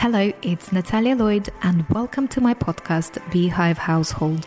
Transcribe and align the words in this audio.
Hello, 0.00 0.32
it's 0.42 0.70
Natalia 0.70 1.16
Lloyd, 1.16 1.48
and 1.64 1.84
welcome 1.88 2.28
to 2.28 2.40
my 2.40 2.54
podcast, 2.54 3.18
Beehive 3.32 3.78
Household. 3.78 4.46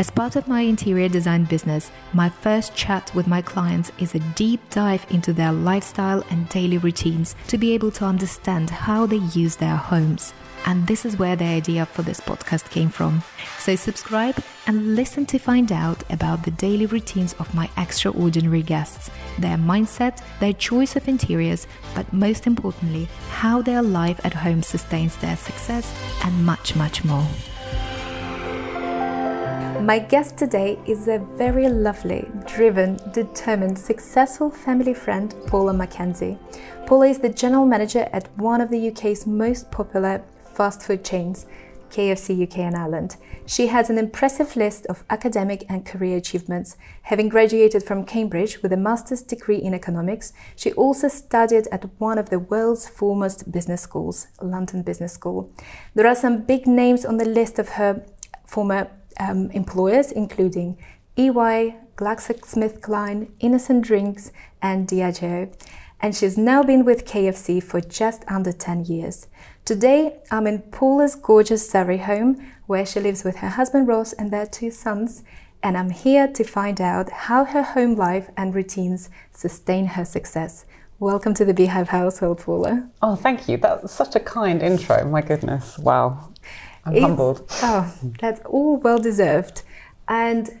As 0.00 0.10
part 0.10 0.34
of 0.34 0.48
my 0.48 0.62
interior 0.62 1.08
design 1.08 1.44
business, 1.44 1.92
my 2.12 2.28
first 2.28 2.74
chat 2.74 3.14
with 3.14 3.28
my 3.28 3.40
clients 3.40 3.92
is 4.00 4.16
a 4.16 4.32
deep 4.34 4.60
dive 4.68 5.06
into 5.10 5.32
their 5.32 5.52
lifestyle 5.52 6.24
and 6.28 6.48
daily 6.48 6.76
routines 6.76 7.36
to 7.46 7.56
be 7.56 7.72
able 7.72 7.92
to 7.92 8.04
understand 8.04 8.68
how 8.68 9.06
they 9.06 9.18
use 9.32 9.54
their 9.54 9.76
homes. 9.76 10.32
And 10.66 10.84
this 10.88 11.04
is 11.04 11.16
where 11.16 11.36
the 11.36 11.44
idea 11.44 11.86
for 11.86 12.02
this 12.02 12.20
podcast 12.20 12.68
came 12.70 12.88
from. 12.88 13.22
So, 13.60 13.76
subscribe 13.76 14.36
and 14.66 14.96
listen 14.96 15.24
to 15.26 15.38
find 15.38 15.70
out 15.70 16.02
about 16.10 16.42
the 16.42 16.50
daily 16.50 16.86
routines 16.86 17.34
of 17.34 17.54
my 17.54 17.70
extraordinary 17.78 18.62
guests, 18.62 19.08
their 19.38 19.56
mindset, 19.56 20.20
their 20.40 20.52
choice 20.52 20.96
of 20.96 21.06
interiors, 21.06 21.68
but 21.94 22.12
most 22.12 22.48
importantly, 22.48 23.08
how 23.30 23.62
their 23.62 23.80
life 23.80 24.20
at 24.24 24.34
home 24.34 24.62
sustains 24.62 25.16
their 25.16 25.36
success, 25.36 25.94
and 26.24 26.44
much, 26.44 26.74
much 26.74 27.04
more. 27.04 27.26
My 29.80 30.00
guest 30.00 30.36
today 30.36 30.80
is 30.84 31.06
a 31.06 31.18
very 31.36 31.68
lovely, 31.68 32.28
driven, 32.44 32.98
determined, 33.12 33.78
successful 33.78 34.50
family 34.50 34.94
friend, 34.94 35.32
Paula 35.46 35.72
Mackenzie. 35.72 36.38
Paula 36.86 37.06
is 37.06 37.20
the 37.20 37.28
general 37.28 37.66
manager 37.66 38.08
at 38.12 38.36
one 38.36 38.60
of 38.60 38.70
the 38.70 38.88
UK's 38.88 39.28
most 39.28 39.70
popular 39.70 40.24
fast 40.56 40.82
food 40.82 41.04
chains, 41.04 41.46
KFC 41.90 42.42
UK 42.42 42.58
and 42.58 42.76
Ireland. 42.76 43.16
She 43.46 43.68
has 43.68 43.90
an 43.90 43.98
impressive 43.98 44.56
list 44.56 44.86
of 44.86 45.04
academic 45.08 45.64
and 45.68 45.86
career 45.86 46.16
achievements. 46.16 46.76
Having 47.02 47.28
graduated 47.28 47.82
from 47.84 48.04
Cambridge 48.04 48.62
with 48.62 48.72
a 48.72 48.76
master's 48.76 49.22
degree 49.22 49.58
in 49.58 49.74
economics, 49.74 50.32
she 50.56 50.72
also 50.72 51.08
studied 51.08 51.68
at 51.70 51.84
one 51.98 52.18
of 52.18 52.30
the 52.30 52.40
world's 52.40 52.88
foremost 52.88 53.52
business 53.52 53.82
schools, 53.82 54.26
London 54.42 54.82
Business 54.82 55.12
School. 55.12 55.52
There 55.94 56.06
are 56.06 56.16
some 56.16 56.42
big 56.42 56.66
names 56.66 57.04
on 57.04 57.18
the 57.18 57.24
list 57.24 57.58
of 57.58 57.70
her 57.70 58.04
former 58.44 58.90
um, 59.20 59.50
employers, 59.52 60.10
including 60.10 60.78
EY, 61.16 61.76
GlaxoSmithKline, 61.96 63.30
Innocent 63.40 63.84
Drinks, 63.84 64.32
and 64.60 64.88
Diageo. 64.88 65.52
And 66.00 66.14
she's 66.14 66.36
now 66.36 66.62
been 66.62 66.84
with 66.84 67.06
KFC 67.06 67.62
for 67.62 67.80
just 67.80 68.22
under 68.28 68.52
10 68.52 68.84
years. 68.84 69.28
Today, 69.66 70.18
I'm 70.30 70.46
in 70.46 70.60
Paula's 70.62 71.16
gorgeous 71.16 71.68
Surrey 71.68 71.98
home, 71.98 72.52
where 72.66 72.86
she 72.86 73.00
lives 73.00 73.24
with 73.24 73.38
her 73.38 73.48
husband 73.48 73.88
Ross 73.88 74.12
and 74.12 74.30
their 74.30 74.46
two 74.46 74.70
sons, 74.70 75.24
and 75.60 75.76
I'm 75.76 75.90
here 75.90 76.28
to 76.28 76.44
find 76.44 76.80
out 76.80 77.10
how 77.10 77.44
her 77.44 77.64
home 77.64 77.96
life 77.96 78.30
and 78.36 78.54
routines 78.54 79.10
sustain 79.32 79.86
her 79.86 80.04
success. 80.04 80.66
Welcome 81.00 81.34
to 81.34 81.44
the 81.44 81.52
Beehive 81.52 81.88
household, 81.88 82.38
Paula. 82.38 82.88
Oh, 83.02 83.16
thank 83.16 83.48
you. 83.48 83.56
That's 83.56 83.92
such 83.92 84.14
a 84.14 84.20
kind 84.20 84.62
intro. 84.62 85.04
My 85.04 85.20
goodness. 85.20 85.76
Wow. 85.78 86.32
I'm 86.84 86.94
it's, 86.94 87.02
humbled. 87.02 87.50
Oh, 87.60 87.92
that's 88.20 88.40
all 88.44 88.76
well 88.76 88.98
deserved. 88.98 89.62
And 90.06 90.60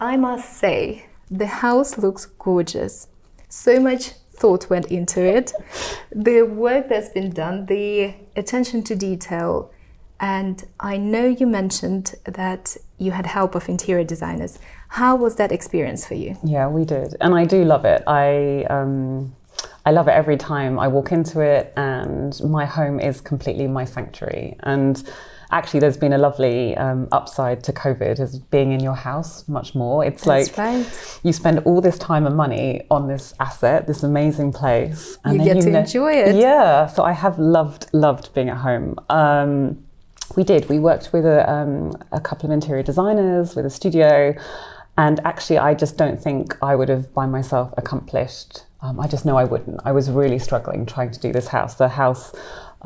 I 0.00 0.16
must 0.16 0.56
say, 0.56 1.08
the 1.30 1.46
house 1.46 1.98
looks 1.98 2.24
gorgeous. 2.24 3.08
So 3.50 3.78
much 3.78 4.12
thought 4.36 4.68
went 4.70 4.86
into 4.86 5.20
it, 5.20 5.52
the 6.14 6.42
work 6.42 6.88
that's 6.88 7.08
been 7.10 7.30
done, 7.30 7.66
the 7.66 8.14
attention 8.36 8.82
to 8.84 8.94
detail. 8.94 9.70
And 10.18 10.64
I 10.80 10.96
know 10.96 11.26
you 11.26 11.46
mentioned 11.46 12.14
that 12.24 12.76
you 12.98 13.10
had 13.12 13.26
help 13.26 13.54
of 13.54 13.68
interior 13.68 14.04
designers. 14.04 14.58
How 14.88 15.16
was 15.16 15.36
that 15.36 15.52
experience 15.52 16.06
for 16.06 16.14
you? 16.14 16.36
Yeah, 16.42 16.68
we 16.68 16.84
did, 16.84 17.16
and 17.20 17.34
I 17.34 17.44
do 17.44 17.64
love 17.64 17.84
it. 17.84 18.02
I 18.06 18.64
um, 18.70 19.34
I 19.84 19.90
love 19.90 20.08
it 20.08 20.12
every 20.12 20.36
time 20.36 20.78
I 20.78 20.88
walk 20.88 21.12
into 21.12 21.40
it, 21.40 21.72
and 21.76 22.38
my 22.42 22.64
home 22.64 22.98
is 22.98 23.20
completely 23.20 23.66
my 23.66 23.84
sanctuary. 23.84 24.56
And 24.60 25.02
actually 25.50 25.80
there's 25.80 25.96
been 25.96 26.12
a 26.12 26.18
lovely 26.18 26.76
um, 26.76 27.08
upside 27.12 27.62
to 27.64 27.72
COVID 27.72 28.18
as 28.20 28.38
being 28.38 28.72
in 28.72 28.80
your 28.80 28.94
house 28.94 29.46
much 29.48 29.74
more. 29.74 30.04
It's 30.04 30.24
That's 30.24 30.56
like 30.56 30.58
right. 30.58 31.20
you 31.22 31.32
spend 31.32 31.60
all 31.60 31.80
this 31.80 31.98
time 31.98 32.26
and 32.26 32.36
money 32.36 32.86
on 32.90 33.08
this 33.08 33.34
asset, 33.40 33.86
this 33.86 34.02
amazing 34.02 34.52
place, 34.52 35.18
and 35.24 35.38
you 35.38 35.44
get 35.44 35.56
you 35.56 35.62
to 35.62 35.70
know, 35.70 35.78
enjoy 35.80 36.12
it. 36.12 36.36
Yeah, 36.36 36.86
so 36.86 37.04
I 37.04 37.12
have 37.12 37.38
loved 37.38 37.86
loved 37.92 38.34
being 38.34 38.48
at 38.48 38.58
home. 38.58 38.96
Um, 39.08 39.82
we 40.34 40.42
did. 40.42 40.68
We 40.68 40.78
worked 40.78 41.12
with 41.12 41.24
a, 41.24 41.48
um, 41.50 41.92
a 42.10 42.20
couple 42.20 42.46
of 42.46 42.52
interior 42.52 42.82
designers 42.82 43.54
with 43.54 43.64
a 43.64 43.70
studio. 43.70 44.34
And 44.98 45.20
actually, 45.24 45.58
I 45.58 45.74
just 45.74 45.96
don't 45.96 46.20
think 46.20 46.56
I 46.62 46.74
would 46.74 46.88
have 46.88 47.12
by 47.12 47.26
myself 47.26 47.72
accomplished. 47.76 48.64
Um, 48.80 48.98
I 48.98 49.06
just 49.06 49.24
know 49.24 49.36
I 49.36 49.44
wouldn't. 49.44 49.80
I 49.84 49.92
was 49.92 50.10
really 50.10 50.38
struggling 50.38 50.86
trying 50.86 51.10
to 51.10 51.20
do 51.20 51.32
this 51.32 51.48
house. 51.48 51.74
The 51.74 51.88
house 51.88 52.34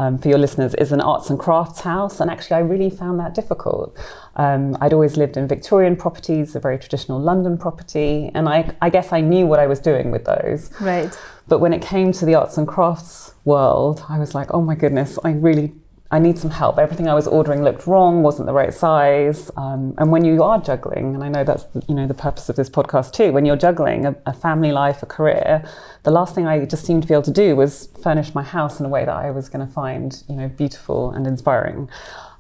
um, 0.01 0.17
for 0.17 0.29
your 0.29 0.39
listeners, 0.39 0.75
is 0.77 0.93
an 0.93 1.01
arts 1.03 1.29
and 1.29 1.39
crafts 1.39 1.81
house. 1.81 2.21
And 2.21 2.31
actually, 2.31 2.57
I 2.57 2.61
really 2.61 2.89
found 2.89 3.21
that 3.21 3.35
difficult. 3.35 3.95
Um, 4.37 4.63
I'd 4.81 4.95
always 4.95 5.19
lived 5.19 5.37
in 5.37 5.47
Victorian 5.47 5.95
properties, 5.95 6.57
a 6.57 6.61
very 6.61 6.79
traditional 6.79 7.21
London 7.21 7.59
property, 7.59 8.31
and 8.35 8.49
I, 8.49 8.75
I 8.81 8.89
guess 8.89 9.13
I 9.13 9.21
knew 9.21 9.47
what 9.47 9.61
I 9.61 9.67
was 9.67 9.79
doing 9.79 10.11
with 10.11 10.25
those. 10.25 10.71
Right. 10.81 11.13
But 11.49 11.59
when 11.59 11.75
it 11.75 11.83
came 11.83 12.13
to 12.13 12.25
the 12.25 12.35
arts 12.35 12.57
and 12.57 12.67
crafts 12.67 13.35
world, 13.45 14.03
I 14.09 14.19
was 14.19 14.35
like, 14.35 14.55
oh 14.55 14.63
my 14.63 14.75
goodness, 14.75 15.19
I 15.23 15.33
really 15.33 15.75
I 16.13 16.19
need 16.19 16.39
some 16.39 16.51
help. 16.51 16.79
Everything 16.79 17.09
I 17.09 17.15
was 17.15 17.29
ordering 17.29 17.63
looked 17.63 17.87
wrong, 17.87 18.23
wasn't 18.23 18.47
the 18.47 18.53
right 18.53 18.75
size. 18.75 19.49
Um, 19.57 19.95
and 19.97 20.11
when 20.11 20.25
you 20.25 20.43
are 20.43 20.61
juggling, 20.61 21.15
and 21.15 21.23
I 21.23 21.29
know 21.29 21.45
that's 21.45 21.65
you 21.89 21.95
know 21.95 22.09
the 22.09 22.15
purpose 22.15 22.49
of 22.49 22.57
this 22.57 22.69
podcast 22.69 23.13
too, 23.13 23.33
when 23.33 23.45
you're 23.45 23.57
juggling 23.57 24.07
a, 24.07 24.17
a, 24.27 24.33
family 24.33 24.73
life, 24.73 25.05
a 25.05 25.07
career, 25.07 25.65
the 26.03 26.11
last 26.11 26.35
thing 26.35 26.49
I 26.49 26.65
just 26.65 26.85
seemed 26.85 27.03
to 27.03 27.09
be 27.09 27.15
able 27.15 27.23
to 27.23 27.31
do 27.31 27.55
was 27.55 27.89
furnish 28.03 28.35
my 28.35 28.43
house 28.43 28.81
in 28.81 28.87
a 28.87 28.89
way 28.89 29.05
that 29.05 29.15
I 29.15 29.31
was 29.31 29.49
going 29.49 29.65
to 29.65 29.73
find 29.73 30.23
you 30.29 30.35
know 30.35 30.49
beautiful 30.49 31.11
and 31.13 31.27
inspiring. 31.29 31.89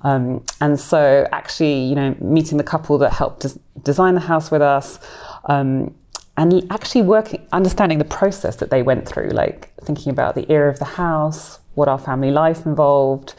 Um, 0.02 0.44
and 0.60 0.80
so, 0.80 1.28
actually, 1.30 1.84
you 1.84 1.94
know, 1.94 2.16
meeting 2.20 2.58
the 2.58 2.64
couple 2.64 2.98
that 2.98 3.12
helped 3.12 3.42
des- 3.42 3.60
design 3.82 4.14
the 4.14 4.20
house 4.20 4.50
with 4.50 4.62
us. 4.62 4.98
Um, 5.44 5.94
and 6.36 6.66
actually 6.70 7.02
working, 7.02 7.46
understanding 7.52 7.98
the 7.98 8.04
process 8.04 8.56
that 8.56 8.70
they 8.70 8.82
went 8.82 9.06
through, 9.06 9.28
like 9.28 9.74
thinking 9.82 10.10
about 10.10 10.34
the 10.34 10.50
era 10.50 10.70
of 10.70 10.78
the 10.78 10.86
house, 10.86 11.59
what 11.80 11.88
our 11.88 11.98
family 11.98 12.30
life 12.30 12.66
involved, 12.66 13.34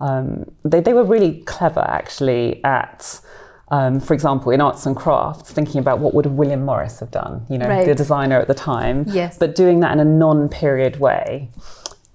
um, 0.00 0.44
they, 0.64 0.80
they 0.80 0.92
were 0.92 1.04
really 1.04 1.42
clever 1.42 1.84
actually 1.88 2.62
at, 2.64 3.20
um, 3.68 4.00
for 4.00 4.14
example, 4.14 4.50
in 4.50 4.60
arts 4.60 4.84
and 4.84 4.96
crafts, 4.96 5.52
thinking 5.52 5.78
about 5.78 6.00
what 6.00 6.12
would 6.12 6.26
William 6.26 6.64
Morris 6.64 6.98
have 6.98 7.12
done, 7.12 7.46
you 7.48 7.56
know, 7.56 7.68
right. 7.68 7.86
the 7.86 7.94
designer 7.94 8.38
at 8.40 8.48
the 8.48 8.54
time, 8.72 9.04
yes. 9.06 9.38
but 9.38 9.54
doing 9.54 9.78
that 9.80 9.92
in 9.92 10.00
a 10.00 10.04
non-period 10.04 10.98
way. 10.98 11.50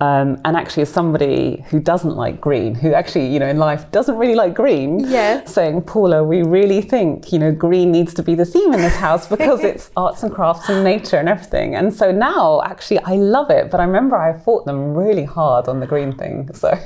Um, 0.03 0.41
and 0.43 0.57
actually, 0.57 0.83
as 0.83 0.89
somebody 0.89 1.63
who 1.69 1.79
doesn't 1.79 2.15
like 2.15 2.41
green, 2.41 2.75
who 2.75 2.93
actually, 2.93 3.27
you 3.27 3.39
know, 3.39 3.47
in 3.47 3.57
life 3.57 3.89
doesn't 3.91 4.17
really 4.17 4.35
like 4.35 4.53
green, 4.53 4.99
yeah. 4.99 5.45
saying, 5.45 5.83
Paula, 5.83 6.23
we 6.23 6.43
really 6.43 6.81
think, 6.81 7.31
you 7.31 7.39
know, 7.39 7.53
green 7.53 7.91
needs 7.91 8.13
to 8.15 8.23
be 8.23 8.35
the 8.35 8.43
theme 8.43 8.73
in 8.73 8.81
this 8.81 8.97
house 8.97 9.27
because 9.27 9.63
it's 9.71 9.91
arts 9.95 10.23
and 10.23 10.33
crafts 10.33 10.67
and 10.67 10.83
nature 10.83 11.17
and 11.17 11.29
everything. 11.29 11.75
And 11.75 11.93
so 11.93 12.11
now, 12.11 12.61
actually, 12.65 12.99
I 12.99 13.15
love 13.15 13.49
it. 13.49 13.71
But 13.71 13.79
I 13.79 13.85
remember 13.85 14.17
I 14.17 14.37
fought 14.37 14.65
them 14.65 14.93
really 14.93 15.23
hard 15.23 15.69
on 15.69 15.79
the 15.79 15.87
green 15.87 16.11
thing. 16.11 16.53
So 16.53 16.67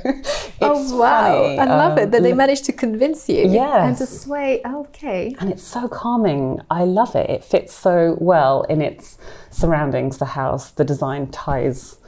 oh 0.60 0.96
wow, 0.96 1.32
funny. 1.32 1.58
I 1.58 1.64
love 1.64 1.92
um, 1.92 1.98
it 1.98 2.10
that 2.12 2.22
they 2.22 2.32
managed 2.32 2.64
to 2.66 2.72
convince 2.72 3.28
you, 3.28 3.48
yes. 3.48 3.88
and 3.88 3.96
to 3.98 4.06
sway. 4.06 4.60
Okay, 4.64 5.34
and 5.40 5.50
it's 5.50 5.64
so 5.64 5.88
calming. 5.88 6.60
I 6.70 6.84
love 6.84 7.16
it. 7.16 7.28
It 7.28 7.42
fits 7.42 7.74
so 7.74 8.16
well 8.20 8.62
in 8.64 8.80
its 8.80 9.18
surroundings. 9.50 10.18
The 10.18 10.32
house, 10.40 10.70
the 10.70 10.84
design 10.84 11.28
ties 11.28 11.98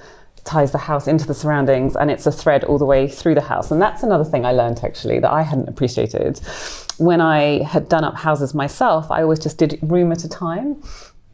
ties 0.44 0.72
the 0.72 0.78
house 0.78 1.06
into 1.06 1.26
the 1.26 1.34
surroundings 1.34 1.96
and 1.96 2.10
it's 2.10 2.26
a 2.26 2.32
thread 2.32 2.64
all 2.64 2.78
the 2.78 2.84
way 2.84 3.08
through 3.08 3.34
the 3.34 3.40
house. 3.40 3.70
And 3.70 3.80
that's 3.80 4.02
another 4.02 4.24
thing 4.24 4.44
I 4.44 4.52
learned 4.52 4.80
actually 4.82 5.18
that 5.20 5.30
I 5.30 5.42
hadn't 5.42 5.68
appreciated. 5.68 6.40
When 6.98 7.20
I 7.20 7.62
had 7.62 7.88
done 7.88 8.04
up 8.04 8.16
houses 8.16 8.54
myself, 8.54 9.10
I 9.10 9.22
always 9.22 9.38
just 9.38 9.58
did 9.58 9.78
room 9.82 10.12
at 10.12 10.24
a 10.24 10.28
time, 10.28 10.82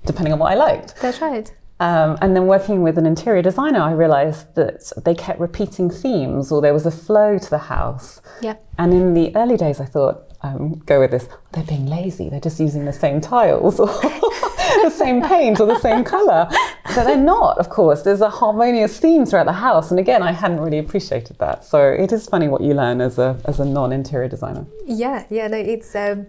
depending 0.04 0.32
on 0.32 0.38
what 0.38 0.52
I 0.52 0.54
liked. 0.54 0.96
That's 1.00 1.20
right. 1.20 1.52
Um, 1.78 2.16
and 2.22 2.34
then 2.34 2.46
working 2.46 2.82
with 2.82 2.96
an 2.96 3.04
interior 3.04 3.42
designer, 3.42 3.80
I 3.80 3.92
realized 3.92 4.54
that 4.54 4.92
they 5.04 5.14
kept 5.14 5.38
repeating 5.40 5.90
themes 5.90 6.50
or 6.50 6.62
there 6.62 6.72
was 6.72 6.86
a 6.86 6.90
flow 6.90 7.38
to 7.38 7.50
the 7.50 7.58
house. 7.58 8.22
Yeah. 8.40 8.56
And 8.78 8.94
in 8.94 9.14
the 9.14 9.34
early 9.36 9.56
days, 9.58 9.78
I 9.78 9.84
thought, 9.84 10.25
um, 10.42 10.82
go 10.86 11.00
with 11.00 11.10
this, 11.10 11.28
they're 11.52 11.64
being 11.64 11.86
lazy, 11.86 12.28
they're 12.28 12.40
just 12.40 12.60
using 12.60 12.84
the 12.84 12.92
same 12.92 13.20
tiles. 13.20 13.80
Or 13.80 13.86
the 14.82 14.90
same 14.90 15.22
paint 15.22 15.60
or 15.60 15.66
the 15.66 15.78
same 15.78 16.04
color. 16.04 16.48
But 16.94 17.04
they're 17.04 17.16
not, 17.16 17.58
of 17.58 17.68
course. 17.68 18.02
There's 18.02 18.20
a 18.20 18.30
harmonious 18.30 18.98
theme 18.98 19.26
throughout 19.26 19.46
the 19.46 19.52
house. 19.52 19.90
And 19.90 19.98
again, 20.00 20.22
I 20.22 20.32
hadn't 20.32 20.60
really 20.60 20.78
appreciated 20.78 21.38
that. 21.38 21.64
So 21.64 21.92
it 21.92 22.12
is 22.12 22.26
funny 22.26 22.48
what 22.48 22.60
you 22.60 22.74
learn 22.74 23.00
as 23.00 23.18
a, 23.18 23.40
as 23.44 23.60
a 23.60 23.64
non 23.64 23.92
interior 23.92 24.28
designer. 24.28 24.66
Yeah, 24.84 25.24
yeah, 25.30 25.48
no, 25.48 25.56
it's. 25.56 25.94
Um, 25.94 26.26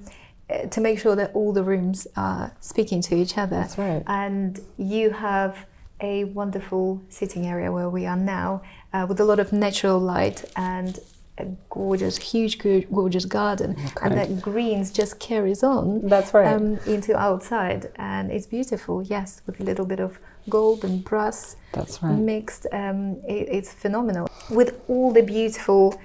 to 0.72 0.80
make 0.80 0.98
sure 0.98 1.16
that 1.16 1.32
all 1.34 1.52
the 1.52 1.64
rooms 1.64 2.08
are 2.16 2.56
speaking 2.62 3.02
to 3.02 3.16
each 3.16 3.38
other. 3.38 3.58
That's 3.58 3.78
right. 3.78 4.02
And 4.08 4.60
you 4.78 5.10
have 5.10 5.66
a 6.00 6.26
wonderful 6.26 7.04
sitting 7.10 7.46
area 7.46 7.72
where 7.72 7.90
we 7.90 8.06
are 8.06 8.16
now 8.16 8.62
uh, 8.94 9.06
with 9.10 9.20
a 9.20 9.26
lot 9.26 9.40
of 9.40 9.52
natural 9.52 10.00
light 10.00 10.46
and 10.56 11.00
a 11.38 11.46
gorgeous, 11.70 12.18
huge, 12.18 12.60
gorgeous 12.60 13.26
garden, 13.26 13.72
okay. 13.72 13.92
and 14.04 14.18
that 14.18 14.42
greens 14.42 14.92
just 14.92 15.20
carries 15.20 15.64
on. 15.64 16.08
That's 16.08 16.34
right. 16.34 16.48
Um, 16.54 16.78
into 16.86 17.18
outside, 17.18 17.92
and 17.96 18.32
it's 18.32 18.48
beautiful. 18.48 19.04
Yes, 19.04 19.42
with 19.46 19.60
a 19.60 19.64
little 19.64 19.86
bit 19.86 20.00
of 20.00 20.20
gold 20.50 20.84
and 20.84 21.04
brass. 21.04 21.56
That's 21.74 22.02
right. 22.02 22.18
Mixed, 22.18 22.68
um, 22.72 23.22
it, 23.28 23.50
it's 23.50 23.72
phenomenal. 23.72 24.28
With 24.50 24.80
all 24.88 25.12
the 25.12 25.24
beautiful 25.24 26.00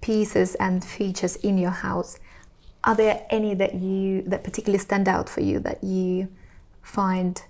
pieces 0.00 0.54
and 0.56 0.84
features 0.84 1.36
in 1.36 1.58
your 1.58 1.70
house, 1.70 2.18
are 2.84 2.94
there 2.94 3.26
any 3.30 3.54
that 3.54 3.74
you 3.74 4.22
that 4.22 4.44
particularly 4.44 4.78
stand 4.78 5.08
out 5.08 5.28
for 5.28 5.40
you 5.40 5.58
that 5.60 5.82
you 5.82 6.28
find 6.82 7.42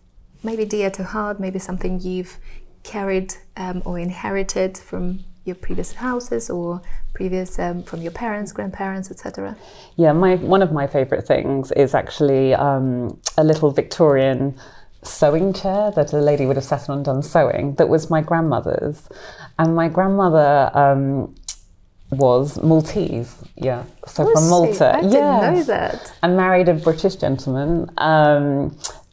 maybe 0.43 0.65
dear 0.65 0.91
to 0.91 1.05
heart, 1.05 1.41
maybe 1.41 1.59
something 1.59 2.01
you've 2.01 2.39
carried 2.83 3.35
um, 3.57 3.83
or 3.85 3.99
inherited 3.99 4.77
from 4.79 5.25
your 5.45 5.57
previous 5.57 5.93
houses 5.93 6.51
or 6.51 6.81
previous 7.13 7.59
um, 7.59 7.83
from 7.83 8.03
your 8.03 8.13
parents, 8.13 8.53
grandparents, 8.53 9.11
etc. 9.11 9.57
Yeah, 9.97 10.13
my 10.13 10.37
one 10.37 10.63
of 10.63 10.73
my 10.73 10.87
favourite 10.87 11.27
things 11.27 11.71
is 11.73 11.95
actually 11.95 12.55
um, 12.55 13.21
a 13.37 13.45
little 13.45 13.71
Victorian 13.71 14.57
sewing 15.03 15.53
chair 15.53 15.91
that 15.93 16.13
a 16.13 16.19
lady 16.19 16.47
would 16.47 16.57
have 16.57 16.65
sat 16.65 16.89
on 16.89 16.97
and 16.97 17.05
done 17.05 17.23
sewing. 17.23 17.75
That 17.75 17.89
was 17.89 18.11
my 18.11 18.23
grandmother's, 18.23 19.09
and 19.59 19.75
my 19.75 19.89
grandmother. 19.89 20.71
Um, 20.75 21.35
was 22.11 22.63
Maltese, 22.63 23.43
yeah. 23.57 23.83
So 24.07 24.25
was 24.25 24.35
from 24.35 24.49
Malta, 24.49 24.75
she? 24.75 24.85
I 24.85 25.01
didn't 25.01 25.11
know 25.11 25.63
that. 25.65 26.13
And 26.23 26.37
married 26.37 26.69
a 26.69 26.75
British 26.75 27.17
gentleman. 27.17 27.91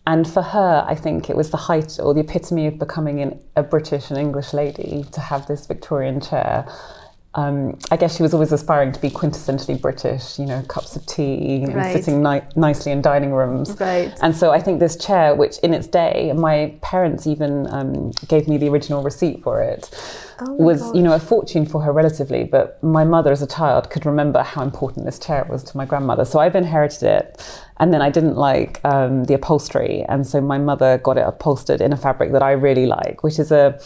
And 0.07 0.27
for 0.27 0.41
her, 0.41 0.83
I 0.87 0.95
think 0.95 1.29
it 1.29 1.35
was 1.35 1.51
the 1.51 1.57
height 1.57 1.99
or 2.01 2.13
the 2.13 2.21
epitome 2.21 2.67
of 2.67 2.79
becoming 2.79 3.21
an, 3.21 3.39
a 3.55 3.63
British 3.63 4.09
and 4.09 4.17
English 4.17 4.53
lady 4.53 5.05
to 5.11 5.21
have 5.21 5.47
this 5.47 5.67
Victorian 5.67 6.19
chair. 6.19 6.67
Um, 7.33 7.79
I 7.89 7.95
guess 7.95 8.17
she 8.17 8.23
was 8.23 8.33
always 8.33 8.51
aspiring 8.51 8.91
to 8.91 8.99
be 8.99 9.09
quintessentially 9.09 9.79
British, 9.79 10.37
you 10.37 10.45
know, 10.45 10.61
cups 10.63 10.97
of 10.97 11.05
tea 11.05 11.63
and 11.63 11.73
right. 11.73 11.93
sitting 11.95 12.21
ni- 12.21 12.41
nicely 12.57 12.91
in 12.91 13.01
dining 13.01 13.31
rooms. 13.31 13.79
Right. 13.79 14.11
And 14.21 14.35
so 14.35 14.51
I 14.51 14.59
think 14.59 14.81
this 14.81 14.97
chair, 14.97 15.33
which 15.33 15.57
in 15.59 15.73
its 15.73 15.87
day, 15.87 16.33
my 16.35 16.75
parents 16.81 17.27
even 17.27 17.67
um, 17.67 18.11
gave 18.27 18.49
me 18.49 18.57
the 18.57 18.67
original 18.67 19.01
receipt 19.01 19.41
for 19.43 19.61
it, 19.61 19.89
oh 20.41 20.53
was, 20.55 20.81
gosh. 20.81 20.95
you 20.95 21.01
know, 21.01 21.13
a 21.13 21.19
fortune 21.19 21.65
for 21.65 21.81
her 21.81 21.93
relatively. 21.93 22.43
But 22.43 22.83
my 22.83 23.05
mother 23.05 23.31
as 23.31 23.41
a 23.41 23.47
child 23.47 23.89
could 23.89 24.05
remember 24.05 24.43
how 24.43 24.61
important 24.61 25.05
this 25.05 25.17
chair 25.17 25.47
was 25.49 25.63
to 25.63 25.77
my 25.77 25.85
grandmother. 25.85 26.25
So 26.25 26.39
I've 26.39 26.55
inherited 26.55 27.03
it. 27.03 27.61
And 27.77 27.93
then 27.93 28.01
I 28.01 28.09
didn't 28.09 28.35
like 28.35 28.83
um, 28.83 29.23
the 29.23 29.35
upholstery. 29.35 30.03
And 30.09 30.27
so 30.27 30.41
my 30.41 30.57
mother 30.57 30.97
got 30.97 31.17
it 31.17 31.25
upholstered 31.25 31.79
in 31.79 31.93
a 31.93 31.97
fabric 31.97 32.33
that 32.33 32.43
I 32.43 32.51
really 32.51 32.87
like, 32.87 33.23
which 33.23 33.39
is 33.39 33.53
a 33.53 33.79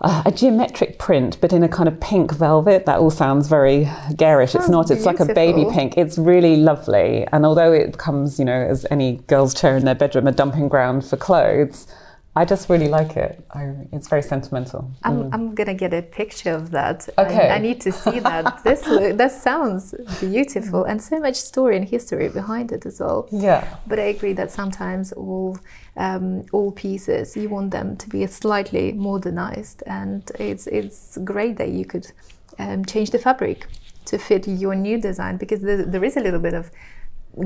uh, 0.00 0.22
a 0.26 0.32
geometric 0.32 0.98
print, 0.98 1.38
but 1.40 1.52
in 1.52 1.62
a 1.62 1.68
kind 1.68 1.88
of 1.88 1.98
pink 2.00 2.32
velvet. 2.32 2.86
That 2.86 2.98
all 2.98 3.10
sounds 3.10 3.48
very 3.48 3.88
garish. 4.16 4.52
Sounds 4.52 4.64
it's 4.64 4.70
not. 4.70 4.90
It's 4.90 5.04
beautiful. 5.04 5.26
like 5.26 5.30
a 5.30 5.34
baby 5.34 5.66
pink. 5.72 5.96
It's 5.96 6.18
really 6.18 6.56
lovely. 6.56 7.26
And 7.32 7.46
although 7.46 7.72
it 7.72 7.92
becomes, 7.92 8.38
you 8.38 8.44
know, 8.44 8.52
as 8.52 8.84
any 8.90 9.18
girl's 9.26 9.54
chair 9.54 9.76
in 9.76 9.84
their 9.84 9.94
bedroom, 9.94 10.26
a 10.26 10.32
dumping 10.32 10.68
ground 10.68 11.04
for 11.04 11.16
clothes, 11.16 11.86
I 12.36 12.44
just 12.44 12.68
really 12.68 12.88
like 12.88 13.16
it. 13.16 13.42
I, 13.52 13.72
it's 13.92 14.08
very 14.08 14.22
sentimental. 14.22 14.90
I'm, 15.02 15.24
mm. 15.24 15.30
I'm 15.32 15.54
gonna 15.54 15.72
get 15.72 15.94
a 15.94 16.02
picture 16.02 16.50
of 16.52 16.70
that. 16.72 17.08
Okay. 17.16 17.48
I, 17.48 17.56
I 17.56 17.58
need 17.58 17.80
to 17.80 17.90
see 17.90 18.20
that. 18.20 18.60
this 18.64 18.82
that 18.82 19.32
sounds 19.32 19.94
beautiful 20.20 20.84
and 20.84 21.00
so 21.00 21.18
much 21.18 21.36
story 21.36 21.78
and 21.78 21.88
history 21.88 22.28
behind 22.28 22.72
it 22.72 22.84
as 22.84 23.00
well. 23.00 23.26
Yeah. 23.32 23.76
But 23.86 23.98
I 23.98 24.08
agree 24.16 24.34
that 24.34 24.50
sometimes 24.50 25.12
all 25.12 25.58
um, 25.96 26.44
all 26.52 26.72
pieces 26.72 27.38
you 27.38 27.48
want 27.48 27.70
them 27.70 27.96
to 27.96 28.08
be 28.10 28.26
slightly 28.26 28.92
modernized, 28.92 29.82
and 29.86 30.30
it's 30.38 30.66
it's 30.66 31.16
great 31.24 31.56
that 31.56 31.70
you 31.70 31.86
could 31.86 32.12
um, 32.58 32.84
change 32.84 33.12
the 33.12 33.18
fabric 33.18 33.66
to 34.04 34.18
fit 34.18 34.46
your 34.46 34.74
new 34.74 35.00
design 35.00 35.38
because 35.38 35.62
there, 35.62 35.86
there 35.86 36.04
is 36.04 36.18
a 36.18 36.20
little 36.20 36.40
bit 36.40 36.52
of 36.52 36.70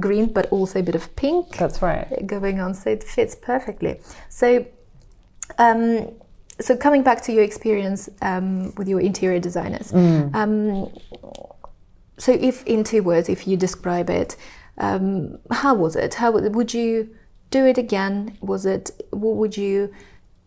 green 0.00 0.32
but 0.32 0.46
also 0.50 0.80
a 0.80 0.82
bit 0.82 0.94
of 0.94 1.14
pink 1.16 1.56
that's 1.56 1.82
right 1.82 2.24
going 2.26 2.60
on 2.60 2.72
so 2.74 2.90
it 2.90 3.02
fits 3.02 3.34
perfectly 3.34 3.98
so 4.28 4.64
um, 5.60 6.08
so 6.60 6.76
coming 6.76 7.02
back 7.02 7.22
to 7.22 7.32
your 7.32 7.44
experience 7.44 8.08
um, 8.22 8.74
with 8.76 8.88
your 8.88 9.00
interior 9.00 9.40
designers, 9.40 9.92
mm. 9.92 10.34
um, 10.34 10.92
so 12.18 12.32
if 12.32 12.64
in 12.66 12.84
two 12.84 13.02
words, 13.02 13.28
if 13.28 13.46
you 13.46 13.56
describe 13.56 14.10
it, 14.10 14.36
um, 14.78 15.38
how 15.50 15.74
was 15.74 15.96
it? 15.96 16.14
How 16.14 16.30
would 16.32 16.74
you 16.74 17.14
do 17.50 17.66
it 17.66 17.78
again? 17.78 18.36
Was 18.40 18.66
it? 18.66 18.90
What 19.10 19.36
would 19.36 19.56
you 19.56 19.92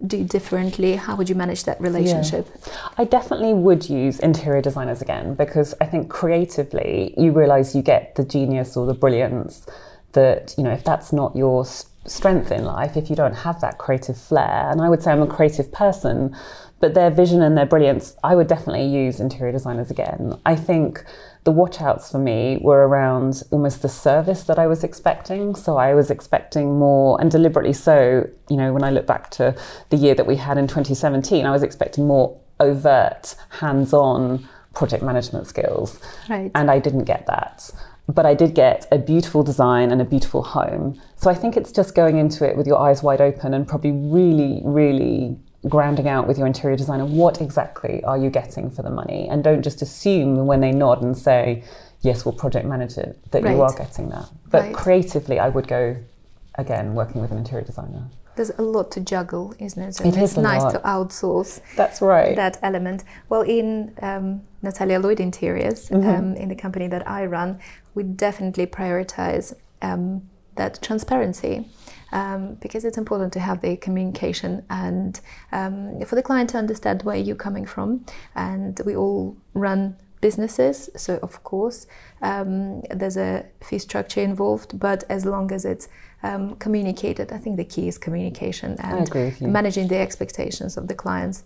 do 0.06 0.24
differently? 0.24 0.96
How 0.96 1.16
would 1.16 1.30
you 1.30 1.36
manage 1.36 1.64
that 1.64 1.80
relationship? 1.80 2.48
Yeah. 2.50 2.74
I 2.98 3.06
definitely 3.06 3.54
would 3.54 3.90
use 3.90 4.20
interior 4.20 4.62
designers 4.62 5.02
again 5.02 5.36
because 5.36 5.74
I 5.80 5.86
think 5.86 6.10
creatively 6.10 7.14
you 7.18 7.32
realize 7.32 7.76
you 7.76 7.82
get 7.82 8.16
the 8.16 8.24
genius 8.24 8.76
or 8.76 8.86
the 8.86 8.94
brilliance 8.94 9.66
that 10.14 10.54
you 10.58 10.64
know 10.64 10.72
if 10.72 10.84
that's 10.84 11.12
not 11.14 11.36
your 11.36 11.66
strength 12.06 12.52
in 12.52 12.66
life 12.66 12.98
if 12.98 13.10
you 13.10 13.16
don't 13.16 13.34
have 13.34 13.62
that 13.62 13.78
creative 13.78 14.18
flair. 14.18 14.70
And 14.70 14.82
I 14.82 14.90
would 14.90 15.02
say 15.02 15.12
I'm 15.12 15.22
a 15.22 15.28
creative 15.28 15.72
person, 15.72 16.36
but 16.80 16.94
their 16.94 17.10
vision 17.10 17.42
and 17.42 17.58
their 17.58 17.66
brilliance, 17.66 18.16
I 18.24 18.36
would 18.36 18.48
definitely 18.48 18.86
use 18.86 19.20
interior 19.20 19.54
designers 19.54 19.90
again. 19.90 20.38
I 20.46 20.56
think 20.56 21.06
the 21.46 21.54
watchouts 21.54 22.12
for 22.12 22.20
me 22.20 22.58
were 22.62 22.88
around 22.88 23.44
almost 23.52 23.82
the 23.82 23.90
service 23.90 24.44
that 24.44 24.60
I 24.60 24.68
was 24.68 24.84
expecting. 24.84 25.56
So 25.56 25.78
I 25.78 25.94
was 25.94 26.12
expecting 26.12 26.78
more, 26.78 27.20
and 27.22 27.32
deliberately 27.32 27.74
so, 27.74 28.30
you 28.50 28.58
know, 28.58 28.74
when 28.74 28.84
I 28.84 28.90
look 28.90 29.06
back 29.06 29.30
to 29.32 29.56
the 29.90 29.98
year 29.98 30.16
that 30.16 30.26
we 30.26 30.36
had 30.36 30.58
in 30.58 30.68
2017, 30.68 31.46
I 31.46 31.52
was 31.52 31.64
expecting 31.64 32.08
more 32.08 32.38
overt, 32.60 33.36
hands 33.50 33.94
on 33.94 34.48
project 34.74 35.04
management 35.04 35.48
skills. 35.48 36.00
Right. 36.30 36.52
And 36.56 36.70
I 36.72 36.80
didn't 36.80 37.04
get 37.04 37.28
that 37.28 37.72
but 38.14 38.26
I 38.26 38.34
did 38.34 38.54
get 38.54 38.88
a 38.92 38.98
beautiful 38.98 39.44
design 39.44 39.92
and 39.92 40.02
a 40.02 40.06
beautiful 40.06 40.44
home. 40.44 41.00
So 41.16 41.30
I 41.30 41.34
think 41.34 41.58
it's 41.58 41.72
just 41.72 41.96
going 41.96 42.18
into 42.18 42.48
it 42.48 42.56
with 42.56 42.68
your 42.68 42.80
eyes 42.80 43.02
wide 43.02 43.22
open 43.22 43.54
and 43.54 43.68
probably 43.68 43.92
really, 43.92 44.62
really 44.64 45.38
grounding 45.70 46.08
out 46.08 46.28
with 46.28 46.38
your 46.38 46.46
interior 46.46 46.76
designer 46.76 47.06
what 47.06 47.40
exactly 47.40 48.04
are 48.04 48.18
you 48.18 48.30
getting 48.30 48.70
for 48.70 48.84
the 48.84 48.90
money 48.90 49.28
and 49.30 49.44
don't 49.44 49.64
just 49.64 49.82
assume 49.82 50.46
when 50.46 50.60
they 50.60 50.72
nod 50.72 51.02
and 51.02 51.18
say 51.18 51.64
yes 52.02 52.26
we'll 52.26 52.34
project 52.34 52.66
manage 52.66 52.98
it 52.98 53.18
that 53.32 53.44
right. 53.44 53.56
you 53.56 53.62
are 53.62 53.74
getting 53.78 54.10
that 54.10 54.30
but 54.52 54.62
right. 54.62 54.76
creatively 54.76 55.40
i 55.40 55.48
would 55.48 55.66
go 55.66 55.96
again 56.56 56.94
working 56.94 57.22
with 57.22 57.32
an 57.32 57.38
interior 57.38 57.64
designer 57.64 58.06
there's 58.36 58.52
a 58.58 58.62
lot 58.62 58.92
to 58.92 59.00
juggle, 59.00 59.54
isn't 59.60 59.82
it? 59.82 59.96
So 59.96 60.06
it 60.06 60.18
it's 60.18 60.38
nice 60.38 60.62
lot. 60.62 60.72
to 60.72 60.80
outsource. 60.80 61.62
That's 61.76 62.02
right. 62.02 62.36
That 62.36 62.58
element. 62.62 63.04
Well, 63.30 63.42
in 63.42 63.94
um, 64.02 64.42
Natalia 64.62 65.00
Lloyd 65.00 65.20
Interiors, 65.20 65.90
mm-hmm. 65.90 66.10
um, 66.10 66.36
in 66.36 66.50
the 66.50 66.56
company 66.56 66.88
that 66.88 67.08
I 67.08 67.26
run, 67.26 67.60
we 67.94 68.04
definitely 68.04 68.66
prioritize 68.66 69.54
um, 69.82 70.30
that 70.56 70.82
transparency. 70.82 71.68
Um, 72.12 72.60
because 72.62 72.86
it's 72.86 73.00
important 73.00 73.34
to 73.34 73.40
have 73.40 73.62
the 73.62 73.76
communication 73.76 74.64
and 74.70 75.20
um, 75.52 76.00
for 76.06 76.14
the 76.14 76.22
client 76.22 76.52
to 76.52 76.60
understand 76.60 77.02
where 77.02 77.16
you're 77.16 77.36
coming 77.36 77.66
from. 77.66 78.06
And 78.36 78.80
we 78.86 78.96
all 78.96 79.36
run 79.56 79.96
businesses, 80.22 80.92
so 80.96 81.18
of 81.24 81.44
course 81.44 81.88
um, 82.22 82.82
there's 82.92 83.18
a 83.18 83.46
fee 83.62 83.80
structure 83.80 84.22
involved, 84.22 84.80
but 84.80 85.04
as 85.10 85.26
long 85.26 85.52
as 85.52 85.66
it's 85.66 85.90
um, 86.24 86.56
communicated. 86.56 87.32
I 87.32 87.38
think 87.38 87.58
the 87.58 87.66
key 87.66 87.88
is 87.88 87.98
communication 87.98 88.78
and 88.80 89.10
managing 89.42 89.88
the 89.88 89.98
expectations 89.98 90.78
of 90.78 90.88
the 90.88 90.96
clients. 90.96 91.44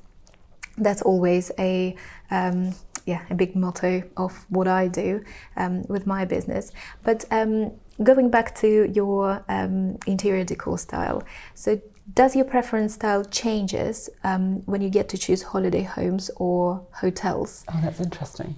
That's 0.78 1.02
always 1.02 1.52
a 1.58 1.96
um, 2.32 2.74
yeah 3.06 3.22
a 3.30 3.36
big 3.36 3.56
motto 3.56 4.04
of 4.16 4.46
what 4.50 4.68
I 4.68 4.88
do 4.88 5.24
um, 5.56 5.84
with 5.88 6.06
my 6.06 6.26
business. 6.26 6.72
But 7.04 7.26
um, 7.32 7.72
going 8.04 8.30
back 8.30 8.56
to 8.58 8.92
your 8.94 9.44
um, 9.50 9.98
interior 10.06 10.44
decor 10.44 10.78
style, 10.78 11.24
so 11.56 11.82
does 12.14 12.36
your 12.36 12.46
preference 12.46 12.94
style 12.94 13.26
changes 13.26 14.10
um, 14.24 14.62
when 14.66 14.82
you 14.82 14.90
get 14.90 15.10
to 15.10 15.18
choose 15.18 15.44
holiday 15.44 15.84
homes 15.84 16.32
or 16.38 16.86
hotels? 16.94 17.66
Oh, 17.68 17.80
that's 17.84 18.00
interesting. 18.00 18.56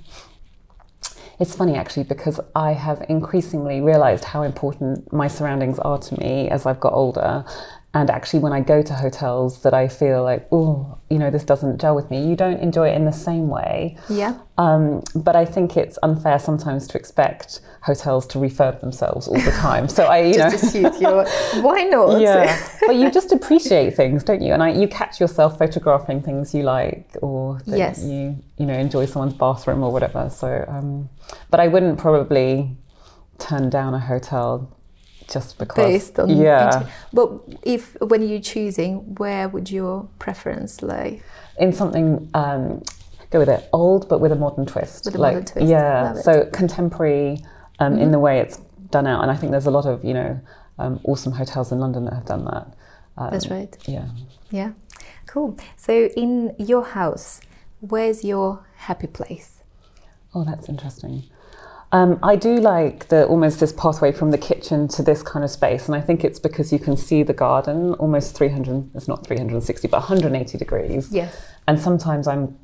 It's 1.40 1.56
funny 1.56 1.76
actually 1.76 2.04
because 2.04 2.40
I 2.54 2.74
have 2.74 3.06
increasingly 3.08 3.80
realized 3.80 4.26
how 4.26 4.44
important 4.44 5.12
my 5.14 5.30
surroundings 5.30 5.80
are 5.80 5.98
to 5.98 6.20
me 6.20 6.50
as 6.50 6.66
I've 6.66 6.82
got 6.82 6.92
older 6.92 7.46
and 7.94 8.10
actually 8.10 8.40
when 8.40 8.54
i 8.54 8.62
go 8.62 8.82
to 8.82 8.94
hotels 8.94 9.64
that 9.64 9.74
i 9.74 9.88
feel 9.88 10.24
like 10.24 10.48
oh 10.52 10.98
you 11.10 11.18
know 11.18 11.32
this 11.32 11.44
doesn't 11.44 11.82
gel 11.82 11.96
with 11.96 12.10
me 12.12 12.28
you 12.28 12.36
don't 12.36 12.60
enjoy 12.60 12.88
it 12.88 12.96
in 12.96 13.06
the 13.06 13.12
same 13.12 13.50
way. 13.50 13.98
Yeah. 14.10 14.38
Um, 14.58 15.04
but 15.16 15.36
i 15.36 15.46
think 15.46 15.76
it's 15.76 15.98
unfair 16.04 16.38
sometimes 16.38 16.88
to 16.90 16.98
expect 16.98 17.62
hotels 17.82 18.28
to 18.28 18.38
refurb 18.38 18.82
themselves 18.82 19.28
all 19.28 19.40
the 19.40 19.52
time. 19.52 19.88
So 19.90 20.06
i 20.06 20.20
you 20.32 20.34
just 20.34 20.76
know. 20.76 20.94
your 21.00 21.26
why 21.62 21.84
not? 21.84 22.22
Yeah. 22.30 22.58
But 22.88 22.96
you 22.96 23.12
just 23.12 23.32
appreciate 23.32 23.96
things 23.96 24.24
don't 24.24 24.42
you? 24.42 24.54
And 24.54 24.64
I, 24.64 24.70
you 24.72 24.88
catch 24.88 25.20
yourself 25.20 25.58
photographing 25.58 26.22
things 26.22 26.54
you 26.54 26.64
like 26.64 27.18
or 27.22 27.60
that 27.66 27.78
yes. 27.78 28.04
you 28.04 28.38
you 28.58 28.66
know 28.66 28.74
enjoy 28.74 29.06
someone's 29.06 29.34
bathroom 29.34 29.84
or 29.84 29.92
whatever. 29.92 30.30
So 30.30 30.66
um, 30.68 31.10
but 31.50 31.60
i 31.60 31.68
wouldn't 31.68 31.98
probably 31.98 32.78
turn 33.40 33.70
down 33.70 33.94
a 33.94 34.00
hotel 34.00 34.76
just 35.32 35.58
because 35.58 35.86
based 35.86 36.20
on 36.20 36.30
yeah 36.30 36.88
but 37.14 37.30
if 37.64 37.96
when 38.02 38.28
you're 38.28 38.42
choosing 38.42 39.16
where 39.16 39.48
would 39.48 39.70
your 39.70 40.08
preference 40.18 40.82
lie 40.82 41.22
in 41.60 41.74
something 41.74 42.30
um, 42.34 42.82
go 43.30 43.40
with 43.40 43.50
it, 43.50 43.68
old 43.74 44.10
but 44.10 44.20
with 44.20 44.32
a 44.32 44.36
modern 44.36 44.66
twist. 44.66 45.06
With 45.06 45.16
a 45.16 45.18
like, 45.18 45.34
modern 45.34 45.46
twist. 45.46 45.68
Yeah, 45.68 46.14
so 46.14 46.46
contemporary 46.52 47.44
um, 47.80 47.94
Mm-hmm. 47.94 48.02
in 48.02 48.12
the 48.12 48.20
way 48.20 48.40
it's 48.40 48.58
done 48.92 49.08
out, 49.08 49.22
and 49.22 49.32
I 49.32 49.36
think 49.36 49.52
there's 49.52 49.66
a 49.68 49.72
lot 49.72 49.86
of 49.86 50.04
you 50.04 50.14
know 50.14 50.40
um, 50.78 51.00
awesome 51.04 51.34
hotels 51.34 51.72
in 51.72 51.80
London 51.80 52.06
that 52.06 52.14
have 52.14 52.26
done 52.26 52.46
that. 52.46 52.74
Um, 53.18 53.30
That's 53.32 53.48
right. 53.50 53.78
Yeah. 53.86 54.08
Yeah, 54.52 54.72
cool. 55.28 55.58
So, 55.78 55.94
in 56.16 56.56
your 56.58 56.84
house, 56.84 57.40
where's 57.82 58.24
your 58.24 58.66
happy 58.78 59.08
place? 59.08 59.64
Oh, 60.34 60.44
that's 60.44 60.68
interesting. 60.70 61.24
Um, 61.92 62.20
I 62.22 62.36
do 62.36 62.58
like 62.58 63.08
the 63.08 63.26
almost 63.26 63.60
this 63.60 63.74
pathway 63.74 64.12
from 64.12 64.30
the 64.30 64.38
kitchen 64.38 64.88
to 64.90 65.02
this 65.02 65.24
kind 65.24 65.44
of 65.44 65.50
space, 65.50 65.88
and 65.88 65.96
I 65.96 66.02
think 66.02 66.24
it's 66.24 66.40
because 66.40 66.72
you 66.72 66.78
can 66.78 66.96
see 66.96 67.24
the 67.24 67.34
garden 67.34 67.94
almost 67.96 68.36
300. 68.36 68.92
It's 68.94 69.08
not 69.08 69.26
360, 69.26 69.88
but 69.88 69.98
180 69.98 70.58
degrees. 70.58 71.12
Yes. 71.12 71.36
And 71.68 71.80
sometimes 71.80 72.28
I'm, 72.28 72.58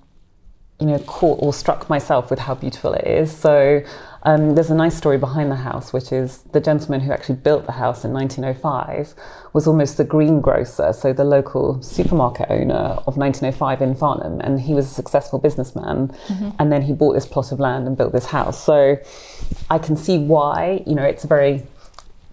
you 0.80 0.86
know, 0.86 1.00
caught 1.00 1.40
or 1.42 1.54
struck 1.54 1.90
myself 1.90 2.30
with 2.30 2.40
how 2.40 2.54
beautiful 2.54 2.94
it 2.94 3.08
is. 3.08 3.36
So 3.36 3.82
um, 4.26 4.56
there's 4.56 4.72
a 4.72 4.76
nice 4.76 4.98
story 4.98 5.18
behind 5.18 5.52
the 5.52 5.56
house, 5.56 5.94
which 5.94 6.12
is 6.12 6.40
the 6.52 6.60
gentleman 6.60 7.00
who 7.00 7.12
actually 7.12 7.36
built 7.36 7.68
the 7.68 7.74
house 7.74 8.04
in 8.04 8.12
1905 8.12 9.14
was 9.54 9.68
almost 9.68 9.98
the 9.98 10.04
greengrocer, 10.04 10.92
so 10.94 11.14
the 11.14 11.24
local 11.24 11.82
supermarket 11.82 12.48
owner 12.50 13.00
of 13.06 13.18
1905 13.18 13.82
in 13.82 13.96
Farnham, 13.96 14.42
and 14.42 14.60
he 14.60 14.74
was 14.74 14.86
a 14.86 14.94
successful 14.94 15.38
businessman. 15.38 16.12
And 16.60 16.72
then 16.72 16.82
he 16.82 16.92
bought 16.92 17.14
this 17.14 17.28
plot 17.28 17.52
of 17.52 17.60
land 17.60 17.88
and 17.88 17.96
built 17.96 18.14
this 18.14 18.26
house. 18.26 18.62
So 18.64 18.98
I 19.70 19.78
can 19.78 19.96
see 19.96 20.18
why, 20.18 20.84
you 20.88 20.96
know, 20.96 21.04
it's 21.04 21.24
a 21.24 21.28
very 21.28 21.64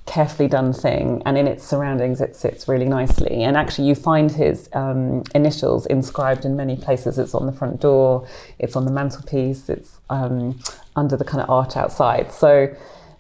carefully 0.04 0.49
done 0.49 0.73
thing 0.73 1.23
and 1.25 1.38
in 1.38 1.47
its 1.47 1.64
surroundings 1.64 2.21
it 2.21 2.35
sits 2.35 2.66
really 2.68 2.87
nicely. 2.87 3.44
And 3.44 3.56
actually 3.56 3.87
you 3.88 3.94
find 3.94 4.30
his 4.32 4.68
um, 4.73 5.23
initials 5.35 5.87
inscribed 5.87 6.44
in 6.44 6.56
many 6.56 6.76
places. 6.76 7.18
It's 7.18 7.35
on 7.35 7.47
the 7.47 7.52
front 7.52 7.80
door 7.80 8.26
it's 8.59 8.75
on 8.76 8.85
the 8.85 8.90
mantelpiece 8.90 9.68
it's 9.68 10.00
um, 10.11 10.59
under 10.97 11.16
the 11.16 11.25
kind 11.25 11.40
of 11.42 11.49
art 11.49 11.76
outside. 11.76 12.32
So 12.32 12.75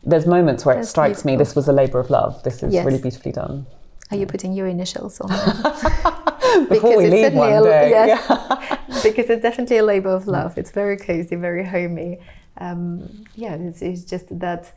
there's 0.04 0.26
moments 0.26 0.66
where 0.66 0.74
it 0.74 0.78
That's 0.78 0.90
strikes 0.90 1.24
me 1.24 1.36
this 1.36 1.54
was 1.54 1.68
a 1.68 1.72
labour 1.72 2.00
of 2.00 2.10
love. 2.10 2.42
This 2.42 2.62
is 2.62 2.74
Yes. 2.74 2.84
really 2.84 3.00
beautifully 3.00 3.32
done. 3.32 3.66
Are 4.10 4.16
you 4.16 4.26
putting 4.26 4.52
your 4.52 4.66
initials 4.66 5.20
on 5.20 5.30
there? 5.30 6.12
before 6.68 6.96
we 6.98 7.08
leave 7.08 7.32
one 7.32 7.52
a, 7.52 7.62
day. 7.62 7.90
yes, 7.90 9.02
because 9.02 9.30
it's 9.30 9.42
definitely 9.42 9.78
a 9.78 9.84
labor 9.84 10.10
of 10.10 10.26
love. 10.26 10.58
It's 10.58 10.70
very 10.70 10.96
cozy, 10.96 11.36
very 11.36 11.64
homey. 11.64 12.18
Um, 12.58 13.24
yeah, 13.34 13.54
it's, 13.54 13.80
it's 13.80 14.04
just 14.04 14.38
that 14.40 14.72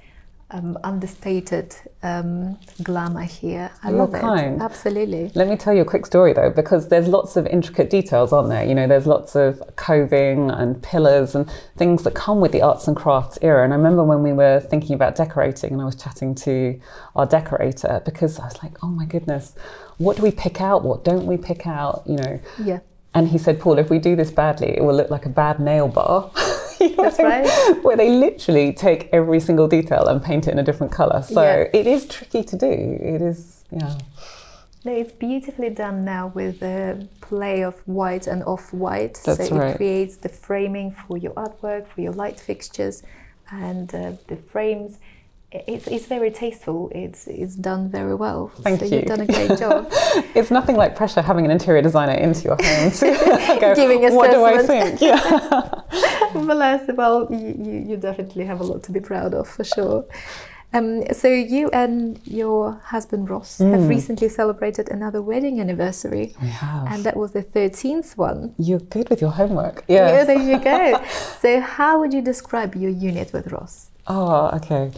um, 0.51 0.77
understated 0.83 1.75
um, 2.03 2.57
glamour 2.83 3.23
here. 3.23 3.71
I 3.83 3.89
You're 3.89 3.99
love 4.05 4.13
kind. 4.13 4.61
it. 4.61 4.63
Absolutely. 4.63 5.31
Let 5.33 5.47
me 5.47 5.55
tell 5.57 5.73
you 5.73 5.81
a 5.81 5.85
quick 5.85 6.05
story 6.05 6.33
though, 6.33 6.49
because 6.51 6.87
there's 6.89 7.07
lots 7.07 7.35
of 7.35 7.47
intricate 7.47 7.89
details 7.89 8.31
on 8.31 8.49
there. 8.49 8.63
You 8.63 8.75
know, 8.75 8.87
there's 8.87 9.07
lots 9.07 9.35
of 9.35 9.61
coving 9.75 10.51
and 10.51 10.81
pillars 10.83 11.33
and 11.35 11.49
things 11.77 12.03
that 12.03 12.13
come 12.13 12.39
with 12.41 12.51
the 12.51 12.61
arts 12.61 12.87
and 12.87 12.95
crafts 12.95 13.39
era. 13.41 13.63
And 13.63 13.73
I 13.73 13.75
remember 13.77 14.03
when 14.03 14.21
we 14.21 14.33
were 14.33 14.59
thinking 14.59 14.93
about 14.93 15.15
decorating 15.15 15.73
and 15.73 15.81
I 15.81 15.85
was 15.85 15.95
chatting 15.95 16.35
to 16.35 16.79
our 17.15 17.25
decorator 17.25 18.01
because 18.05 18.39
I 18.39 18.45
was 18.45 18.61
like, 18.63 18.83
oh 18.83 18.87
my 18.87 19.05
goodness, 19.05 19.53
what 19.97 20.17
do 20.17 20.23
we 20.23 20.31
pick 20.31 20.61
out? 20.61 20.83
What 20.83 21.03
don't 21.03 21.25
we 21.25 21.37
pick 21.37 21.65
out? 21.65 22.03
You 22.05 22.17
know, 22.17 22.39
Yeah. 22.63 22.79
and 23.15 23.29
he 23.29 23.39
said, 23.39 23.59
Paul, 23.59 23.79
if 23.79 23.89
we 23.89 23.97
do 23.97 24.15
this 24.15 24.29
badly, 24.29 24.77
it 24.77 24.83
will 24.83 24.95
look 24.95 25.09
like 25.09 25.25
a 25.25 25.29
bad 25.29 25.59
nail 25.59 25.87
bar. 25.87 26.31
You 26.79 26.95
know 26.95 27.03
That's 27.03 27.17
what 27.17 27.31
I 27.31 27.41
mean? 27.41 27.49
right. 27.75 27.83
Where 27.83 27.97
they 27.97 28.09
literally 28.09 28.73
take 28.73 29.09
every 29.13 29.39
single 29.39 29.67
detail 29.67 30.07
and 30.07 30.21
paint 30.21 30.47
it 30.47 30.51
in 30.51 30.59
a 30.59 30.63
different 30.63 30.91
colour. 30.91 31.21
So 31.21 31.41
Yeah. 31.41 31.69
it 31.79 31.87
is 31.87 32.05
tricky 32.07 32.43
to 32.43 32.55
do. 32.57 32.67
It 32.67 33.21
is, 33.21 33.63
yeah. 33.71 33.97
No, 34.83 34.91
it's 34.93 35.11
beautifully 35.13 35.71
done 35.71 36.05
now 36.05 36.27
with 36.35 36.59
the 36.59 37.07
play 37.21 37.63
of 37.63 37.75
white 37.87 38.27
and 38.27 38.43
off 38.43 38.71
white. 38.71 39.19
That's 39.25 39.47
so 39.49 39.55
right. 39.57 39.71
it 39.71 39.77
creates 39.77 40.17
the 40.17 40.29
framing 40.29 40.91
for 40.91 41.17
your 41.17 41.33
artwork, 41.33 41.87
for 41.87 42.01
your 42.01 42.11
light 42.13 42.39
fixtures, 42.39 43.01
and 43.51 43.93
uh, 43.95 44.11
the 44.27 44.35
frames. 44.35 44.99
It's, 45.67 45.87
it's 45.87 46.05
very 46.05 46.31
tasteful. 46.31 46.91
It's 46.93 47.27
it's 47.27 47.55
done 47.55 47.89
very 47.89 48.15
well. 48.15 48.51
Thank 48.61 48.79
so 48.79 48.85
you. 48.85 48.97
you've 48.97 49.05
done 49.05 49.21
a 49.21 49.25
great 49.27 49.57
job. 49.59 49.91
It's 50.35 50.51
nothing 50.51 50.75
like 50.75 50.95
pressure 50.95 51.21
having 51.21 51.45
an 51.45 51.51
interior 51.51 51.81
designer 51.81 52.13
into 52.13 52.41
your 52.43 52.57
home 52.61 52.91
to 52.91 53.57
go, 53.61 53.75
Giving 53.75 54.01
what 54.15 54.31
do 54.31 54.43
I 54.43 54.51
assessment." 54.53 54.99
think? 54.99 55.01
Yeah. 55.01 56.41
well, 56.47 56.61
as- 56.61 56.89
well, 56.95 57.27
you, 57.31 57.83
you, 57.89 57.97
definitely 57.97 58.45
have 58.45 58.59
a 58.59 58.63
lot 58.63 58.83
to 58.83 58.91
be 58.91 58.99
proud 58.99 59.33
of 59.33 59.47
for 59.47 59.63
sure. 59.63 60.05
Um, 60.73 61.03
so 61.13 61.29
you 61.29 61.69
and 61.71 62.19
your 62.25 62.81
husband 62.83 63.29
Ross 63.29 63.59
Mm. 63.59 63.71
have 63.73 63.87
recently 63.87 64.27
celebrated 64.27 64.89
another 64.91 65.21
wedding 65.21 65.61
anniversary, 65.61 66.35
We 66.41 66.49
have. 66.49 66.87
and 66.91 67.03
that 67.05 67.15
was 67.15 67.31
the 67.31 67.41
thirteenth 67.43 68.17
one. 68.17 68.53
You're 68.57 68.79
good 68.95 69.09
with 69.09 69.21
your 69.21 69.31
homework. 69.31 69.85
Yeah, 69.87 70.07
Yes. 70.09 70.27
there 70.27 70.41
you 70.41 70.57
go. 70.59 71.01
so, 71.41 71.61
how 71.61 71.99
would 71.99 72.13
you 72.13 72.21
describe 72.21 72.75
your 72.75 72.91
unit 72.91 73.31
with 73.31 73.51
Ross? 73.53 73.84
Oh, 74.07 74.47
okay. 74.57 74.91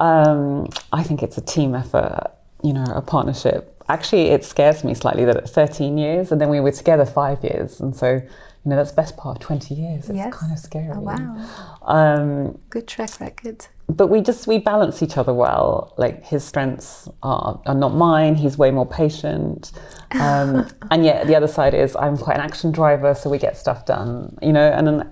Um, 0.00 0.68
I 0.92 1.02
think 1.02 1.22
it's 1.22 1.36
a 1.38 1.42
team 1.42 1.74
effort, 1.74 2.30
you 2.62 2.72
know, 2.72 2.84
a 2.94 3.02
partnership. 3.02 3.70
Actually, 3.88 4.28
it 4.30 4.44
scares 4.44 4.82
me 4.84 4.94
slightly 4.94 5.24
that 5.26 5.36
at 5.36 5.50
13 5.50 5.98
years, 5.98 6.32
and 6.32 6.40
then 6.40 6.48
we 6.48 6.60
were 6.60 6.72
together 6.72 7.04
five 7.04 7.44
years. 7.44 7.80
And 7.80 7.94
so, 7.94 8.12
you 8.14 8.22
know, 8.70 8.76
that's 8.76 8.92
the 8.92 8.96
best 8.96 9.16
part 9.18 9.36
of 9.36 9.42
20 9.42 9.74
years. 9.74 10.08
It's 10.08 10.16
Yes. 10.16 10.32
kind 10.34 10.50
of 10.52 10.58
scary. 10.58 10.88
Oh, 10.94 11.00
wow, 11.00 11.36
Um, 11.82 12.58
good 12.70 12.86
track 12.88 13.20
record. 13.20 13.66
but 13.90 14.06
we 14.06 14.22
just 14.22 14.46
we 14.46 14.56
balance 14.58 15.02
each 15.02 15.18
other 15.18 15.34
well 15.34 15.92
like 15.98 16.24
his 16.24 16.42
strengths 16.42 17.06
are, 17.22 17.60
are 17.66 17.74
not 17.74 17.94
mine 17.94 18.34
he's 18.34 18.56
way 18.56 18.70
more 18.70 18.86
patient 18.86 19.72
um, 20.12 20.66
and 20.90 21.04
yet 21.04 21.26
the 21.26 21.36
other 21.36 21.46
side 21.46 21.74
is 21.74 21.94
i'm 21.96 22.16
quite 22.16 22.36
an 22.36 22.40
action 22.40 22.72
driver 22.72 23.14
so 23.14 23.28
we 23.28 23.36
get 23.36 23.58
stuff 23.58 23.84
done 23.84 24.34
you 24.40 24.54
know 24.54 24.68
and 24.72 24.86
then, 24.86 25.10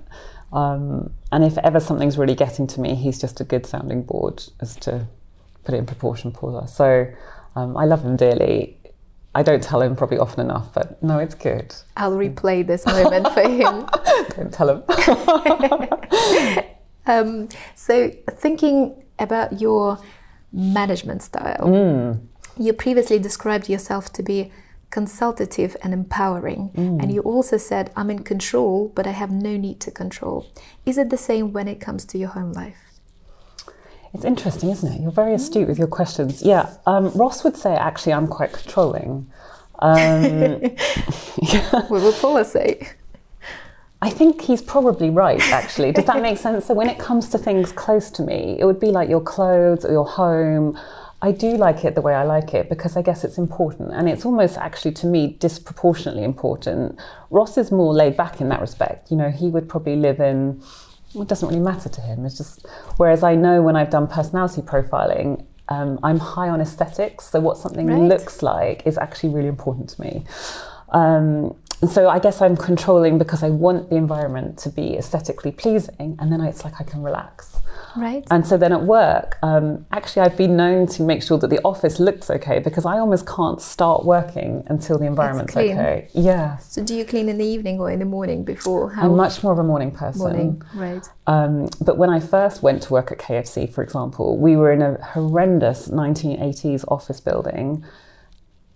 um, 0.55 1.11
and 1.33 1.43
if 1.45 1.59
ever 1.59 1.81
something's 1.81 2.17
really 2.19 2.35
getting 2.35 2.67
to 2.69 2.81
me 2.81 2.95
he's 2.95 3.19
just 3.21 3.41
a 3.41 3.45
good 3.45 3.65
sounding 3.67 4.03
board 4.03 4.45
as 4.61 4.77
to 4.77 5.07
put 5.65 5.75
it 5.75 5.79
in 5.79 5.87
proportion 5.87 6.31
paula 6.31 6.69
so 6.69 7.07
um, 7.57 7.77
i 7.77 7.85
love 7.85 8.03
him 8.05 8.15
dearly 8.17 8.77
i 9.35 9.43
don't 9.43 9.63
tell 9.63 9.81
him 9.83 9.97
probably 9.97 10.19
often 10.19 10.41
enough 10.41 10.73
but 10.75 11.03
no 11.03 11.19
it's 11.19 11.35
good 11.35 11.75
I'll 11.97 12.13
replay 12.13 12.65
this 12.67 12.85
moment 12.87 13.27
for 13.35 13.41
him. 13.43 13.87
don't 14.37 14.53
tell 14.53 14.69
him 14.71 14.83
Um, 17.05 17.49
so, 17.75 18.11
thinking 18.31 18.95
about 19.19 19.61
your 19.61 19.99
management 20.53 21.23
style, 21.23 21.67
Mm. 21.67 22.21
you 22.57 22.73
previously 22.73 23.19
described 23.19 23.69
yourself 23.69 24.13
to 24.13 24.23
be 24.23 24.53
consultative 24.93 25.77
and 25.83 25.93
empowering, 25.93 26.71
Mm. 26.77 27.03
and 27.03 27.11
you 27.15 27.21
also 27.23 27.57
said, 27.57 27.91
I'm 27.97 28.11
in 28.11 28.23
control, 28.33 28.93
but 28.97 29.05
I 29.07 29.15
have 29.23 29.33
no 29.49 29.57
need 29.57 29.79
to 29.81 29.91
control. 29.91 30.47
Is 30.87 30.97
it 30.99 31.09
the 31.11 31.17
same 31.17 31.47
when 31.53 31.67
it 31.67 31.81
comes 31.87 32.05
to 32.11 32.19
your 32.19 32.29
home 32.37 32.53
life? 32.53 32.77
It's 34.15 34.25
interesting, 34.25 34.69
isn't 34.71 34.93
it? 34.93 35.01
You're 35.03 35.19
very 35.23 35.35
astute 35.35 35.67
with 35.67 35.79
your 35.79 35.89
questions. 35.89 36.43
Yeah, 36.43 36.65
um, 36.87 37.05
Ross 37.23 37.43
would 37.45 37.57
say 37.57 37.75
actually 37.75 38.13
I'm 38.13 38.29
quite 38.29 38.53
controlling. 38.53 39.27
Um, 39.79 40.61
What 41.89 42.03
will 42.05 42.13
Paula 42.13 42.45
say? 42.45 42.89
I 44.09 44.11
think 44.11 44.43
he's 44.43 44.63
probably 44.75 45.11
right, 45.11 45.41
actually. 45.61 45.93
Does 45.93 46.05
that 46.11 46.21
make 46.21 46.37
sense? 46.37 46.67
So 46.67 46.75
when 46.75 46.89
it 46.95 46.99
comes 46.99 47.29
to 47.31 47.39
things 47.39 47.73
close 47.73 48.11
to 48.17 48.23
me, 48.23 48.57
it 48.61 48.65
would 48.65 48.81
be 48.81 48.91
like 48.99 49.09
your 49.09 49.21
clothes 49.35 49.85
or 49.87 49.93
your 49.93 50.07
home. 50.21 50.77
I 51.25 51.31
do 51.31 51.57
like 51.57 51.85
it 51.85 51.95
the 51.95 52.01
way 52.03 52.15
I 52.15 52.25
like 52.25 52.53
it 52.53 52.69
because 52.69 52.97
I 52.97 53.03
guess 53.03 53.23
it's 53.23 53.39
important. 53.39 53.93
And 53.95 54.09
it's 54.09 54.25
almost 54.27 54.59
actually 54.59 54.91
to 54.95 55.07
me 55.07 55.37
disproportionately 55.39 56.25
important. 56.25 56.99
Ross 57.31 57.57
is 57.57 57.71
more 57.71 57.95
laid 57.95 58.17
back 58.17 58.41
in 58.41 58.49
that 58.49 58.61
respect. 58.61 59.11
You 59.11 59.17
know, 59.17 59.31
he 59.31 59.49
would 59.49 59.69
probably 59.69 59.95
live 59.95 60.19
in, 60.19 60.61
well, 61.15 61.23
it 61.23 61.29
doesn't 61.29 61.49
really 61.49 61.61
matter 61.61 61.89
to 61.89 62.01
him. 62.01 62.27
It's 62.27 62.37
just, 62.37 62.67
whereas 62.97 63.23
I 63.23 63.37
know 63.37 63.63
when 63.63 63.77
I've 63.77 63.91
done 63.91 64.09
personality 64.09 64.63
profiling, 64.63 65.45
um, 65.69 66.01
I'm 66.03 66.19
high 66.19 66.49
on 66.49 66.61
aesthetics. 66.61 67.27
So 67.27 67.39
what 67.39 67.57
something 67.57 67.87
Right. 67.87 68.03
looks 68.03 68.43
like 68.43 68.85
is 68.85 68.99
actually 68.99 69.33
really 69.33 69.49
important 69.49 69.91
to 69.91 70.01
me. 70.01 70.25
Um, 70.89 71.55
and 71.83 71.91
so 71.91 72.09
I 72.09 72.21
guess 72.21 72.41
I'm 72.41 72.57
controlling 72.57 73.19
because 73.19 73.43
I 73.43 73.51
want 73.51 73.91
the 73.91 73.97
environment 73.97 74.57
to 74.59 74.71
be 74.71 74.97
aesthetically 74.97 75.51
pleasing, 75.51 76.17
and 76.21 76.33
then 76.33 76.41
it's 76.41 76.65
like 76.65 76.81
I 76.81 76.85
can 76.85 77.03
relax. 77.03 77.61
Right? 77.97 78.25
And 78.31 78.47
so 78.47 78.57
then 78.57 78.73
at 78.73 78.83
work, 78.83 79.37
um, 79.43 79.85
actually, 79.91 80.23
I've 80.23 80.37
been 80.37 80.57
known 80.57 80.87
to 80.89 81.03
make 81.03 81.25
sure 81.25 81.39
that 81.39 81.49
the 81.49 81.61
office 81.65 81.99
looks 81.99 82.31
okay 82.31 82.61
because 82.61 82.87
I 82.87 82.99
almost 82.99 83.27
can't 83.27 83.61
start 83.61 84.05
working 84.05 84.63
until 84.69 84.97
the 84.97 85.07
environment's 85.07 85.53
clean. 85.53 85.73
okay. 85.73 86.09
Yes. 86.15 86.73
So, 86.73 86.85
do 86.85 86.95
you 86.95 87.05
clean 87.05 87.29
in 87.29 87.37
the 87.37 87.45
evening 87.45 87.81
or 87.81 87.91
in 87.91 87.99
the 87.99 88.05
morning 88.05 88.45
before? 88.45 88.93
How 88.93 89.03
I'm 89.03 89.17
much 89.17 89.43
more 89.43 89.53
of 89.53 89.59
a 89.59 89.65
morning 89.65 89.91
person. 89.91 90.21
morning? 90.21 90.63
Right. 90.75 91.07
Um, 91.27 91.69
but 91.81 91.99
when 91.99 92.11
I 92.11 92.21
first 92.21 92.63
went 92.63 92.83
to 92.85 92.93
work 92.93 93.11
at 93.11 93.19
KFC, 93.19 93.73
for 93.73 93.83
example, 93.83 94.39
we 94.39 94.57
were 94.57 94.73
in 94.73 94.83
a 94.83 95.03
horrendous 95.03 95.89
1980s 95.89 96.85
office 96.87 97.21
building 97.21 97.85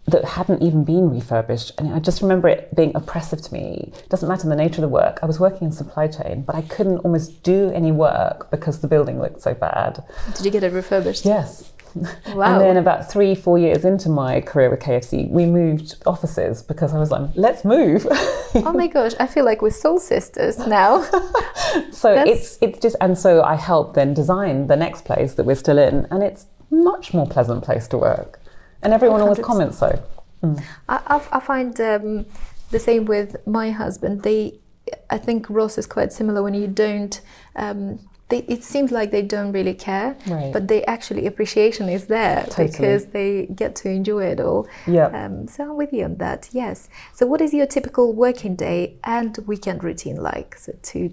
that 0.09 0.25
hadn't 0.25 0.63
even 0.63 0.85
been 0.85 1.11
refurbished. 1.11 1.73
And 1.79 1.93
I 1.93 1.99
just 1.99 2.23
remember 2.23 2.49
it 2.49 2.75
being 2.75 2.93
oppressive 2.95 3.43
to 3.43 3.53
me. 3.53 3.93
It 3.97 4.09
doesn't 4.09 4.29
matter 4.29 4.49
the 4.49 4.57
nature 4.57 4.77
of 4.77 4.83
the 4.83 4.89
work. 4.89 5.19
I 5.23 5.27
was 5.27 5.41
working 5.41 5.67
in 5.67 5.73
supply 5.73 6.07
chain, 6.07 6.43
but 6.43 6.55
I 6.55 6.63
couldn't 6.63 6.99
almost 6.99 7.43
do 7.43 7.71
any 7.75 7.91
work 7.93 8.51
because 8.51 8.81
the 8.81 8.89
building 8.89 9.21
looked 9.21 9.43
so 9.43 9.55
bad. 9.55 10.05
Did 10.35 10.45
you 10.45 10.51
get 10.51 10.63
it 10.63 10.73
refurbished? 10.73 11.25
Yes. 11.25 11.73
Wow. 11.95 12.07
And 12.37 12.61
then 12.61 12.77
about 12.77 13.11
three, 13.11 13.35
four 13.35 13.59
years 13.59 13.85
into 13.85 14.09
my 14.09 14.41
career 14.43 14.71
with 14.71 14.81
KFC, 14.81 15.29
we 15.31 15.47
moved 15.47 15.95
offices 16.07 16.63
because 16.63 16.93
I 16.95 16.99
was 16.99 17.11
like, 17.11 17.31
let's 17.35 17.65
move. 17.65 18.07
oh 18.11 18.73
my 18.75 18.87
gosh, 18.87 19.13
I 19.19 19.27
feel 19.27 19.45
like 19.45 19.63
we're 19.63 19.71
soul 19.71 19.99
sisters 19.99 20.59
now. 20.59 21.03
so 21.91 22.15
That's- 22.15 22.29
it's 22.29 22.59
it's 22.61 22.79
just 22.79 22.97
and 23.01 23.19
so 23.19 23.43
I 23.43 23.57
helped 23.57 23.95
then 23.95 24.15
design 24.15 24.67
the 24.67 24.77
next 24.77 25.05
place 25.05 25.35
that 25.35 25.47
we're 25.47 25.57
still 25.57 25.79
in, 25.79 26.07
and 26.11 26.23
it's 26.23 26.47
much 26.71 27.15
more 27.15 27.27
pleasant 27.27 27.65
place 27.65 27.89
to 27.89 27.99
work. 27.99 28.41
And 28.87 28.95
everyone 28.95 29.21
always 29.21 29.39
100%. 29.39 29.43
comments 29.51 29.79
so. 29.79 29.91
I, 30.89 30.97
I, 31.15 31.17
I 31.33 31.41
find 31.41 31.73
um, 31.81 32.27
the 32.71 32.79
same 32.79 33.05
with 33.05 33.31
my 33.47 33.73
husband. 33.83 34.23
They, 34.23 34.61
I 35.11 35.19
think 35.19 35.51
Ross 35.51 35.77
is 35.77 35.87
quite 35.97 36.13
similar 36.13 36.41
when 36.47 36.55
you 36.55 36.69
don't. 36.69 37.21
Um, 37.57 37.99
they, 38.29 38.41
it 38.55 38.63
seems 38.63 38.91
like 38.93 39.11
they 39.11 39.23
don't 39.23 39.51
really 39.53 39.75
care, 39.75 40.17
Right. 40.29 40.53
but 40.53 40.63
they 40.69 40.85
actually 40.85 41.27
appreciation 41.27 41.89
is 41.89 42.07
there 42.07 42.43
Totally. 42.45 42.69
because 42.69 43.07
they 43.07 43.47
get 43.63 43.75
to 43.83 43.89
enjoy 43.89 44.25
it 44.35 44.41
all. 44.41 44.69
Yeah. 44.87 45.07
Um, 45.21 45.49
so 45.49 45.65
I'm 45.71 45.77
with 45.77 45.93
you 45.93 46.05
on 46.05 46.17
that. 46.19 46.49
Yes. 46.53 46.89
So 47.13 47.27
what 47.27 47.41
is 47.41 47.53
your 47.53 47.67
typical 47.67 48.13
working 48.13 48.55
day 48.57 48.97
and 49.03 49.37
weekend 49.47 49.83
routine 49.83 50.17
like? 50.31 50.57
So 50.59 50.73
two 50.83 51.07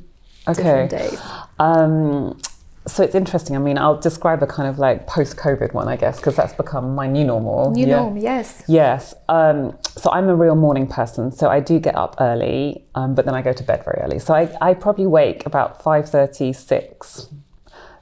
different 0.47 0.93
Okay. 0.93 1.09
days. 1.09 1.19
Um, 1.59 2.39
so 2.85 3.01
it's 3.03 3.15
interesting. 3.15 3.55
I 3.55 3.59
mean, 3.59 3.77
I'll 3.77 3.97
describe 3.99 4.43
a 4.43 4.47
kind 4.47 4.67
of 4.67 4.77
like 4.79 5.07
post-COVID 5.07 5.73
one, 5.73 5.87
I 5.87 5.95
guess, 5.95 6.17
because 6.17 6.35
that's 6.35 6.53
become 6.53 6.93
my 6.95 7.07
new 7.07 7.23
normal. 7.23 7.71
New 7.71 7.87
Yeah. 7.87 8.01
norm. 8.01 8.17
Yes. 8.17 8.63
Yes. 8.67 9.13
Um, 9.29 9.77
so 9.87 10.11
I'm 10.11 10.27
a 10.27 10.35
real 10.35 10.55
morning 10.55 10.87
person. 10.87 11.31
So 11.31 11.49
I 11.49 11.59
do 11.59 11.79
get 11.79 11.95
up 11.95 12.15
early, 12.19 12.85
um, 12.95 13.15
but 13.15 13.25
then 13.25 13.35
I 13.35 13.41
go 13.41 13.53
to 13.53 13.63
bed 13.63 13.83
very 13.85 14.01
early. 14.01 14.19
So 14.19 14.33
I, 14.33 14.49
I 14.61 14.73
probably 14.73 15.07
wake 15.07 15.45
about 15.45 15.81
5.30, 15.81 16.53
6, 16.55 17.29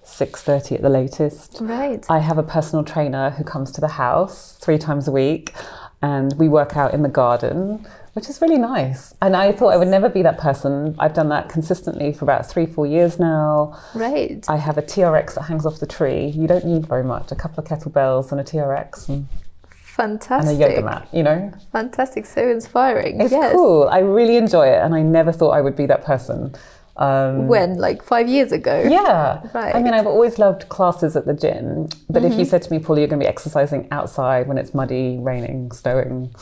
6.30 0.04 0.76
at 0.76 0.82
the 0.82 0.90
latest. 0.90 1.58
Right. 1.62 2.06
I 2.10 2.20
have 2.20 2.38
a 2.38 2.44
personal 2.44 2.84
trainer 2.84 3.30
who 3.32 3.44
comes 3.44 3.72
to 3.74 3.82
the 3.82 3.88
house 3.88 4.58
three 4.62 4.78
times 4.78 5.08
a 5.08 5.12
week 5.12 5.54
and 6.02 6.34
we 6.38 6.50
work 6.50 6.76
out 6.76 6.94
in 6.96 7.04
the 7.04 7.10
garden, 7.10 7.86
which 8.14 8.30
is 8.30 8.42
really 8.42 8.58
nice. 8.58 9.14
And 9.22 9.36
I 9.36 9.52
thought 9.52 9.70
I 9.70 9.78
would 9.78 9.88
never 9.88 10.10
be 10.10 10.22
that 10.24 10.38
person. 10.38 10.96
I've 11.00 11.14
done 11.14 11.30
that 11.30 11.50
consistently 11.50 12.12
for 12.14 12.26
about 12.26 12.46
three, 12.46 12.66
four 12.66 12.86
years 12.86 13.20
now. 13.20 13.80
right. 13.96 14.44
I 14.50 14.58
have 14.58 14.78
a 14.78 14.82
TRX 14.82 15.36
that 15.36 15.44
hangs 15.44 15.66
off 15.66 15.80
the 15.80 15.88
tree. 15.88 16.28
You 16.28 16.48
don't 16.48 16.66
need 16.66 16.86
very 16.86 17.04
much, 17.04 17.32
a 17.32 17.36
couple 17.36 17.64
of 17.64 17.70
kettlebells 17.70 18.32
and 18.32 18.42
a 18.42 18.44
TRX 18.44 19.08
and, 19.10 19.18
and 19.18 19.28
Fantastic. 19.74 20.58
a 20.58 20.60
yoga 20.60 20.82
mat, 20.82 21.08
you 21.14 21.24
know? 21.24 21.52
Fantastic. 21.72 22.26
So 22.26 22.50
inspiring. 22.50 23.22
It's 23.22 23.32
yes. 23.32 23.54
cool. 23.54 23.88
I 23.88 24.00
really 24.00 24.36
enjoy 24.38 24.68
it 24.68 24.82
and 24.82 24.94
I 24.94 25.02
never 25.02 25.32
thought 25.32 25.52
I 25.52 25.62
would 25.62 25.76
be 25.76 25.86
that 25.86 26.04
person. 26.04 26.54
Um, 26.98 27.48
When? 27.48 27.78
Like 27.78 28.04
five 28.04 28.28
years 28.28 28.52
ago? 28.52 28.84
Yeah. 28.88 29.42
Right. 29.54 29.74
I 29.74 29.82
mean, 29.82 29.94
I've 29.94 30.08
always 30.08 30.38
loved 30.38 30.68
classes 30.70 31.16
at 31.16 31.26
the 31.26 31.34
gym, 31.34 31.88
but 32.10 32.24
if 32.26 32.34
you 32.38 32.46
said 32.46 32.62
to 32.64 32.72
me, 32.72 32.80
Paula, 32.80 33.00
you're 33.00 33.08
going 33.08 33.20
to 33.20 33.24
be 33.24 33.30
exercising 33.30 33.88
outside 33.92 34.48
when 34.48 34.58
it's 34.58 34.74
muddy, 34.74 35.18
raining, 35.20 35.72
snowing, 35.72 36.34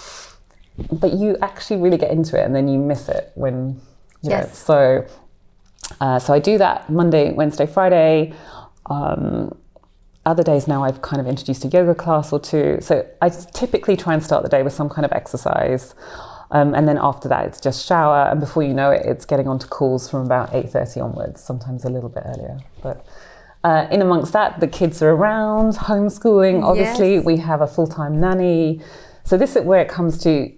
but 0.92 1.14
you 1.14 1.38
actually 1.42 1.78
really 1.82 1.98
get 1.98 2.12
into 2.12 2.40
it 2.40 2.46
and 2.46 2.56
then 2.56 2.68
you 2.68 2.78
miss 2.80 3.10
it 3.10 3.32
when, 3.36 3.80
you 4.22 4.30
know, 4.30 4.38
Yes. 4.38 4.58
so, 4.58 5.06
uh, 6.02 6.20
so 6.20 6.34
I 6.34 6.40
do 6.40 6.58
that 6.58 6.90
Monday, 6.90 7.32
Wednesday, 7.32 7.66
Friday. 7.66 8.34
Um, 8.86 9.56
other 10.26 10.44
days 10.44 10.68
now 10.68 10.84
I've 10.84 11.02
kind 11.02 11.20
of 11.22 11.28
introduced 11.28 11.66
a 11.66 11.68
yoga 11.70 11.96
class 11.96 12.32
or 12.34 12.40
two. 12.40 12.78
So 12.82 13.06
I 13.22 13.30
typically 13.30 13.96
try 13.98 14.14
and 14.14 14.24
start 14.24 14.44
the 14.44 14.50
day 14.50 14.64
with 14.64 14.74
some 14.74 14.90
kind 14.90 15.06
of 15.06 15.12
exercise. 15.12 15.96
Um, 16.52 16.74
and 16.74 16.88
then 16.88 16.98
after 17.00 17.30
that, 17.30 17.46
it's 17.46 17.62
just 17.62 17.86
shower, 17.86 18.28
and 18.32 18.40
before 18.40 18.64
you 18.64 18.74
know 18.74 18.90
it, 18.90 19.06
it's 19.06 19.24
getting 19.24 19.48
onto 19.48 19.68
calls 19.68 20.10
from 20.10 20.26
about 20.26 20.54
eight 20.56 20.72
thirty 20.72 21.00
onwards. 21.00 21.42
Sometimes 21.44 21.86
a 21.86 21.90
little 21.90 22.10
bit 22.10 22.24
earlier, 22.26 22.58
but 22.82 23.06
uh, 23.64 23.86
in 23.92 24.02
amongst 24.02 24.34
that, 24.34 24.60
the 24.60 24.68
kids 24.68 25.04
are 25.04 25.12
around, 25.12 25.74
homeschooling. 25.76 26.64
Obviously, 26.64 27.16
Yes. 27.18 27.26
we 27.26 27.38
have 27.38 27.62
a 27.62 27.68
full 27.68 27.86
time 27.86 28.20
nanny. 28.20 28.82
So 29.26 29.38
this 29.38 29.56
is 29.56 29.64
where 29.64 29.80
it 29.80 29.90
comes 29.90 30.18
to 30.24 30.52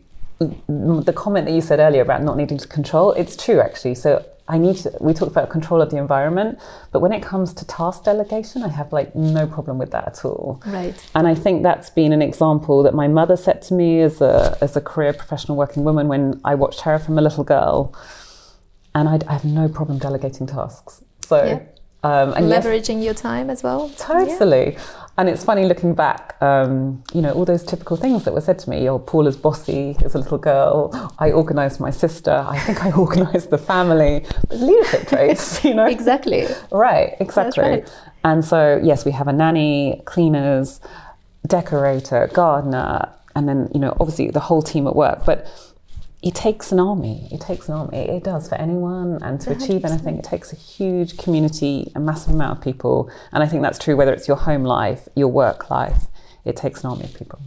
the 0.67 1.13
comment 1.15 1.45
that 1.45 1.53
you 1.53 1.61
said 1.61 1.79
earlier 1.79 2.01
about 2.01 2.23
not 2.23 2.37
needing 2.37 2.57
to 2.57 2.67
control. 2.67 3.11
It's 3.13 3.35
true, 3.35 3.59
actually. 3.59 3.95
So 3.95 4.25
I 4.47 4.57
need 4.57 4.77
to. 4.77 4.91
We 4.99 5.13
talked 5.13 5.31
about 5.31 5.49
control 5.49 5.81
of 5.81 5.89
the 5.91 5.97
environment, 5.97 6.59
but 6.91 6.99
when 6.99 7.13
it 7.13 7.21
comes 7.23 7.53
to 7.53 7.65
task 7.65 8.03
delegation, 8.03 8.63
I 8.63 8.69
have 8.69 8.91
like 8.91 9.15
no 9.15 9.47
problem 9.47 9.77
with 9.77 9.91
that 9.91 10.07
at 10.07 10.25
all. 10.25 10.61
Right. 10.65 10.95
And 11.15 11.27
I 11.27 11.35
think 11.35 11.63
that's 11.63 11.89
been 11.89 12.11
an 12.11 12.21
example 12.21 12.83
that 12.83 12.93
my 12.93 13.07
mother 13.07 13.37
said 13.37 13.61
to 13.63 13.73
me 13.73 14.01
as 14.01 14.19
a, 14.21 14.57
as 14.61 14.75
a 14.75 14.81
career 14.81 15.13
professional 15.13 15.57
working 15.57 15.83
woman 15.83 16.07
when 16.07 16.41
I 16.43 16.55
watched 16.55 16.81
her 16.81 16.99
from 16.99 17.17
a 17.17 17.21
little 17.21 17.43
girl. 17.43 17.95
And 18.93 19.07
I'd, 19.07 19.23
I 19.25 19.33
have 19.33 19.45
no 19.45 19.69
problem 19.69 19.99
delegating 19.99 20.47
tasks. 20.47 21.01
So, 21.25 21.45
Yeah. 21.45 21.59
Um, 22.03 22.33
and 22.33 22.49
yes, 22.49 22.65
Leveraging 22.65 23.03
your 23.03 23.13
time 23.13 23.49
as 23.49 23.63
well. 23.63 23.89
totally. 23.97 24.77
And 25.17 25.27
it's 25.29 25.43
funny 25.43 25.65
looking 25.65 25.93
back, 25.93 26.41
um, 26.41 27.03
you 27.13 27.21
know, 27.21 27.31
all 27.33 27.45
those 27.45 27.63
typical 27.63 27.97
things 27.97 28.23
that 28.23 28.33
were 28.33 28.41
said 28.41 28.57
to 28.59 28.69
me. 28.69 28.89
Oh, 28.89 28.97
Paula's 28.97 29.35
bossy 29.37 29.95
as 30.03 30.15
a 30.15 30.17
little 30.17 30.37
girl. 30.37 30.89
I 31.19 31.31
organised 31.31 31.79
my 31.79 31.91
sister. 31.91 32.31
I 32.47 32.57
think 32.59 32.83
I 32.83 32.91
organised 32.97 33.49
the 33.49 33.57
family. 33.57 34.25
But 34.47 34.59
leadership 34.59 35.07
traits, 35.09 35.63
you 35.65 35.73
know. 35.75 35.85
Exactly. 35.85 36.47
Right, 36.71 37.15
exactly. 37.19 37.61
right. 37.63 37.93
And 38.23 38.43
so, 38.43 38.79
yes, 38.81 39.05
we 39.05 39.11
have 39.11 39.27
a 39.27 39.33
nanny, 39.33 40.01
cleaners, 40.05 40.79
decorator, 41.45 42.29
gardener, 42.33 43.09
and 43.35 43.47
then, 43.47 43.69
you 43.73 43.79
know, 43.79 43.95
obviously 43.99 44.31
the 44.31 44.39
whole 44.39 44.61
team 44.61 44.87
at 44.87 44.95
work. 44.95 45.25
But 45.25 45.47
it 46.21 46.35
takes 46.35 46.71
an 46.71 46.79
army. 46.79 47.27
It 47.31 47.41
takes 47.41 47.67
an 47.67 47.73
army. 47.73 47.97
It 47.97 48.23
does 48.23 48.47
for 48.47 48.55
anyone. 48.55 49.17
And 49.23 49.41
to 49.41 49.51
achieve 49.51 49.81
100%. 49.81 49.91
anything, 49.91 50.17
it 50.17 50.23
takes 50.23 50.53
a 50.53 50.55
huge 50.55 51.17
community, 51.17 51.91
a 51.95 51.99
massive 51.99 52.33
amount 52.33 52.59
of 52.59 52.63
people. 52.63 53.09
And 53.31 53.41
I 53.41 53.47
think 53.47 53.63
that's 53.63 53.79
true 53.79 53.95
whether 53.95 54.13
it's 54.13 54.27
your 54.27 54.37
home 54.37 54.63
life, 54.63 55.07
your 55.15 55.29
work 55.29 55.69
life. 55.71 56.07
It 56.45 56.55
takes 56.55 56.83
an 56.83 56.91
army 56.91 57.05
of 57.05 57.13
people. 57.15 57.39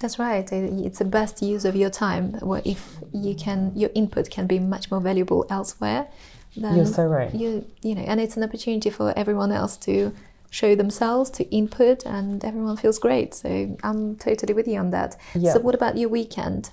That's 0.00 0.18
right. 0.18 0.50
It's 0.50 0.98
the 0.98 1.04
best 1.04 1.42
use 1.42 1.64
of 1.64 1.76
your 1.76 1.90
time. 1.90 2.32
Where 2.40 2.62
if 2.64 2.98
you 3.12 3.34
can, 3.34 3.72
your 3.74 3.90
input 3.94 4.30
can 4.30 4.46
be 4.46 4.58
much 4.58 4.90
more 4.90 5.00
valuable 5.00 5.46
elsewhere. 5.50 6.08
Then 6.56 6.76
You're 6.76 6.86
so 6.86 7.06
right. 7.06 7.34
You 7.34 7.64
you 7.82 7.94
know, 7.94 8.02
and 8.02 8.20
it's 8.20 8.36
an 8.36 8.42
opportunity 8.42 8.90
for 8.90 9.12
everyone 9.16 9.52
else 9.52 9.76
to 9.78 10.12
show 10.50 10.74
themselves, 10.74 11.30
to 11.30 11.44
input, 11.54 12.04
and 12.04 12.44
everyone 12.44 12.76
feels 12.76 12.98
great. 12.98 13.34
So 13.34 13.76
I'm 13.82 14.16
totally 14.16 14.52
with 14.52 14.66
you 14.66 14.78
on 14.78 14.90
that. 14.90 15.16
Yeah. 15.34 15.52
So 15.52 15.60
what 15.60 15.74
about 15.74 15.96
your 15.96 16.08
weekend? 16.08 16.70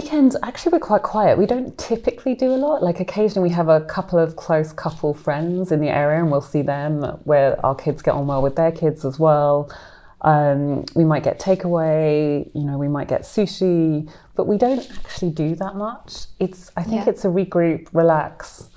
Weekends, 0.00 0.36
actually, 0.42 0.72
we're 0.72 0.80
quite 0.80 1.02
quiet. 1.02 1.38
We 1.38 1.46
don't 1.46 1.76
typically 1.78 2.34
do 2.34 2.52
a 2.52 2.58
lot. 2.66 2.82
Like, 2.82 3.00
occasionally, 3.00 3.48
we 3.48 3.54
have 3.54 3.70
a 3.70 3.80
couple 3.80 4.18
of 4.18 4.36
close 4.36 4.70
couple 4.70 5.14
friends 5.14 5.72
in 5.72 5.80
the 5.80 5.88
area, 5.88 6.20
and 6.20 6.30
we'll 6.30 6.42
see 6.42 6.60
them 6.60 7.00
where 7.24 7.58
our 7.64 7.74
kids 7.74 8.02
get 8.02 8.12
on 8.12 8.26
well 8.26 8.42
with 8.42 8.56
their 8.56 8.70
kids 8.70 9.06
as 9.06 9.18
well. 9.18 9.74
Um, 10.20 10.84
we 10.94 11.06
might 11.06 11.22
get 11.22 11.40
takeaway, 11.40 12.50
you 12.54 12.64
know, 12.64 12.76
we 12.76 12.88
might 12.88 13.08
get 13.08 13.22
sushi, 13.22 14.06
but 14.34 14.46
we 14.46 14.58
don't 14.58 14.86
actually 14.98 15.30
do 15.30 15.54
that 15.54 15.76
much. 15.76 16.26
It's, 16.38 16.70
I 16.76 16.82
think 16.82 17.06
Yeah. 17.06 17.12
it's 17.12 17.24
a 17.24 17.28
regroup, 17.28 17.88
relax. 17.94 18.68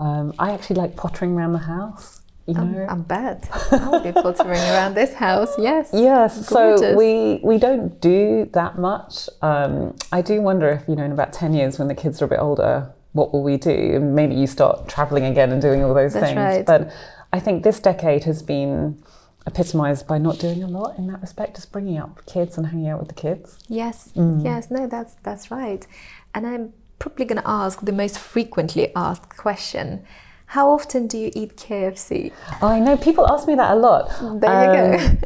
Um, 0.00 0.34
I 0.36 0.50
actually 0.50 0.80
like 0.80 0.96
pottering 0.96 1.36
around 1.36 1.52
the 1.52 1.60
house, 1.60 2.22
you 2.46 2.54
know. 2.54 2.60
I'm, 2.60 2.88
I'm 2.90 3.02
bad. 3.02 3.48
I'll 3.72 4.00
be 4.02 4.12
pottering 4.12 4.60
around 4.60 4.94
this 4.94 5.14
house. 5.14 5.52
Yes. 5.58 5.90
Yes, 5.92 6.46
so 6.46 6.94
we 6.96 7.40
we 7.42 7.58
don't 7.58 8.00
do 8.00 8.48
that 8.52 8.78
much. 8.78 9.28
Um, 9.42 9.96
I 10.12 10.22
do 10.22 10.40
wonder 10.40 10.68
if 10.70 10.88
you 10.88 10.96
know 10.96 11.04
in 11.04 11.12
about 11.12 11.32
ten 11.32 11.52
years 11.54 11.78
when 11.78 11.88
the 11.88 11.94
kids 11.94 12.20
are 12.22 12.26
a 12.26 12.28
bit 12.28 12.38
older, 12.40 12.90
what 13.12 13.32
will 13.32 13.42
we 13.42 13.56
do? 13.56 13.70
And 13.96 14.14
maybe 14.14 14.34
you 14.34 14.46
start 14.46 14.88
traveling 14.88 15.24
again 15.24 15.50
and 15.52 15.60
doing 15.60 15.82
all 15.84 15.94
those 15.94 16.12
That's 16.14 16.26
things. 16.26 16.36
right. 16.36 16.64
But 16.66 16.92
I 17.32 17.40
think 17.40 17.64
this 17.64 17.80
decade 17.80 18.24
has 18.24 18.42
been 18.42 19.02
epitomized 19.46 20.06
by 20.06 20.18
not 20.18 20.38
doing 20.38 20.62
a 20.62 20.66
lot 20.66 20.98
in 20.98 21.06
that 21.06 21.20
respect, 21.20 21.54
just 21.56 21.70
bringing 21.72 21.98
up 21.98 22.24
kids 22.26 22.58
and 22.58 22.66
hanging 22.66 22.88
out 22.88 22.98
with 22.98 23.08
the 23.08 23.14
kids. 23.14 23.58
Yes, 23.68 24.10
Mm. 24.16 24.44
yes, 24.44 24.70
no, 24.70 24.86
that's 24.86 25.14
that's 25.22 25.50
right. 25.50 25.86
And 26.34 26.46
I'm 26.46 26.72
probably 26.98 27.24
going 27.26 27.40
to 27.42 27.48
ask 27.48 27.80
the 27.84 27.92
most 27.92 28.18
frequently 28.18 28.92
asked 28.94 29.36
question: 29.36 30.04
How 30.46 30.70
often 30.70 31.06
do 31.06 31.18
you 31.18 31.30
eat 31.34 31.56
KFC? 31.56 32.32
I 32.62 32.78
know 32.80 32.96
people 32.96 33.26
ask 33.30 33.46
me 33.46 33.54
that 33.56 33.72
a 33.72 33.76
lot. 33.76 34.08
There 34.40 34.94
you 34.94 34.98
go. 34.98 35.04
Um, 35.04 35.18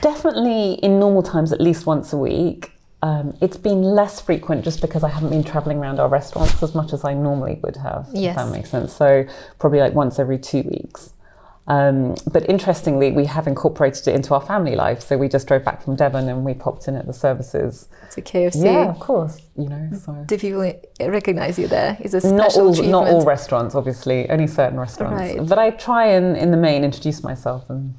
Definitely 0.00 0.74
in 0.74 0.98
normal 0.98 1.22
times, 1.22 1.52
at 1.52 1.60
least 1.60 1.84
once 1.84 2.12
a 2.12 2.16
week. 2.16 2.72
Um, 3.02 3.36
it's 3.40 3.56
been 3.56 3.82
less 3.82 4.20
frequent 4.20 4.64
just 4.64 4.80
because 4.80 5.02
I 5.02 5.08
haven't 5.08 5.30
been 5.30 5.42
traveling 5.42 5.78
around 5.78 5.98
our 5.98 6.08
restaurants 6.08 6.62
as 6.62 6.74
much 6.74 6.92
as 6.92 7.04
I 7.04 7.14
normally 7.14 7.58
would 7.62 7.76
have. 7.76 8.06
Yes. 8.12 8.30
If 8.30 8.36
that 8.36 8.52
makes 8.52 8.70
sense. 8.70 8.92
So 8.92 9.26
probably 9.58 9.80
like 9.80 9.92
once 9.92 10.18
every 10.18 10.38
two 10.38 10.62
weeks. 10.62 11.12
Um, 11.68 12.16
but 12.32 12.48
interestingly, 12.50 13.12
we 13.12 13.24
have 13.26 13.46
incorporated 13.46 14.08
it 14.08 14.14
into 14.16 14.34
our 14.34 14.40
family 14.40 14.74
life. 14.74 15.00
So 15.00 15.16
we 15.16 15.28
just 15.28 15.46
drove 15.46 15.64
back 15.64 15.80
from 15.82 15.94
Devon 15.94 16.28
and 16.28 16.44
we 16.44 16.54
popped 16.54 16.88
in 16.88 16.96
at 16.96 17.06
the 17.06 17.12
services. 17.12 17.88
to 18.10 18.20
KFC? 18.20 18.64
Yeah, 18.64 18.90
of 18.90 18.98
course. 18.98 19.38
You 19.56 19.68
know, 19.68 19.90
so 20.04 20.24
Do 20.26 20.36
people 20.38 20.72
recognize 21.00 21.58
you 21.60 21.68
there? 21.68 21.96
Is 22.00 22.14
a 22.14 22.20
special 22.20 22.36
not 22.36 22.56
all, 22.56 22.70
achievement? 22.72 22.90
not 22.90 23.08
all 23.08 23.24
restaurants, 23.24 23.74
obviously, 23.76 24.28
only 24.28 24.48
certain 24.48 24.78
restaurants. 24.78 25.20
Right. 25.38 25.48
But 25.48 25.58
I 25.58 25.70
try 25.70 26.06
and, 26.08 26.36
in 26.36 26.50
the 26.50 26.56
main, 26.56 26.82
introduce 26.82 27.22
myself 27.22 27.70
and 27.70 27.94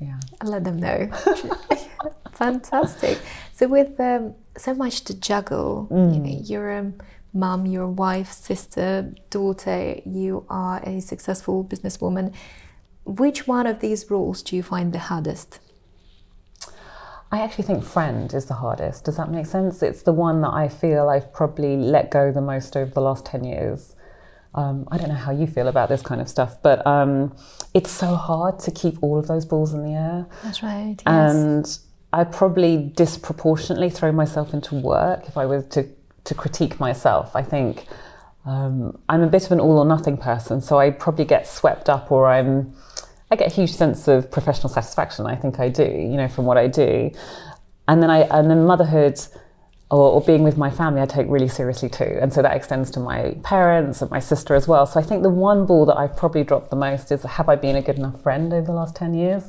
yeah. 0.00 0.18
I'll 0.40 0.50
let 0.50 0.64
them 0.64 0.78
know. 0.78 1.10
Fantastic. 2.32 3.18
So 3.52 3.66
with 3.68 3.98
um, 4.00 4.34
so 4.56 4.74
much 4.74 5.02
to 5.04 5.14
juggle, 5.14 5.86
you 5.90 5.96
Mm. 5.96 6.22
know, 6.22 6.40
you're 6.44 6.70
a 6.70 6.92
mum, 7.32 7.66
you're 7.66 7.84
a 7.84 7.90
wife, 7.90 8.32
sister, 8.32 9.12
daughter. 9.30 9.96
You 10.04 10.44
are 10.48 10.80
a 10.84 11.00
successful 11.00 11.64
businesswoman. 11.64 12.32
Which 13.06 13.46
one 13.46 13.68
of 13.68 13.78
these 13.78 14.10
rules 14.10 14.42
do 14.42 14.56
you 14.56 14.64
find 14.64 14.92
the 14.92 14.98
hardest? 14.98 15.60
I 17.30 17.40
actually 17.40 17.64
think 17.64 17.84
friend 17.84 18.32
is 18.34 18.46
the 18.46 18.54
hardest. 18.54 19.04
Does 19.04 19.16
that 19.16 19.30
make 19.30 19.46
sense? 19.46 19.82
It's 19.82 20.02
the 20.02 20.12
one 20.12 20.40
that 20.42 20.52
I 20.52 20.68
feel 20.68 21.08
I've 21.08 21.32
probably 21.32 21.76
let 21.76 22.10
go 22.10 22.32
the 22.32 22.40
most 22.40 22.76
over 22.76 22.90
the 22.90 23.00
last 23.00 23.24
10 23.26 23.44
years. 23.44 23.94
Um, 24.54 24.88
I 24.90 24.98
don't 24.98 25.08
know 25.08 25.14
how 25.14 25.30
you 25.32 25.46
feel 25.46 25.68
about 25.68 25.88
this 25.88 26.02
kind 26.02 26.20
of 26.20 26.28
stuff, 26.28 26.60
but 26.62 26.84
um, 26.84 27.36
it's 27.74 27.90
so 27.90 28.16
hard 28.16 28.58
to 28.60 28.70
keep 28.72 29.00
all 29.02 29.18
of 29.18 29.28
those 29.28 29.44
balls 29.44 29.72
in 29.72 29.84
the 29.84 29.92
air. 29.92 30.26
That's 30.42 30.62
right. 30.62 30.96
Yes. 31.06 31.34
And 31.34 31.78
I 32.12 32.24
probably 32.24 32.92
disproportionately 32.96 33.90
throw 33.90 34.10
myself 34.10 34.52
into 34.52 34.74
work 34.74 35.28
if 35.28 35.36
I 35.36 35.46
was 35.46 35.64
to, 35.68 35.86
to 36.24 36.34
critique 36.34 36.80
myself. 36.80 37.36
I 37.36 37.42
think 37.42 37.86
um, 38.46 38.98
I'm 39.08 39.22
a 39.22 39.28
bit 39.28 39.44
of 39.44 39.52
an 39.52 39.60
all 39.60 39.78
or 39.78 39.84
nothing 39.84 40.16
person, 40.16 40.60
so 40.60 40.78
I 40.78 40.90
probably 40.90 41.24
get 41.24 41.46
swept 41.46 41.88
up 41.88 42.10
or 42.10 42.26
I'm 42.26 42.74
I 43.30 43.36
get 43.36 43.50
a 43.50 43.54
huge 43.54 43.72
sense 43.72 44.08
of 44.08 44.30
professional 44.30 44.68
satisfaction. 44.68 45.26
I 45.26 45.34
think 45.34 45.58
I 45.58 45.68
do, 45.68 45.84
you 45.84 46.16
know, 46.16 46.28
from 46.28 46.44
what 46.44 46.56
I 46.56 46.68
do. 46.68 47.10
And 47.88 48.02
then 48.02 48.10
I 48.10 48.20
and 48.20 48.50
then 48.50 48.66
motherhood 48.66 49.20
or, 49.90 50.14
or, 50.14 50.20
being 50.20 50.42
with 50.42 50.56
my 50.56 50.68
family 50.68 51.00
I 51.00 51.06
take 51.06 51.28
really 51.28 51.48
seriously 51.48 51.88
too. 51.88 52.18
And 52.20 52.32
so 52.32 52.42
that 52.42 52.56
extends 52.56 52.90
to 52.92 53.00
my 53.00 53.36
parents 53.44 54.02
and 54.02 54.10
my 54.10 54.18
sister 54.18 54.54
as 54.54 54.66
well. 54.66 54.84
So 54.84 54.98
I 54.98 55.02
think 55.02 55.22
the 55.22 55.30
one 55.30 55.64
ball 55.64 55.86
that 55.86 55.96
I've 55.96 56.16
probably 56.16 56.42
dropped 56.42 56.70
the 56.70 56.76
most 56.76 57.12
is 57.12 57.22
have 57.22 57.48
I 57.48 57.54
been 57.54 57.76
a 57.76 57.82
good 57.82 57.96
enough 57.96 58.20
friend 58.20 58.52
over 58.52 58.66
the 58.66 58.72
last 58.72 58.96
10 58.96 59.14
years? 59.14 59.44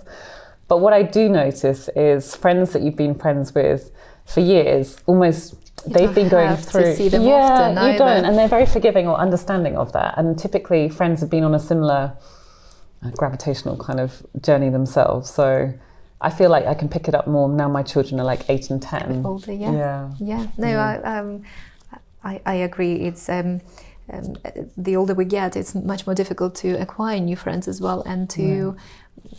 But 0.68 0.78
what 0.78 0.94
I 0.94 1.02
do 1.02 1.28
notice 1.30 1.90
is 1.96 2.36
friends 2.36 2.74
that 2.74 2.84
you've 2.84 2.96
been 2.96 3.16
friends 3.16 3.56
with 3.56 3.92
for 4.26 4.42
years, 4.42 4.98
almost 5.08 5.54
you 5.86 5.94
they've 5.94 6.14
been 6.14 6.30
going 6.30 6.56
through. 6.58 6.94
yeah, 7.00 7.72
you 7.72 7.78
either. 7.80 7.98
don't, 7.98 8.26
and 8.26 8.38
they're 8.38 8.48
very 8.48 8.66
forgiving 8.66 9.08
or 9.08 9.18
understanding 9.18 9.78
of 9.78 9.94
that. 9.94 10.16
And 10.18 10.38
typically, 10.38 10.90
friends 10.90 11.22
have 11.22 11.30
been 11.30 11.44
on 11.44 11.56
a 11.56 11.60
similar 11.60 12.14
gravitational 13.16 13.78
kind 13.78 14.00
of 14.00 14.26
journey 14.42 14.70
themselves. 14.70 15.30
So 15.30 15.74
I 16.20 16.30
feel 16.30 16.50
like 16.50 16.66
I 16.66 16.74
can 16.74 16.90
pick 16.90 17.08
it 17.08 17.16
up 17.16 17.28
more 17.28 17.48
now. 17.48 17.70
My 17.70 17.84
children 17.84 18.20
are 18.20 18.26
like 18.26 18.50
eight 18.50 18.70
and 18.70 18.82
ten. 18.82 19.26
Older, 19.26 19.54
yeah, 19.54 19.72
yeah, 19.72 20.14
yeah. 20.20 20.48
No, 20.58 20.68
I, 20.68 21.18
um, 21.18 21.44
I, 22.24 22.42
I 22.46 22.56
agree. 22.56 22.96
It's 22.96 23.30
um, 23.30 23.62
um, 24.12 24.36
the 24.76 24.96
older 24.96 25.14
we 25.14 25.26
get, 25.26 25.56
it's 25.56 25.76
much 25.76 26.08
more 26.08 26.16
difficult 26.16 26.56
to 26.56 26.74
acquire 26.82 27.20
new 27.20 27.36
friends 27.36 27.68
as 27.68 27.80
well, 27.80 28.02
and 28.02 28.30
to 28.32 28.76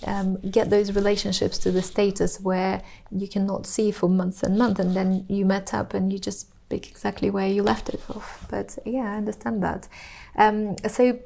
yeah. 0.03 0.21
um, 0.21 0.37
get 0.37 0.71
those 0.71 0.93
relationships 0.93 1.59
to 1.59 1.73
the 1.73 1.83
status 1.83 2.41
where 2.41 2.83
you 3.11 3.27
cannot 3.27 3.67
see 3.67 3.91
for 3.91 4.09
months 4.09 4.43
and 4.43 4.57
months, 4.57 4.79
and 4.79 4.95
then 4.95 5.27
you 5.29 5.45
met 5.45 5.75
up 5.75 5.95
and 5.95 6.13
you 6.13 6.19
just 6.19 6.49
pick 6.69 6.91
exactly 6.91 7.31
where 7.31 7.49
you 7.49 7.63
left 7.63 7.89
it 7.89 8.01
off. 8.11 8.47
But 8.51 8.79
yeah, 8.85 9.13
I 9.13 9.17
understand 9.17 9.63
that. 9.63 9.89
Um, 10.37 10.77
so 10.87 11.19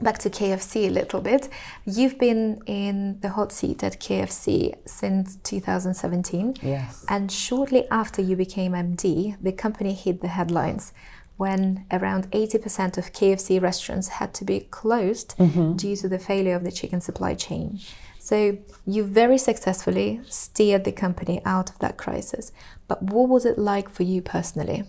back 0.00 0.18
to 0.18 0.30
KFC 0.30 0.86
a 0.86 0.90
little 0.90 1.20
bit. 1.20 1.48
You've 1.84 2.18
been 2.18 2.60
in 2.66 3.20
the 3.20 3.30
hot 3.30 3.52
seat 3.52 3.82
at 3.82 4.00
KFC 4.00 4.76
since 4.86 5.36
2017. 5.36 6.56
Yes. 6.62 7.04
And 7.08 7.30
shortly 7.30 7.88
after 7.90 8.22
you 8.22 8.36
became 8.36 8.72
MD, 8.72 9.36
the 9.42 9.52
company 9.52 9.94
hit 9.94 10.20
the 10.20 10.28
headlines 10.28 10.92
when 11.36 11.84
around 11.90 12.30
80% 12.30 12.96
of 12.96 13.12
KFC 13.12 13.60
restaurants 13.60 14.08
had 14.08 14.32
to 14.34 14.44
be 14.44 14.60
closed 14.60 15.36
mm-hmm. 15.36 15.74
due 15.74 15.96
to 15.96 16.08
the 16.08 16.18
failure 16.18 16.56
of 16.56 16.64
the 16.64 16.72
chicken 16.72 17.00
supply 17.00 17.34
chain. 17.34 17.80
So 18.18 18.58
you 18.86 19.04
very 19.04 19.38
successfully 19.38 20.20
steered 20.26 20.84
the 20.84 20.92
company 20.92 21.40
out 21.44 21.70
of 21.70 21.78
that 21.78 21.96
crisis. 21.96 22.52
But 22.88 23.02
what 23.02 23.28
was 23.28 23.44
it 23.44 23.58
like 23.58 23.88
for 23.88 24.02
you 24.02 24.22
personally? 24.22 24.84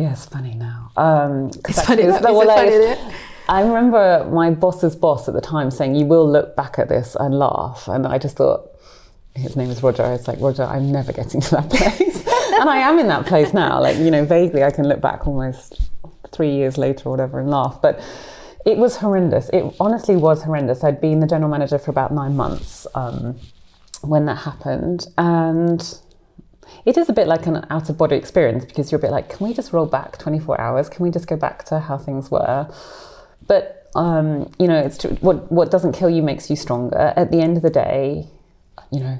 Yeah, 0.00 0.12
it's 0.12 0.24
funny 0.24 0.54
now. 0.54 0.92
Um, 0.96 1.50
it's 1.68 1.84
funny. 1.84 2.06
That 2.06 2.22
well, 2.22 2.46
funny 2.46 3.12
I 3.50 3.62
remember 3.62 4.26
my 4.32 4.50
boss's 4.50 4.96
boss 4.96 5.28
at 5.28 5.34
the 5.34 5.42
time 5.42 5.70
saying, 5.70 5.94
"You 5.94 6.06
will 6.06 6.26
look 6.26 6.56
back 6.56 6.78
at 6.78 6.88
this 6.88 7.16
and 7.20 7.38
laugh," 7.38 7.86
and 7.86 8.06
I 8.06 8.16
just 8.16 8.38
thought, 8.38 8.70
his 9.34 9.56
name 9.56 9.68
is 9.68 9.82
Roger. 9.82 10.02
I 10.02 10.12
was 10.12 10.26
like, 10.26 10.40
Roger, 10.40 10.62
I'm 10.62 10.90
never 10.90 11.12
getting 11.12 11.42
to 11.42 11.50
that 11.50 11.68
place, 11.70 12.26
and 12.60 12.70
I 12.70 12.78
am 12.78 12.98
in 12.98 13.08
that 13.08 13.26
place 13.26 13.52
now. 13.52 13.78
Like 13.78 13.98
you 13.98 14.10
know, 14.10 14.24
vaguely, 14.24 14.64
I 14.64 14.70
can 14.70 14.88
look 14.88 15.02
back 15.02 15.26
almost 15.26 15.90
three 16.32 16.54
years 16.54 16.78
later 16.78 17.08
or 17.08 17.10
whatever 17.10 17.38
and 17.38 17.50
laugh, 17.50 17.80
but. 17.82 18.02
It 18.66 18.76
was 18.76 18.96
horrendous. 18.96 19.48
It 19.54 19.74
honestly 19.80 20.16
was 20.16 20.42
horrendous. 20.42 20.84
I'd 20.84 21.00
been 21.00 21.20
the 21.20 21.26
general 21.26 21.50
manager 21.50 21.78
for 21.78 21.90
about 21.90 22.12
nine 22.12 22.36
months 22.36 22.86
um, 22.94 23.40
when 24.02 24.26
that 24.26 24.34
happened, 24.34 25.06
and 25.16 25.80
it 26.84 26.96
is 26.96 27.08
a 27.08 27.12
bit 27.12 27.26
like 27.26 27.46
an 27.46 27.66
out 27.70 27.88
of 27.88 27.98
body 27.98 28.16
experience 28.16 28.64
because 28.64 28.90
you're 28.90 28.98
a 28.98 29.02
bit 29.02 29.10
like, 29.10 29.28
can 29.28 29.46
we 29.46 29.54
just 29.54 29.72
roll 29.72 29.86
back 29.86 30.18
24 30.18 30.60
hours? 30.60 30.88
Can 30.88 31.04
we 31.04 31.10
just 31.10 31.26
go 31.26 31.36
back 31.36 31.64
to 31.66 31.80
how 31.80 31.98
things 31.98 32.30
were? 32.30 32.68
But 33.46 33.80
um, 33.94 34.52
you 34.58 34.68
know, 34.68 34.78
it's 34.78 35.02
what 35.20 35.50
what 35.50 35.70
doesn't 35.70 35.92
kill 35.92 36.10
you 36.10 36.22
makes 36.22 36.48
you 36.48 36.56
stronger. 36.56 37.12
At 37.16 37.30
the 37.30 37.40
end 37.40 37.56
of 37.56 37.62
the 37.62 37.70
day, 37.70 38.28
you 38.90 39.00
know, 39.00 39.18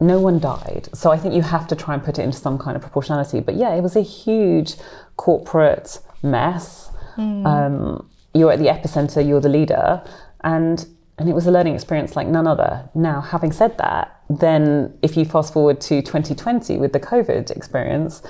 no 0.00 0.20
one 0.20 0.38
died. 0.38 0.88
So 0.92 1.10
I 1.10 1.16
think 1.16 1.34
you 1.34 1.42
have 1.42 1.66
to 1.68 1.76
try 1.76 1.94
and 1.94 2.02
put 2.02 2.18
it 2.18 2.22
into 2.22 2.36
some 2.36 2.58
kind 2.58 2.76
of 2.76 2.82
proportionality. 2.82 3.40
But 3.40 3.54
yeah, 3.54 3.74
it 3.74 3.80
was 3.80 3.96
a 3.96 4.02
huge 4.02 4.74
corporate 5.16 6.00
mess. 6.22 6.90
Mm. 7.16 7.46
Um, 7.46 8.10
you're 8.34 8.52
at 8.52 8.58
the 8.58 8.66
epicenter. 8.66 9.26
You're 9.26 9.40
the 9.40 9.48
leader, 9.48 10.02
and 10.42 10.86
and 11.18 11.28
it 11.28 11.34
was 11.34 11.46
a 11.46 11.50
learning 11.50 11.74
experience 11.74 12.16
like 12.16 12.26
none 12.26 12.46
other. 12.46 12.88
Now, 12.94 13.20
having 13.20 13.52
said 13.52 13.78
that, 13.78 14.20
then 14.28 14.96
if 15.02 15.16
you 15.16 15.24
fast 15.24 15.52
forward 15.52 15.80
to 15.82 16.02
2020 16.02 16.78
with 16.78 16.92
the 16.92 17.00
COVID 17.00 17.50
experience, 17.50 18.22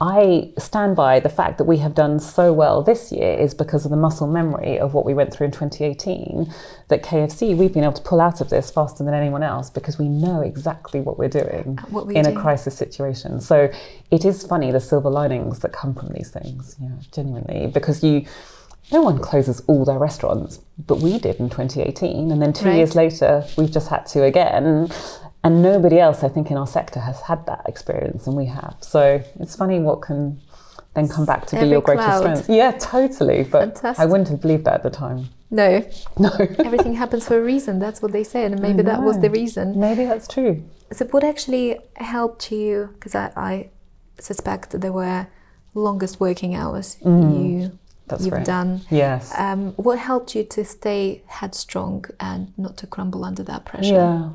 I 0.00 0.52
stand 0.58 0.94
by 0.94 1.18
the 1.18 1.28
fact 1.28 1.58
that 1.58 1.64
we 1.64 1.78
have 1.78 1.94
done 1.94 2.20
so 2.20 2.52
well 2.52 2.82
this 2.82 3.10
year 3.10 3.36
is 3.36 3.52
because 3.52 3.84
of 3.84 3.90
the 3.90 3.96
muscle 3.96 4.28
memory 4.28 4.78
of 4.78 4.94
what 4.94 5.04
we 5.04 5.12
went 5.12 5.32
through 5.32 5.46
in 5.46 5.50
2018. 5.50 6.52
That 6.88 7.02
KFC, 7.02 7.56
we've 7.56 7.72
been 7.72 7.82
able 7.82 7.94
to 7.94 8.02
pull 8.02 8.20
out 8.20 8.40
of 8.40 8.48
this 8.48 8.70
faster 8.70 9.02
than 9.02 9.12
anyone 9.14 9.42
else 9.42 9.70
because 9.70 9.98
we 9.98 10.08
know 10.08 10.40
exactly 10.40 11.00
what 11.00 11.18
we're 11.18 11.28
doing 11.28 11.78
what 11.90 12.06
we 12.06 12.14
in 12.16 12.24
do. 12.24 12.30
a 12.30 12.34
crisis 12.34 12.76
situation. 12.76 13.40
So 13.40 13.70
it 14.10 14.24
is 14.24 14.46
funny 14.46 14.70
the 14.70 14.80
silver 14.80 15.10
linings 15.10 15.58
that 15.60 15.72
come 15.72 15.94
from 15.94 16.08
these 16.10 16.30
things, 16.30 16.76
yeah, 16.80 16.90
genuinely, 17.12 17.66
because 17.66 18.02
you. 18.02 18.24
No 18.90 19.02
one 19.02 19.18
closes 19.18 19.60
all 19.66 19.84
their 19.84 19.98
restaurants, 19.98 20.60
but 20.78 21.00
we 21.00 21.18
did 21.18 21.36
in 21.36 21.50
2018. 21.50 22.30
And 22.30 22.40
then 22.40 22.52
two 22.52 22.66
right. 22.66 22.76
years 22.76 22.94
later, 22.94 23.44
we've 23.56 23.70
just 23.70 23.88
had 23.88 24.06
to 24.06 24.24
again 24.24 24.90
and 25.44 25.62
nobody 25.62 25.98
else, 25.98 26.24
I 26.24 26.28
think, 26.28 26.50
in 26.50 26.56
our 26.56 26.66
sector 26.66 27.00
has 27.00 27.20
had 27.22 27.46
that 27.46 27.62
experience, 27.66 28.26
and 28.26 28.36
we 28.36 28.46
have. 28.46 28.76
So 28.80 29.22
it's 29.38 29.54
funny 29.54 29.78
what 29.78 30.02
can 30.02 30.40
then 30.94 31.08
come 31.08 31.24
back 31.24 31.46
to 31.46 31.56
Every 31.56 31.68
be 31.68 31.72
your 31.72 31.80
greatest 31.80 32.06
cloud. 32.06 32.18
strength. 32.20 32.50
Yeah, 32.50 32.72
totally. 32.72 33.44
But 33.44 33.74
Fantastic. 33.74 34.02
I 34.02 34.06
wouldn't 34.06 34.28
have 34.28 34.40
believed 34.40 34.64
that 34.64 34.74
at 34.74 34.82
the 34.82 34.90
time. 34.90 35.28
No. 35.50 35.88
No. 36.18 36.30
Everything 36.58 36.94
happens 36.94 37.26
for 37.26 37.38
a 37.38 37.42
reason. 37.42 37.78
That's 37.78 38.02
what 38.02 38.12
they 38.12 38.24
say, 38.24 38.44
and 38.44 38.60
maybe 38.60 38.82
that 38.82 39.02
was 39.02 39.20
the 39.20 39.30
reason. 39.30 39.78
Maybe 39.78 40.04
that's 40.04 40.26
true. 40.26 40.64
So, 40.90 41.04
what 41.06 41.22
actually 41.22 41.78
helped 41.96 42.50
you? 42.50 42.90
Because 42.94 43.14
I, 43.14 43.32
I, 43.36 43.70
suspect 44.18 44.80
there 44.80 44.92
were 44.92 45.28
longest 45.74 46.18
working 46.18 46.56
hours 46.56 46.96
mm. 47.04 47.40
you 47.40 47.78
that's 48.08 48.24
you've 48.24 48.34
right. 48.34 48.44
done. 48.44 48.82
Yes. 48.90 49.32
Um, 49.36 49.72
what 49.72 49.98
helped 49.98 50.34
you 50.34 50.44
to 50.44 50.64
stay 50.64 51.22
headstrong 51.26 52.04
and 52.20 52.52
not 52.58 52.76
to 52.78 52.86
crumble 52.86 53.24
under 53.24 53.42
that 53.44 53.64
pressure? 53.64 53.94
Yeah. 53.94 54.30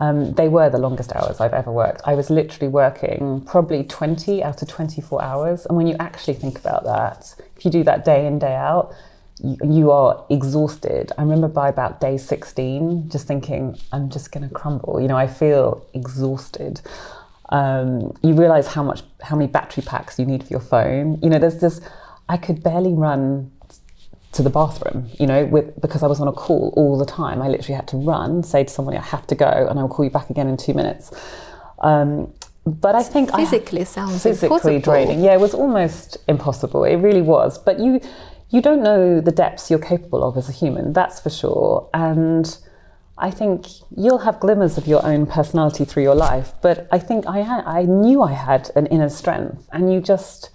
Um, 0.00 0.32
they 0.34 0.48
were 0.48 0.70
the 0.70 0.78
longest 0.78 1.12
hours 1.14 1.40
I've 1.40 1.52
ever 1.52 1.72
worked. 1.72 2.02
I 2.04 2.14
was 2.14 2.30
literally 2.30 2.68
working 2.68 3.42
probably 3.46 3.82
20 3.84 4.42
out 4.44 4.62
of 4.62 4.68
24 4.68 5.22
hours. 5.22 5.66
And 5.66 5.76
when 5.76 5.86
you 5.86 5.96
actually 5.98 6.34
think 6.34 6.58
about 6.58 6.84
that, 6.84 7.34
if 7.56 7.64
you 7.64 7.70
do 7.70 7.82
that 7.84 8.04
day 8.04 8.26
in, 8.26 8.38
day 8.38 8.54
out, 8.54 8.94
you, 9.42 9.56
you 9.64 9.90
are 9.90 10.24
exhausted. 10.30 11.10
I 11.18 11.22
remember 11.22 11.48
by 11.48 11.68
about 11.68 12.00
day 12.00 12.16
16, 12.16 13.08
just 13.08 13.26
thinking, 13.26 13.76
I'm 13.92 14.08
just 14.08 14.30
going 14.30 14.48
to 14.48 14.54
crumble. 14.54 15.00
You 15.00 15.08
know, 15.08 15.16
I 15.16 15.26
feel 15.26 15.84
exhausted. 15.94 16.80
Um, 17.50 18.14
you 18.22 18.34
realize 18.34 18.68
how 18.68 18.82
much, 18.82 19.02
how 19.22 19.34
many 19.34 19.50
battery 19.50 19.82
packs 19.82 20.18
you 20.18 20.26
need 20.26 20.44
for 20.44 20.50
your 20.50 20.60
phone. 20.60 21.18
You 21.22 21.30
know, 21.30 21.38
there's 21.38 21.60
this, 21.60 21.80
I 22.28 22.36
could 22.36 22.62
barely 22.62 22.92
run 22.92 23.50
to 24.32 24.42
the 24.42 24.50
bathroom, 24.50 25.08
you 25.18 25.26
know, 25.26 25.46
with 25.46 25.80
because 25.80 26.02
I 26.02 26.06
was 26.06 26.20
on 26.20 26.28
a 26.28 26.32
call 26.32 26.72
all 26.76 26.98
the 26.98 27.06
time. 27.06 27.40
I 27.40 27.48
literally 27.48 27.74
had 27.74 27.88
to 27.88 27.96
run, 27.96 28.42
say 28.42 28.64
to 28.64 28.70
somebody, 28.70 28.98
I 28.98 29.02
have 29.02 29.26
to 29.28 29.34
go, 29.34 29.66
and 29.68 29.78
I'll 29.78 29.88
call 29.88 30.04
you 30.04 30.10
back 30.10 30.30
again 30.30 30.48
in 30.48 30.56
two 30.56 30.74
minutes. 30.74 31.10
Um, 31.80 32.32
but 32.66 32.94
I 32.94 33.02
think 33.02 33.34
physically 33.34 33.80
I, 33.80 33.84
sounds 33.84 34.22
physically 34.22 34.76
impossible. 34.76 34.80
draining. 34.80 35.20
Yeah, 35.24 35.32
it 35.32 35.40
was 35.40 35.54
almost 35.54 36.18
impossible. 36.28 36.84
It 36.84 36.96
really 36.96 37.22
was. 37.22 37.58
But 37.58 37.78
you 37.78 38.00
you 38.50 38.62
don't 38.62 38.82
know 38.82 39.20
the 39.20 39.32
depths 39.32 39.70
you're 39.70 39.78
capable 39.78 40.22
of 40.22 40.36
as 40.36 40.48
a 40.48 40.52
human. 40.52 40.92
That's 40.92 41.20
for 41.20 41.30
sure. 41.30 41.88
And 41.92 42.58
I 43.16 43.30
think 43.30 43.66
you'll 43.96 44.18
have 44.18 44.40
glimmers 44.40 44.78
of 44.78 44.86
your 44.86 45.04
own 45.04 45.26
personality 45.26 45.84
through 45.84 46.04
your 46.04 46.14
life. 46.14 46.52
But 46.62 46.88
I 46.90 46.98
think 46.98 47.26
I 47.26 47.38
had, 47.38 47.64
I 47.64 47.82
knew 47.82 48.22
I 48.22 48.32
had 48.32 48.70
an 48.76 48.86
inner 48.86 49.08
strength, 49.08 49.68
and 49.72 49.92
you 49.92 50.00
just 50.00 50.50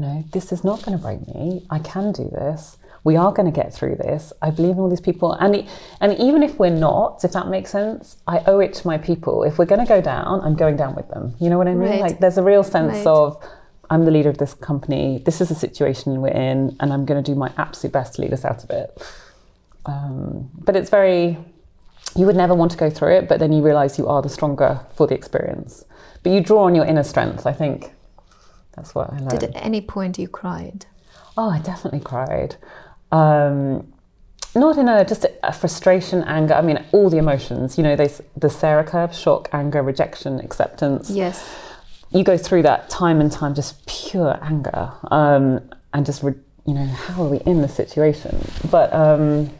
you 0.00 0.06
know 0.06 0.24
this 0.32 0.52
is 0.52 0.64
not 0.64 0.82
going 0.82 0.96
to 0.96 1.02
break 1.02 1.26
me. 1.34 1.66
I 1.70 1.78
can 1.78 2.12
do 2.12 2.24
this 2.24 2.78
we 3.04 3.16
are 3.16 3.32
going 3.32 3.50
to 3.50 3.54
get 3.54 3.72
through 3.72 3.96
this. 3.96 4.32
I 4.42 4.50
believe 4.50 4.72
in 4.72 4.78
all 4.78 4.90
these 4.90 5.00
people, 5.00 5.32
and 5.32 5.66
and 6.00 6.18
even 6.18 6.42
if 6.42 6.58
we're 6.58 6.70
not, 6.70 7.24
if 7.24 7.32
that 7.32 7.48
makes 7.48 7.70
sense, 7.70 8.16
I 8.26 8.40
owe 8.46 8.60
it 8.60 8.74
to 8.74 8.86
my 8.86 8.98
people. 8.98 9.42
If 9.44 9.58
we're 9.58 9.66
going 9.66 9.80
to 9.80 9.86
go 9.86 10.00
down, 10.00 10.40
I'm 10.42 10.54
going 10.54 10.76
down 10.76 10.94
with 10.94 11.08
them. 11.08 11.34
You 11.40 11.48
know 11.50 11.58
what 11.58 11.68
I 11.68 11.74
mean? 11.74 11.90
Right. 11.90 12.00
Like 12.00 12.20
there's 12.20 12.38
a 12.38 12.42
real 12.42 12.62
sense 12.62 12.98
right. 12.98 13.06
of 13.06 13.42
I'm 13.88 14.04
the 14.04 14.10
leader 14.10 14.28
of 14.28 14.38
this 14.38 14.54
company. 14.54 15.22
This 15.24 15.40
is 15.40 15.48
the 15.48 15.54
situation 15.54 16.20
we're 16.20 16.28
in, 16.28 16.76
and 16.78 16.92
I'm 16.92 17.04
going 17.06 17.22
to 17.22 17.32
do 17.32 17.36
my 17.36 17.52
absolute 17.56 17.92
best 17.92 18.14
to 18.14 18.22
lead 18.22 18.32
us 18.32 18.44
out 18.44 18.64
of 18.64 18.70
it. 18.70 19.02
Um, 19.86 20.50
but 20.54 20.76
it's 20.76 20.90
very 20.90 21.38
you 22.16 22.26
would 22.26 22.36
never 22.36 22.54
want 22.54 22.72
to 22.72 22.76
go 22.76 22.90
through 22.90 23.14
it, 23.14 23.28
but 23.28 23.38
then 23.38 23.52
you 23.52 23.62
realize 23.62 23.96
you 23.96 24.08
are 24.08 24.20
the 24.20 24.28
stronger 24.28 24.80
for 24.94 25.06
the 25.06 25.14
experience. 25.14 25.84
But 26.22 26.32
you 26.32 26.40
draw 26.40 26.64
on 26.64 26.74
your 26.74 26.84
inner 26.84 27.04
strength. 27.04 27.46
I 27.46 27.52
think 27.52 27.92
that's 28.72 28.94
what 28.94 29.12
I 29.12 29.18
learned. 29.18 29.40
Did 29.40 29.42
at 29.56 29.64
any 29.64 29.80
point 29.80 30.18
you 30.18 30.28
cried? 30.28 30.86
Oh, 31.36 31.50
I 31.50 31.58
definitely 31.60 32.00
cried. 32.00 32.56
Um, 33.12 33.92
not 34.54 34.78
in 34.78 34.88
a 34.88 35.04
just 35.04 35.26
a 35.42 35.52
frustration, 35.52 36.24
anger. 36.24 36.54
I 36.54 36.62
mean, 36.62 36.84
all 36.92 37.08
the 37.08 37.18
emotions. 37.18 37.78
You 37.78 37.84
know, 37.84 37.96
they, 37.96 38.10
the 38.36 38.50
SARA 38.50 38.84
curve: 38.84 39.14
shock, 39.14 39.48
anger, 39.52 39.82
rejection, 39.82 40.40
acceptance. 40.40 41.10
Yes. 41.10 41.56
You 42.10 42.24
go 42.24 42.36
through 42.36 42.62
that 42.62 42.90
time 42.90 43.20
and 43.20 43.30
time, 43.30 43.54
just 43.54 43.86
pure 43.86 44.36
anger, 44.42 44.92
um, 45.12 45.70
and 45.92 46.04
just 46.04 46.22
re- 46.24 46.34
you 46.66 46.74
know, 46.74 46.86
how 46.86 47.22
are 47.22 47.28
we 47.28 47.38
in 47.38 47.62
the 47.62 47.68
situation? 47.68 48.44
But 48.70 48.92
um, 48.92 49.50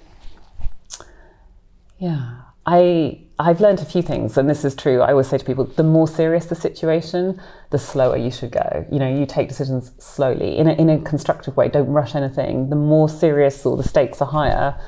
yeah, 1.99 2.41
I 2.67 3.21
I've 3.41 3.61
learned 3.61 3.81
a 3.81 3.85
few 3.85 4.03
things, 4.03 4.37
and 4.37 4.49
this 4.51 4.65
is 4.65 4.75
true. 4.75 5.01
I 5.01 5.11
always 5.13 5.29
say 5.29 5.39
to 5.39 5.45
people, 5.45 5.65
the 5.65 5.83
more 5.83 6.07
serious 6.07 6.47
the 6.47 6.55
situation, 6.55 7.41
the 7.71 7.79
slower 7.79 8.17
you 8.17 8.31
should 8.31 8.51
go. 8.53 8.87
You 8.93 8.99
know, 8.99 9.09
you 9.09 9.25
take 9.27 9.49
decisions 9.49 9.93
slowly 9.99 10.59
in 10.59 10.67
a, 10.69 10.73
in 10.75 10.91
a 10.91 10.99
constructive 11.01 11.57
way. 11.57 11.69
Don't 11.69 11.89
rush 11.89 12.15
anything. 12.15 12.69
The 12.71 12.77
more 12.77 13.09
serious 13.09 13.65
or 13.65 13.77
the 13.77 13.83
stakes 13.83 14.21
are 14.21 14.29
higher, 14.29 14.79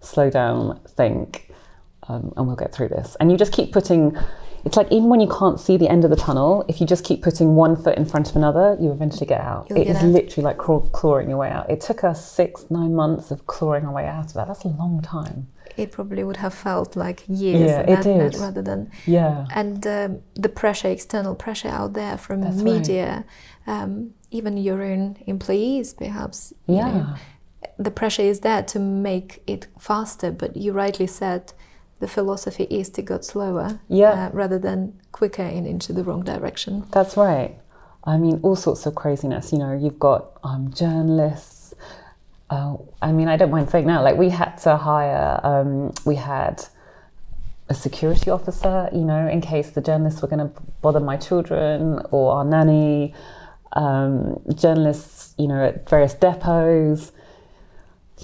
slow 0.00 0.30
down, 0.30 0.80
think, 0.88 1.50
um, 2.08 2.32
and 2.36 2.46
we'll 2.46 2.56
get 2.56 2.72
through 2.74 2.88
this. 2.88 3.16
And 3.18 3.30
you 3.30 3.36
just 3.36 3.52
keep 3.52 3.72
putting. 3.72 4.16
It's 4.64 4.76
like 4.76 4.92
even 4.92 5.08
when 5.08 5.20
you 5.20 5.28
can't 5.28 5.58
see 5.58 5.76
the 5.76 5.88
end 5.88 6.04
of 6.04 6.10
the 6.10 6.16
tunnel, 6.16 6.64
if 6.68 6.80
you 6.80 6.86
just 6.86 7.04
keep 7.04 7.20
putting 7.22 7.56
one 7.56 7.74
foot 7.74 7.96
in 7.98 8.04
front 8.04 8.30
of 8.30 8.36
another, 8.36 8.76
you 8.80 8.92
eventually 8.92 9.26
get 9.26 9.40
out. 9.40 9.66
You'll 9.68 9.80
It 9.80 9.84
get 9.86 9.96
is 9.96 10.02
out. 10.02 10.10
literally 10.10 10.44
like 10.44 10.56
craw- 10.58 10.88
clawing 10.92 11.28
your 11.30 11.38
way 11.38 11.50
out. 11.50 11.68
It 11.68 11.80
took 11.80 12.04
us 12.04 12.24
six, 12.30 12.66
nine 12.70 12.94
months 12.94 13.32
of 13.32 13.46
clawing 13.48 13.84
our 13.86 13.92
way 13.92 14.06
out 14.06 14.26
of 14.26 14.34
that. 14.34 14.46
That's 14.46 14.64
a 14.64 14.68
long 14.68 15.02
time. 15.02 15.48
It 15.76 15.92
probably 15.92 16.22
would 16.24 16.38
have 16.38 16.54
felt 16.54 16.96
like 16.96 17.24
years 17.28 17.70
Yeah, 17.70 17.80
of 17.80 18.04
that- 18.04 18.32
that 18.32 18.40
rather 18.40 18.62
than 18.62 18.90
Yeah. 19.06 19.46
and 19.54 19.86
um, 19.86 20.18
the 20.34 20.48
pressure, 20.48 20.88
external 20.88 21.34
pressure 21.34 21.68
out 21.68 21.92
there 21.94 22.16
from 22.16 22.40
That's 22.42 22.56
right. 22.56 22.64
media, 22.64 23.24
um, 23.66 24.10
even 24.30 24.56
your 24.56 24.82
own 24.82 25.16
employees, 25.26 25.94
perhaps. 25.94 26.52
you 26.66 26.76
Yeah. 26.76 26.92
know. 26.92 27.06
the 27.78 27.90
pressure 27.92 28.22
is 28.22 28.40
there 28.40 28.62
to 28.62 28.78
make 28.78 29.40
it 29.46 29.66
faster, 29.78 30.30
but 30.32 30.56
you 30.56 30.72
rightly 30.72 31.06
said 31.06 31.52
the 32.00 32.08
philosophy 32.08 32.64
is 32.64 32.88
to 32.90 33.02
go 33.02 33.20
slower 33.20 33.78
Yeah. 33.88 34.10
uh, 34.26 34.30
rather 34.32 34.58
than 34.58 34.94
quicker 35.12 35.42
and 35.42 35.66
into 35.66 35.92
the 35.92 36.02
wrong 36.04 36.22
direction. 36.24 36.84
That's 36.90 37.16
right. 37.16 37.58
I 38.04 38.18
mean, 38.18 38.40
all 38.42 38.56
sorts 38.56 38.84
of 38.86 38.94
craziness. 38.96 39.52
You 39.52 39.58
know, 39.58 39.72
you've 39.72 39.98
got 40.00 40.20
um, 40.42 40.70
journalists. 40.74 41.61
Uh, 42.52 42.76
I 43.00 43.12
mean, 43.12 43.28
I 43.28 43.38
don't 43.38 43.50
mind 43.50 43.70
saying 43.70 43.86
now, 43.86 44.02
like, 44.02 44.18
we 44.18 44.28
had 44.28 44.58
to 44.64 44.76
hire, 44.76 45.40
um, 45.42 45.94
we 46.04 46.16
had 46.16 46.62
a 47.70 47.74
security 47.74 48.28
officer, 48.28 48.90
you 48.92 49.04
know, 49.10 49.26
in 49.26 49.40
case 49.40 49.70
the 49.70 49.80
journalists 49.80 50.20
were 50.20 50.28
going 50.28 50.46
to 50.46 50.52
bother 50.82 51.00
my 51.00 51.16
children 51.16 51.98
or 52.10 52.24
our 52.36 52.44
nanny, 52.44 53.14
um, 53.72 54.38
journalists, 54.54 55.34
you 55.38 55.48
know, 55.48 55.64
at 55.64 55.88
various 55.88 56.12
depots. 56.12 57.12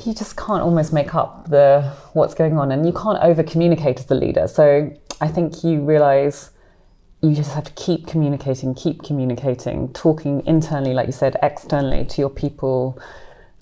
You 0.04 0.12
just 0.12 0.36
can't 0.36 0.62
almost 0.62 0.92
make 0.92 1.14
up 1.14 1.48
the 1.48 1.90
what's 2.12 2.34
going 2.34 2.58
on, 2.58 2.70
and 2.70 2.84
you 2.84 2.92
can't 2.92 3.18
over 3.22 3.42
communicate 3.42 3.98
as 3.98 4.06
the 4.12 4.14
leader. 4.14 4.46
So 4.46 4.92
I 5.22 5.28
think 5.28 5.64
you 5.64 5.80
realize 5.80 6.50
you 7.22 7.34
just 7.34 7.52
have 7.54 7.64
to 7.64 7.72
keep 7.72 8.06
communicating, 8.06 8.74
keep 8.74 9.02
communicating, 9.02 9.90
talking 9.94 10.44
internally, 10.46 10.92
like 10.92 11.06
you 11.06 11.12
said, 11.12 11.36
externally 11.42 12.04
to 12.04 12.20
your 12.20 12.30
people, 12.30 13.00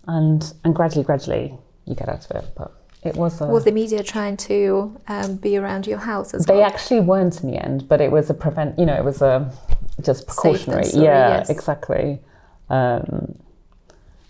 and 0.07 0.53
and 0.65 0.75
gradually, 0.75 1.05
gradually, 1.05 1.55
you 1.85 1.95
get 1.95 2.09
out 2.09 2.25
of 2.29 2.37
it. 2.37 2.51
But 2.57 2.73
it 3.03 3.17
was 3.17 3.41
a. 3.41 3.47
Was 3.47 3.65
the 3.65 3.73
media 3.73 4.03
trying 4.03 4.37
to 4.39 4.97
um, 5.09 5.37
be 5.37 5.57
around 5.57 5.87
your 5.87 5.99
house 5.99 6.35
as 6.35 6.47
they 6.47 6.57
well? 6.57 6.65
actually 6.65 7.01
weren't 7.01 7.43
in 7.43 7.51
the 7.51 7.63
end, 7.63 7.89
but 7.89 8.01
it 8.01 8.11
was 8.11 8.31
a 8.31 8.35
prevent. 8.35 8.79
You 8.79 8.87
know, 8.87 8.95
it 8.95 9.05
was 9.05 9.23
a 9.23 9.51
just 10.03 10.27
precautionary. 10.27 10.85
story, 10.85 11.05
yeah, 11.05 11.39
yes. 11.39 11.51
exactly. 11.51 12.21
Um, 12.69 13.39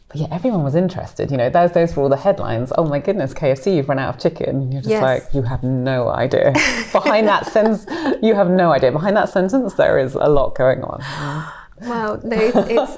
but 0.08 0.18
yeah, 0.20 0.28
everyone 0.30 0.62
was 0.62 0.74
interested. 0.76 1.30
You 1.32 1.36
know, 1.36 1.50
those 1.50 1.72
those 1.72 1.96
were 1.96 2.02
all 2.04 2.08
the 2.08 2.16
headlines. 2.16 2.72
Oh 2.78 2.84
my 2.84 3.00
goodness, 3.00 3.34
KFC, 3.34 3.76
you've 3.76 3.88
run 3.88 3.98
out 3.98 4.14
of 4.14 4.20
chicken. 4.20 4.70
You're 4.70 4.80
just 4.82 4.90
Yes. 4.90 5.02
like, 5.02 5.34
you 5.34 5.42
have 5.42 5.62
no 5.64 6.08
idea. 6.08 6.52
Behind 6.92 7.26
that 7.26 7.46
sentence, 7.46 7.86
you 8.22 8.34
have 8.34 8.48
no 8.48 8.70
idea. 8.72 8.92
Behind 8.92 9.16
that 9.16 9.28
sentence, 9.28 9.74
there 9.74 9.98
is 9.98 10.14
a 10.14 10.28
lot 10.28 10.54
going 10.54 10.82
on. 10.82 11.02
Wow, 11.82 12.20
no, 12.24 12.36
it's 12.38 12.56
it's, 12.70 12.96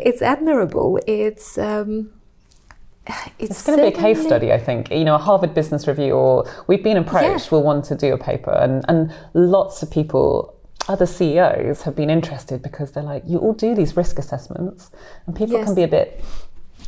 it's 0.00 0.22
admirable. 0.22 0.98
It's 1.06 1.58
um, 1.58 2.10
it's, 3.06 3.50
It's 3.50 3.66
going 3.66 3.78
to 3.78 3.84
be 3.90 3.96
a 3.96 4.00
case 4.00 4.22
study, 4.22 4.52
I 4.52 4.58
think. 4.58 4.90
You 4.90 5.04
know, 5.04 5.16
a 5.16 5.18
Harvard 5.18 5.54
Business 5.54 5.88
Review, 5.88 6.12
or 6.12 6.44
we've 6.68 6.84
been 6.84 6.96
approached, 6.96 7.46
Yeah. 7.46 7.56
will 7.58 7.64
want 7.64 7.84
to 7.86 7.96
do 7.96 8.12
a 8.14 8.18
paper, 8.18 8.52
and 8.52 8.84
and 8.88 9.12
lots 9.34 9.82
of 9.82 9.90
people, 9.90 10.54
other 10.88 11.06
CEOs, 11.06 11.82
have 11.82 11.96
been 11.96 12.10
interested 12.10 12.62
because 12.62 12.92
they're 12.92 13.02
like, 13.02 13.24
you 13.26 13.38
all 13.38 13.54
do 13.54 13.74
these 13.74 13.96
risk 13.96 14.18
assessments, 14.18 14.90
and 15.26 15.34
people 15.34 15.56
Yes. 15.56 15.66
can 15.66 15.74
be 15.74 15.82
a 15.82 15.88
bit, 15.88 16.22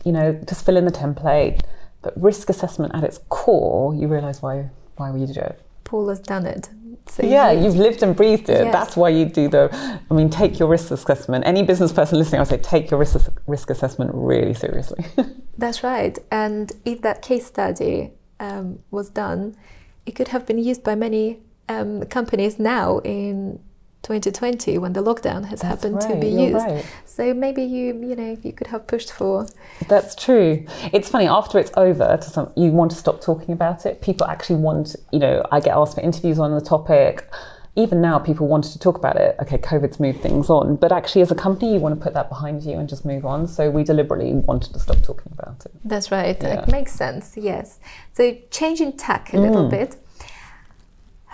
you 0.05 0.13
know, 0.13 0.33
just 0.49 0.65
fill 0.65 0.77
in 0.77 0.85
the 0.85 0.93
template, 0.93 1.61
but 2.03 2.13
risk 2.21 2.49
assessment 2.49 2.95
at 2.95 3.03
its 3.03 3.19
core, 3.29 3.93
you 3.95 4.07
realise 4.07 4.41
why 4.41 4.71
why 4.97 5.11
would 5.11 5.21
you 5.21 5.35
do 5.35 5.41
it? 5.41 5.61
Paul 5.83 6.09
has 6.11 6.21
done 6.21 6.47
it. 6.47 6.69
So 7.07 7.23
Yeah, 7.23 7.51
you- 7.53 7.65
you've 7.65 7.77
lived 7.77 8.03
and 8.03 8.17
breathed 8.17 8.49
it. 8.49 8.65
Yes. 8.65 8.73
That's 8.73 8.97
why 8.97 9.11
you 9.11 9.25
do 9.27 9.49
the. 9.49 9.69
I 10.11 10.15
mean, 10.15 10.31
take 10.31 10.59
your 10.59 10.69
risk 10.69 10.91
assessment. 10.91 11.45
Any 11.47 11.63
business 11.63 11.93
person 11.93 12.19
listening, 12.19 12.39
I 12.41 12.43
would 12.43 12.49
say 12.49 12.57
take 12.59 12.91
your 12.91 12.99
risk 13.01 13.31
risk 13.47 13.71
assessment 13.71 14.11
really 14.15 14.55
seriously. 14.55 15.05
That's 15.59 15.83
right. 15.85 16.19
And 16.31 16.73
if 16.85 17.03
that 17.03 17.23
case 17.23 17.47
study 17.47 18.13
um, 18.41 18.79
was 18.91 19.11
done, 19.11 19.55
it 20.07 20.13
could 20.17 20.29
have 20.29 20.45
been 20.47 20.59
used 20.59 20.83
by 20.83 20.95
many 20.95 21.39
um, 21.69 22.03
companies 22.07 22.59
now 22.59 22.99
in 23.05 23.61
2020 24.05 24.79
when 24.79 24.93
the 24.93 25.03
lockdown 25.03 25.47
has 25.47 25.63
happened 25.63 26.01
to 26.03 26.15
be 26.17 26.29
used. 26.29 26.55
right. 26.55 26.87
So 27.05 27.35
maybe 27.35 27.63
you 27.63 27.87
you 27.87 28.15
know 28.15 28.37
you 28.43 28.53
could 28.53 28.69
have 28.69 28.87
pushed 28.87 29.11
for 29.13 29.47
That's 29.89 30.15
true. 30.15 30.65
It's 30.93 31.09
funny 31.09 31.27
after 31.27 31.59
it's 31.59 31.73
over, 31.77 32.17
to 32.17 32.31
some 32.31 32.53
you 32.57 32.71
want 32.71 32.91
to 32.93 32.97
stop 32.97 33.21
talking 33.21 33.53
about 33.53 33.87
it. 33.87 34.03
People 34.03 34.27
actually 34.27 34.61
want, 34.61 34.95
you 35.13 35.19
know, 35.19 35.45
I 35.51 35.61
get 35.61 35.75
asked 35.77 35.95
for 35.95 36.01
interviews 36.01 36.39
on 36.39 36.55
the 36.55 36.61
topic. 36.61 37.29
Even 37.77 38.01
now, 38.01 38.21
people 38.21 38.47
wanted 38.47 38.71
to 38.71 38.79
talk 38.79 38.97
about 38.97 39.17
it. 39.17 39.35
Okay, 39.43 39.59
COVID's 39.59 39.99
moved 39.99 40.21
things 40.21 40.49
on, 40.49 40.77
but 40.77 40.93
actually, 40.93 41.23
as 41.23 41.33
a 41.33 41.35
company, 41.35 41.75
you 41.75 41.81
want 41.81 41.99
to 41.99 42.01
put 42.01 42.15
that 42.15 42.29
behind 42.29 42.63
you 42.63 42.79
and 42.79 42.89
just 42.89 43.05
move 43.05 43.27
on. 43.27 43.49
So 43.49 43.69
we 43.69 43.83
deliberately 43.83 44.33
wanted 44.33 44.73
to 44.75 44.79
stop 44.79 45.03
talking 45.03 45.33
about 45.33 45.67
it. 45.67 45.73
That's 45.85 46.13
right. 46.13 46.41
Yeah. 46.41 46.63
It 46.63 46.69
makes 46.69 46.93
sense. 46.93 47.37
Yes. 47.37 47.81
So 48.13 48.37
changing 48.53 48.97
tack 48.97 49.33
a 49.33 49.39
little 49.39 49.67
mm. 49.67 49.71
bit. 49.71 49.97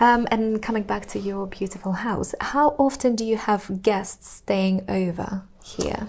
Um, 0.01 0.27
and 0.31 0.61
coming 0.63 0.81
back 0.81 1.05
to 1.09 1.19
your 1.19 1.45
beautiful 1.45 1.91
house, 1.91 2.33
how 2.41 2.69
often 2.79 3.15
do 3.15 3.23
you 3.23 3.37
have 3.37 3.83
guests 3.83 4.27
staying 4.27 4.83
over 4.89 5.43
here? 5.63 6.07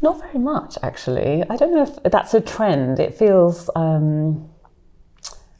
Not 0.00 0.18
very 0.18 0.38
much, 0.38 0.78
actually. 0.82 1.44
I 1.50 1.56
don't 1.56 1.74
know 1.74 1.82
if 1.82 2.10
that's 2.10 2.32
a 2.32 2.40
trend. 2.40 2.98
It 2.98 3.14
feels. 3.14 3.68
Um, 3.76 4.48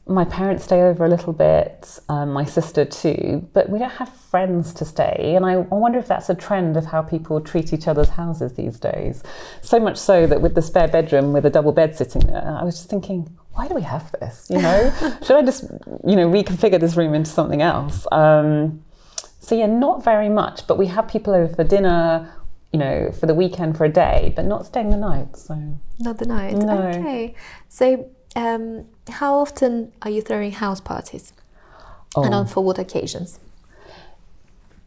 my 0.07 0.23
parents 0.23 0.63
stay 0.63 0.83
over 0.83 1.03
a 1.03 1.09
little 1.09 1.33
bit, 1.33 1.99
um, 2.09 2.31
my 2.31 2.45
sister 2.45 2.85
too, 2.85 3.47
but 3.53 3.69
we 3.69 3.79
don't 3.79 3.93
have 3.93 4.09
friends 4.09 4.71
to 4.75 4.85
stay. 4.85 5.33
And 5.35 5.43
I, 5.43 5.53
I 5.53 5.57
wonder 5.57 5.97
if 5.97 6.07
that's 6.07 6.29
a 6.29 6.35
trend 6.35 6.77
of 6.77 6.85
how 6.85 7.01
people 7.01 7.41
treat 7.41 7.73
each 7.73 7.87
other's 7.87 8.09
houses 8.09 8.53
these 8.53 8.79
days. 8.79 9.23
So 9.61 9.79
much 9.79 9.97
so 9.97 10.27
that 10.27 10.41
with 10.41 10.53
the 10.53 10.61
spare 10.61 10.87
bedroom 10.87 11.33
with 11.33 11.45
a 11.45 11.49
double 11.49 11.71
bed 11.71 11.95
sitting 11.95 12.21
there, 12.27 12.55
I 12.59 12.63
was 12.63 12.75
just 12.77 12.89
thinking, 12.89 13.35
why 13.55 13.67
do 13.67 13.73
we 13.73 13.81
have 13.81 14.11
this? 14.19 14.47
You 14.49 14.61
know, 14.61 14.93
should 15.23 15.37
I 15.37 15.41
just, 15.43 15.63
you 16.05 16.15
know, 16.15 16.29
reconfigure 16.29 16.79
this 16.79 16.95
room 16.95 17.13
into 17.13 17.29
something 17.31 17.61
else? 17.61 18.05
Um, 18.11 18.83
so 19.39 19.55
yeah, 19.55 19.65
not 19.65 20.03
very 20.03 20.29
much, 20.29 20.67
but 20.67 20.77
we 20.77 20.87
have 20.87 21.07
people 21.07 21.33
over 21.33 21.53
for 21.53 21.63
dinner, 21.63 22.31
you 22.71 22.79
know, 22.79 23.11
for 23.11 23.25
the 23.25 23.33
weekend 23.35 23.77
for 23.77 23.85
a 23.85 23.89
day, 23.89 24.33
but 24.35 24.45
not 24.45 24.65
staying 24.65 24.89
the 24.89 24.97
night. 24.97 25.35
So 25.37 25.55
Not 25.99 26.17
the 26.17 26.25
night. 26.25 26.53
No. 26.55 26.77
Okay. 26.89 27.35
So, 27.69 28.09
um, 28.35 28.85
how 29.09 29.35
often 29.35 29.93
are 30.01 30.09
you 30.09 30.21
throwing 30.21 30.51
house 30.51 30.81
parties? 30.81 31.31
And 32.17 32.33
Oh. 32.33 32.37
on 32.39 32.47
for 32.47 32.63
what 32.63 32.79
occasions? 32.79 33.39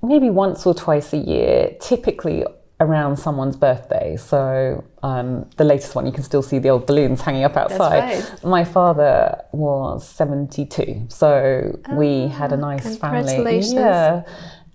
maybe 0.00 0.30
once 0.30 0.64
or 0.64 0.72
twice 0.74 1.12
a 1.12 1.16
year, 1.16 1.74
typically 1.80 2.44
around 2.80 3.16
someone's 3.16 3.56
birthday. 3.56 4.16
So 4.16 4.84
um, 5.02 5.48
the 5.56 5.64
latest 5.64 5.94
one, 5.94 6.06
you 6.06 6.12
can 6.12 6.22
still 6.22 6.42
see 6.42 6.58
the 6.58 6.68
old 6.68 6.86
balloons 6.86 7.20
hanging 7.20 7.44
up 7.44 7.56
outside. 7.56 7.98
right. 8.22 8.44
My 8.44 8.64
father 8.64 9.42
was 9.52 10.06
72, 10.08 11.06
so 11.08 11.78
we 11.92 12.28
had 12.28 12.52
a 12.52 12.56
nice 12.56 12.96
family. 12.96 13.60
Ah. 13.74 13.74
Yeah. 13.74 14.22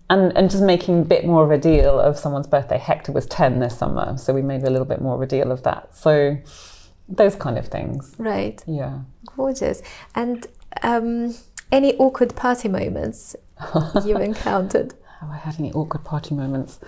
And, 0.10 0.36
and 0.38 0.52
just 0.52 0.62
making 0.64 1.02
a 1.02 1.06
bit 1.06 1.26
more 1.26 1.44
of 1.44 1.52
a 1.52 1.58
deal 1.58 1.98
of 2.00 2.20
someone's 2.20 2.46
birthday. 2.48 2.78
Hector 2.78 3.14
was 3.14 3.26
10 3.26 3.60
this 3.60 3.78
summer, 3.78 4.18
so 4.18 4.34
we 4.34 4.42
made 4.42 4.64
a 4.64 4.70
little 4.70 4.86
bit 4.86 5.02
more 5.02 5.16
of 5.16 5.22
a 5.22 5.26
deal 5.26 5.52
of 5.52 5.64
that. 5.64 5.96
So 5.96 6.38
those 7.08 7.36
kind 7.36 7.58
of 7.58 7.68
things. 7.68 8.14
Right. 8.18 8.62
Yeah. 8.68 9.00
Gorgeous. 9.36 9.82
And 10.14 10.46
um, 10.84 11.36
any 11.72 11.96
awkward 11.96 12.36
party 12.36 12.68
moments 12.68 13.36
you've 14.06 14.22
encountered? 14.22 14.94
Have 15.22 15.30
I 15.30 15.38
had 15.38 15.58
any 15.58 15.72
awkward 15.72 16.04
party 16.04 16.36
moments? 16.36 16.80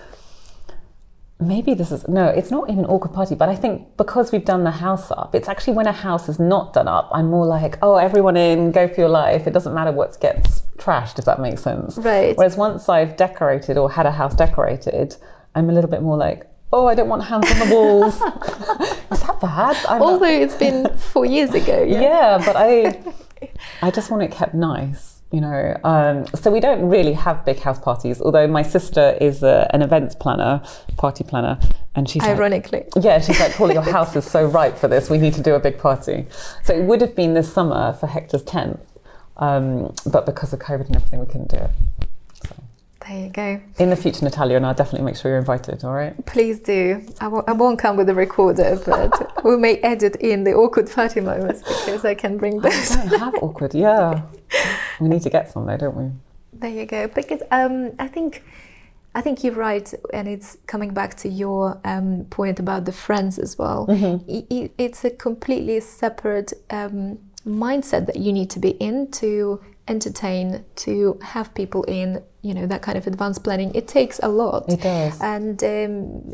Maybe 1.38 1.74
this 1.74 1.92
is 1.92 2.08
no 2.08 2.26
it's 2.28 2.50
not 2.50 2.70
even 2.70 2.86
awkward 2.86 3.12
party 3.12 3.34
but 3.34 3.46
i 3.48 3.54
think 3.54 3.94
because 3.98 4.32
we've 4.32 4.46
done 4.46 4.64
the 4.64 4.70
house 4.70 5.10
up 5.10 5.34
it's 5.34 5.48
actually 5.48 5.74
when 5.74 5.86
a 5.86 5.92
house 5.92 6.30
is 6.30 6.38
not 6.40 6.72
done 6.72 6.88
up 6.88 7.10
i'm 7.12 7.28
more 7.28 7.44
like 7.44 7.76
oh 7.82 7.96
everyone 7.96 8.36
in 8.38 8.72
go 8.72 8.88
for 8.88 9.00
your 9.02 9.08
life 9.10 9.46
it 9.46 9.52
doesn't 9.52 9.74
matter 9.74 9.92
what 9.92 10.18
gets 10.20 10.62
trashed 10.78 11.18
if 11.18 11.26
that 11.26 11.38
makes 11.38 11.62
sense 11.62 11.98
Right. 11.98 12.34
whereas 12.36 12.56
once 12.56 12.88
i've 12.88 13.16
decorated 13.18 13.76
or 13.76 13.90
had 13.90 14.06
a 14.06 14.12
house 14.12 14.34
decorated 14.34 15.14
i'm 15.54 15.68
a 15.68 15.72
little 15.74 15.90
bit 15.90 16.00
more 16.00 16.16
like 16.16 16.46
oh 16.72 16.86
i 16.86 16.94
don't 16.94 17.08
want 17.08 17.22
hands 17.24 17.50
on 17.52 17.68
the 17.68 17.74
walls 17.74 18.14
is 19.12 19.22
that 19.22 19.38
bad 19.40 19.76
I'm 19.88 19.98
not- 19.98 20.12
Although 20.12 20.24
it's 20.26 20.54
been 20.56 20.96
four 20.96 21.26
years 21.26 21.50
ago. 21.52 21.82
Yeah. 21.82 22.00
yeah 22.00 22.42
but 22.46 22.56
i 22.56 22.98
i 23.82 23.90
just 23.90 24.10
want 24.10 24.22
it 24.22 24.32
kept 24.32 24.54
nice 24.54 25.15
you 25.32 25.40
know 25.40 25.76
um, 25.82 26.24
so 26.34 26.50
we 26.50 26.60
don't 26.60 26.88
really 26.88 27.12
have 27.12 27.44
big 27.44 27.58
house 27.58 27.78
parties 27.78 28.20
although 28.20 28.46
my 28.46 28.62
sister 28.62 29.16
is 29.20 29.42
a, 29.42 29.68
an 29.74 29.82
events 29.82 30.14
planner 30.14 30.62
party 30.96 31.24
planner 31.24 31.58
and 31.96 32.08
she's 32.08 32.22
like, 32.22 32.36
Ironically. 32.36 32.84
yeah 33.00 33.20
she's 33.20 33.40
like 33.40 33.52
paul 33.52 33.72
your 33.72 33.82
house 33.96 34.14
is 34.14 34.24
so 34.24 34.46
ripe 34.46 34.76
for 34.76 34.88
this. 34.88 35.10
We 35.10 35.18
need 35.18 35.34
to 35.34 35.42
do 35.42 35.54
a 35.54 35.60
big 35.60 35.78
party. 35.78 36.26
So 36.62 36.74
it 36.74 36.84
would 36.84 37.00
have 37.00 37.16
been 37.16 37.34
this 37.34 37.52
summer 37.52 37.94
for 37.94 38.06
hector's 38.06 38.44
10th 38.44 38.80
um, 39.38 39.94
but 40.10 40.26
because 40.26 40.52
of 40.52 40.60
covid 40.60 40.86
and 40.86 40.96
everything 40.96 41.20
we 41.20 41.26
couldn't 41.26 41.48
do 41.48 41.56
it 41.56 41.70
There 43.08 43.24
you 43.24 43.30
go. 43.30 43.60
in 43.78 43.90
the 43.90 43.96
future 43.96 44.24
natalia 44.24 44.56
and 44.56 44.66
i'll 44.66 44.74
definitely 44.74 45.04
make 45.04 45.16
sure 45.16 45.30
you're 45.30 45.38
invited 45.38 45.84
all 45.84 45.92
right 45.94 46.14
Please 46.26 46.58
do. 46.60 47.06
I 47.20 47.28
won't, 47.28 47.48
I 47.48 47.52
won't 47.52 47.78
come 47.78 47.96
with 47.96 48.08
a 48.08 48.14
recorder, 48.14 48.80
but 48.84 49.44
we 49.44 49.56
may 49.56 49.76
edit 49.78 50.16
in 50.16 50.44
the 50.44 50.52
awkward 50.54 50.90
party 50.90 51.20
moments 51.20 51.60
because 51.62 52.04
I 52.04 52.14
can 52.14 52.36
bring 52.36 52.60
those. 52.60 52.96
I 52.96 53.06
don't 53.06 53.20
have 53.20 53.34
awkward 53.42 53.74
yeah 53.74 54.22
we 55.00 55.08
need 55.08 55.22
to 55.22 55.30
get 55.30 55.50
some 55.52 55.66
though 55.66 55.76
don't 55.76 55.96
we 55.96 56.10
There 56.52 56.70
you 56.70 56.86
go. 56.86 57.06
Because 57.08 57.42
um, 57.50 57.92
I 57.98 58.08
think 58.08 58.42
I 59.14 59.20
think 59.22 59.42
you're 59.44 59.54
right, 59.54 59.88
and 60.12 60.28
it's 60.28 60.58
coming 60.66 60.92
back 60.92 61.14
to 61.22 61.28
your 61.28 61.80
um, 61.84 62.26
point 62.28 62.58
about 62.60 62.84
the 62.84 62.92
friends 62.92 63.38
as 63.38 63.56
well. 63.56 63.86
I- 63.88 64.44
I- 64.50 64.70
it's 64.76 65.04
a 65.06 65.10
completely 65.10 65.80
separate 65.80 66.52
um, 66.68 67.18
mindset 67.46 68.04
that 68.06 68.16
you 68.16 68.30
need 68.32 68.50
to 68.50 68.58
be 68.58 68.70
in 68.88 69.10
to 69.22 69.60
entertain, 69.88 70.64
to 70.84 71.18
have 71.22 71.54
people 71.54 71.82
in. 71.84 72.22
You 72.46 72.54
know 72.54 72.66
that 72.66 72.82
kind 72.82 72.96
of 72.96 73.06
advanced 73.06 73.42
planning. 73.44 73.74
It 73.74 73.86
takes 73.88 74.20
a 74.22 74.28
lot. 74.28 74.64
It 74.68 74.80
does. 74.80 75.20
And 75.20 75.62
um, 75.64 76.32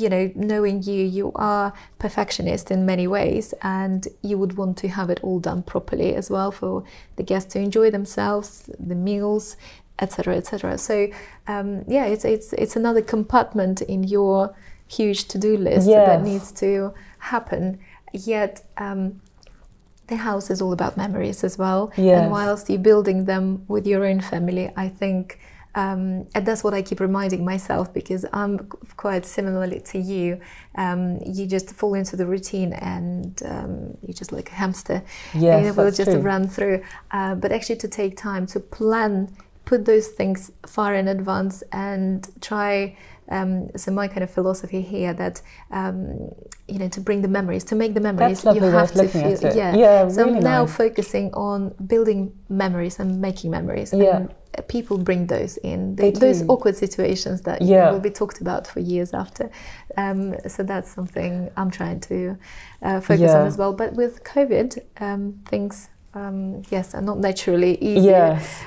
you 0.00 0.08
know, 0.08 0.30
knowing 0.34 0.82
you, 0.82 1.02
you 1.18 1.32
are 1.34 1.72
perfectionist 1.98 2.70
in 2.70 2.86
many 2.86 3.06
ways, 3.06 3.54
and 3.62 4.06
you 4.22 4.38
would 4.38 4.56
want 4.56 4.76
to 4.78 4.88
have 4.88 5.10
it 5.10 5.20
all 5.22 5.40
done 5.40 5.62
properly 5.62 6.14
as 6.14 6.30
well 6.30 6.50
for 6.50 6.84
the 7.16 7.22
guests 7.22 7.52
to 7.54 7.58
enjoy 7.58 7.90
themselves, 7.90 8.70
the 8.78 8.94
meals, 8.94 9.56
etc., 9.98 10.36
etc. 10.36 10.78
So 10.78 11.08
um, 11.46 11.84
yeah, 11.88 12.06
it's 12.06 12.24
it's 12.24 12.52
it's 12.52 12.76
another 12.76 13.02
compartment 13.02 13.82
in 13.82 14.04
your 14.04 14.54
huge 14.86 15.28
to-do 15.28 15.56
list 15.56 15.86
that 16.06 16.22
needs 16.22 16.52
to 16.52 16.94
happen. 17.18 17.78
Yet. 18.12 18.64
Um, 18.76 19.20
the 20.08 20.16
house 20.16 20.50
is 20.50 20.60
all 20.60 20.72
about 20.72 20.96
memories 20.96 21.44
as 21.44 21.56
well. 21.56 21.92
Yes. 21.96 22.20
And 22.20 22.30
whilst 22.30 22.68
you're 22.68 22.78
building 22.78 23.26
them 23.26 23.64
with 23.68 23.86
your 23.86 24.04
own 24.04 24.20
family, 24.20 24.70
I 24.76 24.88
think, 24.88 25.38
um, 25.74 26.26
and 26.34 26.44
that's 26.46 26.64
what 26.64 26.74
I 26.74 26.82
keep 26.82 26.98
reminding 27.00 27.44
myself 27.44 27.92
because 27.92 28.24
I'm 28.32 28.58
quite 28.96 29.24
similarly 29.24 29.80
to 29.80 29.98
you. 29.98 30.40
Um, 30.74 31.18
you 31.24 31.46
just 31.46 31.70
fall 31.70 31.94
into 31.94 32.16
the 32.16 32.26
routine 32.26 32.72
and 32.72 33.40
um, 33.44 33.96
you're 34.02 34.14
just 34.14 34.32
like 34.32 34.50
a 34.50 34.54
hamster. 34.54 35.02
Yes, 35.34 35.66
it 35.66 35.76
will 35.76 35.90
just 35.90 36.10
true. 36.10 36.20
run 36.20 36.48
through. 36.48 36.82
Uh, 37.10 37.34
but 37.34 37.52
actually, 37.52 37.76
to 37.76 37.88
take 37.88 38.16
time 38.16 38.46
to 38.46 38.60
plan, 38.60 39.28
put 39.66 39.84
those 39.84 40.08
things 40.08 40.50
far 40.66 40.94
in 40.94 41.08
advance 41.08 41.62
and 41.70 42.28
try. 42.40 42.96
Um, 43.30 43.68
so 43.76 43.92
my 43.92 44.08
kind 44.08 44.22
of 44.22 44.30
philosophy 44.30 44.80
here 44.80 45.12
that 45.14 45.42
um, 45.70 46.30
you 46.66 46.78
know 46.78 46.88
to 46.88 47.00
bring 47.00 47.22
the 47.22 47.28
memories, 47.28 47.64
to 47.64 47.74
make 47.74 47.94
the 47.94 48.00
memories, 48.00 48.44
you 48.44 48.60
have 48.60 48.92
to 48.92 49.08
feel. 49.08 49.38
Yeah, 49.54 49.74
Yeah, 49.76 50.08
So 50.08 50.24
really 50.24 50.38
I'm 50.38 50.42
now 50.44 50.62
nice. 50.64 50.76
focusing 50.76 51.32
on 51.34 51.74
building 51.86 52.32
memories 52.48 52.98
and 52.98 53.20
making 53.20 53.50
memories. 53.50 53.92
Yeah. 53.92 54.16
And 54.16 54.34
people 54.68 54.98
bring 54.98 55.26
those 55.26 55.56
in. 55.58 55.94
They 55.96 56.10
those 56.10 56.42
awkward 56.48 56.76
situations 56.76 57.42
that 57.42 57.62
Yeah. 57.62 57.90
will 57.92 58.00
be 58.00 58.10
talked 58.10 58.40
about 58.40 58.66
for 58.66 58.80
years 58.80 59.12
after. 59.14 59.50
Um, 59.96 60.34
so 60.48 60.62
that's 60.62 60.90
something 60.90 61.50
I'm 61.56 61.70
trying 61.70 62.00
to 62.00 62.36
uh, 62.82 63.00
focus 63.00 63.32
on 63.34 63.46
as 63.46 63.56
well. 63.58 63.72
But 63.72 63.92
with 63.94 64.24
COVID, 64.24 64.78
um, 65.00 65.34
things, 65.50 65.88
um, 66.14 66.62
yes, 66.70 66.94
are 66.94 67.02
not 67.02 67.18
naturally 67.18 67.76
easy. 67.80 68.06
Yes. 68.08 68.62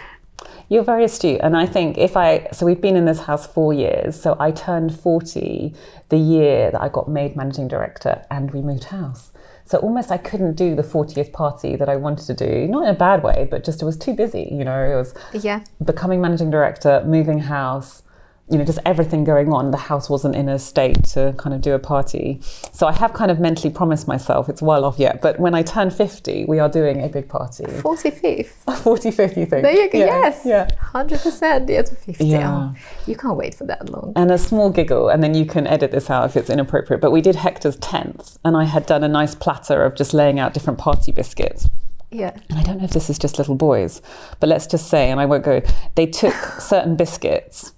You're 0.69 0.83
very 0.83 1.03
astute. 1.03 1.39
And 1.43 1.55
I 1.57 1.65
think 1.65 1.97
if 1.97 2.15
I, 2.15 2.47
so 2.53 2.65
we've 2.65 2.79
been 2.81 2.95
in 2.95 3.05
this 3.05 3.19
house 3.21 3.45
four 3.45 3.73
years. 3.73 4.19
So 4.19 4.37
I 4.39 4.51
turned 4.51 4.97
40 4.97 5.73
the 6.09 6.17
year 6.17 6.71
that 6.71 6.81
I 6.81 6.89
got 6.89 7.09
made 7.09 7.35
managing 7.35 7.67
director 7.67 8.25
and 8.31 8.51
we 8.51 8.61
moved 8.61 8.85
house. 8.85 9.31
So 9.65 9.77
almost 9.79 10.11
I 10.11 10.17
couldn't 10.17 10.55
do 10.55 10.75
the 10.75 10.81
40th 10.83 11.31
party 11.31 11.75
that 11.75 11.87
I 11.87 11.95
wanted 11.95 12.25
to 12.27 12.33
do, 12.33 12.67
not 12.67 12.83
in 12.83 12.89
a 12.89 12.97
bad 12.97 13.23
way, 13.23 13.47
but 13.49 13.63
just 13.63 13.81
it 13.81 13.85
was 13.85 13.97
too 13.97 14.13
busy. 14.13 14.49
You 14.51 14.65
know, 14.65 14.83
it 14.83 14.95
was 14.95 15.13
Yeah. 15.43 15.61
becoming 15.83 16.19
managing 16.21 16.49
director, 16.49 17.03
moving 17.05 17.39
house, 17.39 18.03
you 18.51 18.57
know, 18.57 18.65
just 18.65 18.79
everything 18.85 19.23
going 19.23 19.53
on. 19.53 19.71
The 19.71 19.77
house 19.77 20.09
wasn't 20.09 20.35
in 20.35 20.49
a 20.49 20.59
state 20.59 21.03
to 21.05 21.33
kind 21.37 21.55
of 21.55 21.61
do 21.61 21.73
a 21.73 21.79
party. 21.79 22.39
So 22.73 22.85
I 22.85 22.91
have 22.91 23.13
kind 23.13 23.31
of 23.31 23.39
mentally 23.39 23.73
promised 23.73 24.07
myself, 24.07 24.49
it's 24.49 24.61
well 24.61 24.83
off 24.83 24.99
yet, 24.99 25.21
but 25.21 25.39
when 25.39 25.55
I 25.55 25.63
turn 25.63 25.89
50, 25.89 26.45
we 26.45 26.59
are 26.59 26.69
doing 26.69 27.01
a 27.03 27.07
big 27.07 27.29
party. 27.29 27.63
45th. 27.63 28.51
45th, 28.65 29.37
you 29.37 29.45
think? 29.45 29.63
There 29.63 29.71
you 29.71 29.89
go. 29.89 29.99
Yeah, 29.99 30.05
yes. 30.05 30.41
Yeah. 30.45 30.67
100%. 30.93 31.69
Yeah, 31.69 31.81
to 31.81 31.95
50. 31.95 32.25
Yeah. 32.25 32.51
Oh, 32.51 32.75
you 33.07 33.15
can't 33.15 33.37
wait 33.37 33.55
for 33.55 33.65
that 33.65 33.89
long. 33.89 34.13
And 34.15 34.31
a 34.31 34.37
small 34.37 34.69
giggle, 34.69 35.09
and 35.09 35.23
then 35.23 35.33
you 35.33 35.45
can 35.45 35.65
edit 35.65 35.91
this 35.91 36.09
out 36.09 36.25
if 36.25 36.35
it's 36.35 36.49
inappropriate. 36.49 37.01
But 37.01 37.11
we 37.11 37.21
did 37.21 37.37
Hector's 37.37 37.77
10th, 37.77 38.37
and 38.43 38.57
I 38.57 38.65
had 38.65 38.85
done 38.85 39.03
a 39.03 39.07
nice 39.07 39.33
platter 39.33 39.83
of 39.83 39.95
just 39.95 40.13
laying 40.13 40.39
out 40.39 40.53
different 40.53 40.77
party 40.77 41.11
biscuits. 41.11 41.69
Yeah. 42.11 42.37
And 42.49 42.59
I 42.59 42.63
don't 42.63 42.77
know 42.79 42.83
if 42.83 42.91
this 42.91 43.09
is 43.09 43.17
just 43.17 43.37
little 43.37 43.55
boys, 43.55 44.01
but 44.41 44.49
let's 44.49 44.67
just 44.67 44.89
say, 44.89 45.09
and 45.09 45.19
I 45.21 45.25
won't 45.25 45.45
go, 45.45 45.61
they 45.95 46.05
took 46.05 46.35
certain 46.59 46.97
biscuits 46.97 47.71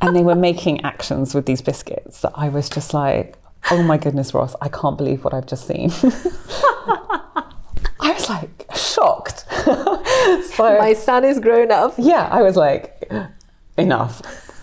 and 0.00 0.14
they 0.14 0.22
were 0.22 0.34
making 0.34 0.82
actions 0.84 1.34
with 1.34 1.46
these 1.46 1.60
biscuits 1.62 2.20
that 2.20 2.32
I 2.34 2.48
was 2.48 2.68
just 2.68 2.92
like, 2.94 3.36
oh 3.70 3.82
my 3.82 3.96
goodness, 3.96 4.34
Ross, 4.34 4.54
I 4.60 4.68
can't 4.68 4.96
believe 4.96 5.24
what 5.24 5.34
I've 5.34 5.46
just 5.46 5.66
seen. 5.66 5.90
I 7.98 8.12
was 8.12 8.28
like 8.28 8.66
shocked. 8.74 9.44
so, 10.54 10.78
My 10.78 10.92
son 10.96 11.24
is 11.24 11.40
grown 11.40 11.70
up. 11.72 11.94
yeah, 11.98 12.28
I 12.30 12.42
was 12.42 12.56
like, 12.56 13.10
enough. 13.76 14.22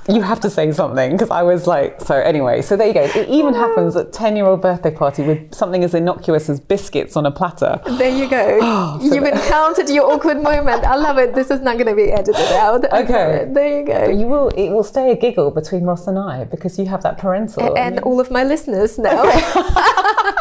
You 0.10 0.22
have 0.22 0.42
to 0.42 0.50
say 0.50 0.70
something 0.74 1.14
because 1.14 1.30
I 1.30 1.44
was 1.44 1.66
like, 1.66 2.02
so 2.02 2.16
anyway, 2.16 2.62
so 2.62 2.76
there 2.76 2.88
you 2.88 2.94
go. 2.94 3.04
It 3.04 3.30
even 3.30 3.54
happens 3.54 3.96
at 3.96 4.12
10 4.12 4.36
year 4.36 4.46
old 4.46 4.62
birthday 4.62 4.92
party 4.92 5.24
with 5.24 5.56
something 5.56 5.82
as 5.84 5.94
innocuous 5.94 6.50
as 6.50 6.60
biscuits 6.60 7.16
on 7.16 7.26
a 7.26 7.32
platter. 7.32 7.80
There 7.86 8.10
you 8.10 8.30
go. 8.30 8.60
Oh, 8.62 9.00
so 9.08 9.16
You've 9.16 9.24
encountered 9.24 9.90
your 9.90 10.12
awkward 10.12 10.42
moment. 10.44 10.84
I 10.84 10.96
love 10.96 11.18
it. 11.20 11.34
This 11.34 11.50
is 11.50 11.62
not 11.62 11.78
going 11.78 11.88
to 11.88 11.96
be 11.96 12.12
edited 12.12 12.36
out. 12.54 12.84
Okay. 12.94 13.48
There 13.54 13.80
you 13.80 13.86
go. 13.86 14.06
But 14.08 14.16
you 14.16 14.28
will, 14.28 14.50
it 14.50 14.70
will 14.72 14.84
stay 14.84 15.12
a 15.12 15.16
giggle 15.16 15.52
between 15.52 15.84
Ross 15.84 16.08
and 16.08 16.18
I 16.20 16.44
because 16.46 16.78
you 16.78 16.86
have 16.88 17.04
that 17.04 17.18
parental. 17.18 17.78
and 17.78 18.00
all 18.00 18.20
of 18.20 18.30
my 18.32 18.44
listeners 18.44 18.98
now. 18.98 19.24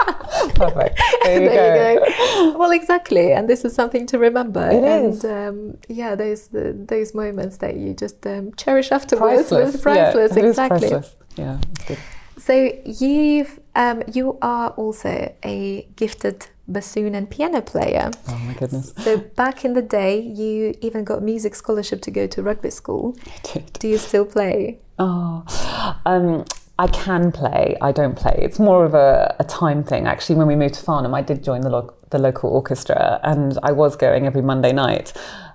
Perfect. 0.54 1.00
There 1.22 1.42
you 1.42 1.48
there 1.48 1.98
go. 1.98 2.04
you 2.06 2.52
go. 2.52 2.58
Well, 2.58 2.70
exactly, 2.70 3.32
and 3.32 3.48
this 3.48 3.64
is 3.64 3.74
something 3.74 4.06
to 4.06 4.18
remember. 4.18 4.68
It 4.68 4.84
and, 4.84 5.12
is. 5.12 5.24
Um, 5.24 5.78
yeah, 5.88 6.14
those 6.14 6.48
the, 6.48 6.72
those 6.72 7.14
moments 7.14 7.58
that 7.58 7.76
you 7.76 7.94
just 7.94 8.26
um, 8.26 8.52
cherish 8.54 8.92
afterwards. 8.92 9.48
Priceless. 9.48 9.80
priceless. 9.80 10.32
Yeah, 10.32 10.38
it 10.38 10.44
is 10.44 10.50
exactly. 10.50 10.88
priceless. 10.88 11.16
Yeah. 11.36 11.58
So 12.38 12.72
you've 12.84 13.60
um, 13.76 14.02
you 14.12 14.38
are 14.42 14.70
also 14.70 15.32
a 15.44 15.86
gifted 15.96 16.46
bassoon 16.68 17.14
and 17.14 17.30
piano 17.30 17.60
player. 17.60 18.10
Oh 18.28 18.38
my 18.38 18.54
goodness. 18.54 18.92
So 18.98 19.18
back 19.18 19.64
in 19.64 19.74
the 19.74 19.82
day, 19.82 20.20
you 20.20 20.74
even 20.80 21.04
got 21.04 21.22
music 21.22 21.54
scholarship 21.54 22.00
to 22.02 22.10
go 22.10 22.26
to 22.26 22.42
rugby 22.42 22.70
school. 22.70 23.16
I 23.26 23.52
did. 23.52 23.72
Do 23.74 23.88
you 23.88 23.98
still 23.98 24.24
play? 24.24 24.80
Oh, 24.98 25.44
um, 26.04 26.44
I 26.82 26.88
can 26.88 27.30
play. 27.30 27.76
I 27.80 27.92
don't 27.92 28.16
play. 28.16 28.36
It's 28.46 28.58
more 28.58 28.84
of 28.84 28.92
a, 28.94 29.36
a 29.38 29.44
time 29.44 29.84
thing. 29.84 30.06
Actually, 30.08 30.34
when 30.36 30.48
we 30.48 30.56
moved 30.56 30.74
to 30.74 30.82
Farnham, 30.82 31.14
I 31.14 31.22
did 31.22 31.44
join 31.44 31.60
the, 31.60 31.70
lo- 31.70 31.94
the 32.10 32.18
local 32.18 32.50
orchestra 32.50 33.20
and 33.22 33.56
I 33.62 33.70
was 33.70 33.94
going 33.94 34.26
every 34.26 34.42
Monday 34.42 34.72
night. 34.72 35.12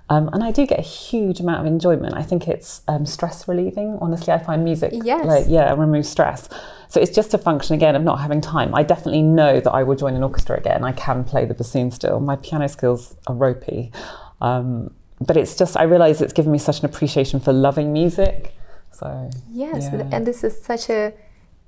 Um, 0.08 0.30
and 0.32 0.42
I 0.42 0.50
do 0.52 0.66
get 0.66 0.78
a 0.78 0.88
huge 1.00 1.38
amount 1.40 1.60
of 1.60 1.66
enjoyment. 1.66 2.14
I 2.14 2.22
think 2.22 2.48
it's 2.48 2.80
um, 2.88 3.04
stress 3.04 3.46
relieving. 3.46 3.98
Honestly, 4.00 4.32
I 4.32 4.38
find 4.38 4.64
music, 4.64 4.92
Yes. 5.04 5.26
like, 5.26 5.44
yeah, 5.48 5.74
removes 5.74 6.08
stress. 6.08 6.48
So 6.88 6.98
it's 6.98 7.14
just 7.14 7.34
a 7.34 7.38
function 7.38 7.74
again 7.74 7.94
of 7.94 8.02
not 8.02 8.20
having 8.20 8.40
time. 8.40 8.74
I 8.74 8.82
definitely 8.82 9.20
know 9.20 9.60
that 9.60 9.70
I 9.70 9.82
will 9.82 9.96
join 9.96 10.14
an 10.16 10.22
orchestra 10.22 10.56
again. 10.56 10.82
I 10.82 10.92
can 10.92 11.24
play 11.24 11.44
the 11.44 11.52
bassoon 11.52 11.90
still. 11.90 12.20
My 12.20 12.36
piano 12.36 12.66
skills 12.70 13.16
are 13.26 13.34
ropey. 13.34 13.92
Um, 14.40 14.94
but 15.20 15.36
it's 15.36 15.54
just, 15.54 15.76
I 15.76 15.82
realise 15.82 16.22
it's 16.22 16.32
given 16.32 16.52
me 16.52 16.58
such 16.58 16.78
an 16.80 16.86
appreciation 16.86 17.38
for 17.38 17.52
loving 17.52 17.92
music. 17.92 18.54
So, 18.92 19.30
Yes, 19.50 19.88
yeah. 19.92 20.08
and 20.12 20.26
this 20.26 20.42
is 20.44 20.60
such 20.60 20.90
a 20.90 21.12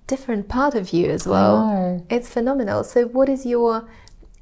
different 0.07 0.49
part 0.49 0.75
of 0.75 0.93
you 0.93 1.09
as 1.11 1.27
well. 1.27 2.05
It's 2.11 2.29
phenomenal. 2.29 2.83
So, 2.85 3.07
what 3.07 3.29
is 3.29 3.47
your 3.47 3.89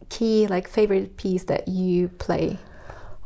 key, 0.08 0.46
like, 0.46 0.68
favorite 0.68 1.16
piece 1.16 1.44
that 1.44 1.68
you 1.68 2.08
play? 2.08 2.58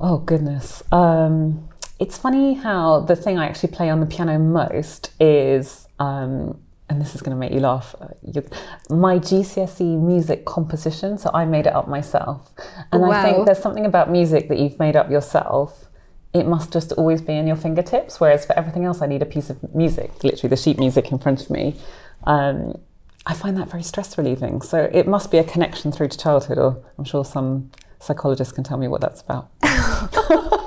Oh 0.00 0.18
goodness. 0.18 0.82
Um, 0.90 1.68
it's 2.00 2.18
funny 2.18 2.54
how 2.54 3.00
the 3.00 3.14
thing 3.14 3.38
I 3.38 3.46
actually 3.46 3.72
play 3.72 3.88
on 3.88 4.00
the 4.00 4.06
piano 4.06 4.36
most 4.38 5.12
is 5.20 5.86
um, 6.00 6.58
and 6.88 7.00
this 7.00 7.14
is 7.14 7.22
going 7.22 7.30
to 7.30 7.38
make 7.38 7.52
you 7.52 7.60
laugh. 7.60 7.94
uh, 8.00 8.08
You, 8.22 8.42
my 8.90 9.18
GCSE 9.18 9.98
music 10.02 10.44
composition, 10.44 11.16
so 11.18 11.30
I 11.32 11.44
made 11.44 11.66
it 11.66 11.74
up 11.74 11.88
myself. 11.88 12.50
And 12.90 13.04
I 13.04 13.22
think 13.22 13.46
there's 13.46 13.60
something 13.62 13.86
about 13.86 14.10
music 14.10 14.48
that 14.48 14.58
you've 14.58 14.78
made 14.78 14.96
up 14.96 15.08
yourself. 15.10 15.86
It 16.34 16.46
must 16.46 16.72
just 16.72 16.92
always 16.92 17.20
be 17.20 17.34
in 17.34 17.46
your 17.46 17.56
fingertips. 17.56 18.18
Whereas 18.20 18.46
for 18.46 18.54
everything 18.58 18.84
else, 18.84 19.02
I 19.02 19.06
need 19.06 19.20
a 19.22 19.26
piece 19.26 19.50
of 19.50 19.74
music, 19.74 20.24
literally 20.24 20.48
the 20.48 20.56
sheet 20.56 20.78
music 20.78 21.12
in 21.12 21.18
front 21.18 21.42
of 21.42 21.50
me. 21.50 21.76
Um, 22.24 22.78
I 23.26 23.34
find 23.34 23.56
that 23.58 23.70
very 23.70 23.82
stress 23.82 24.16
relieving. 24.18 24.62
So 24.62 24.88
it 24.92 25.06
must 25.06 25.30
be 25.30 25.38
a 25.38 25.44
connection 25.44 25.92
through 25.92 26.08
to 26.08 26.18
childhood, 26.18 26.58
or 26.58 26.82
I'm 26.98 27.04
sure 27.04 27.24
some 27.24 27.70
psychologist 28.00 28.54
can 28.54 28.64
tell 28.64 28.78
me 28.78 28.88
what 28.88 29.00
that's 29.00 29.20
about. 29.20 29.48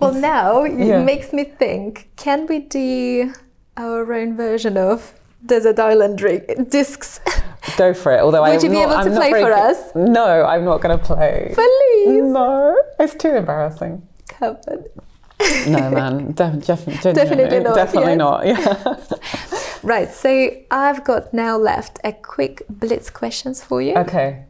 Well, 0.00 0.12
now 0.14 0.62
Yeah. 0.62 1.00
it 1.00 1.04
makes 1.04 1.32
me 1.32 1.42
think 1.42 2.08
can 2.16 2.46
we 2.46 2.60
do 2.60 3.32
our 3.76 4.12
own 4.12 4.36
version 4.36 4.76
of 4.76 5.12
Desert 5.44 5.78
Island 5.80 6.18
discs? 6.70 7.20
Go 7.78 7.94
for 7.94 8.12
it. 8.12 8.20
Although 8.20 8.42
Would 8.42 8.50
I'm 8.50 8.60
you 8.64 8.68
be 8.70 8.74
not, 8.74 8.82
able 8.82 8.92
to 8.92 8.98
I'm 8.98 9.14
not 9.14 9.20
play 9.30 9.42
for 9.42 9.52
us? 9.52 9.78
No, 9.94 10.44
I'm 10.44 10.64
not 10.64 10.80
going 10.82 10.98
to 10.98 11.02
play. 11.04 11.52
Please. 11.54 12.22
No, 12.38 12.76
it's 12.98 13.14
too 13.14 13.34
embarrassing. 13.36 14.06
Come 14.28 14.56
on. 14.68 14.84
No, 15.68 15.90
man, 15.90 16.32
def- 16.32 16.66
def- 16.66 17.02
Definitely 17.02 17.60
not, 17.60 17.74
Definitely 17.76 18.14
yes. 18.14 18.18
not. 18.18 18.46
Yeah. 18.46 18.96
Right, 19.84 20.10
so 20.12 20.50
I've 20.72 21.04
got 21.04 21.32
now 21.32 21.56
left 21.56 22.00
a 22.02 22.12
quick 22.12 22.62
blitz 22.68 23.10
questions 23.10 23.62
for 23.62 23.80
you. 23.80 23.94
Okay. 23.94 24.42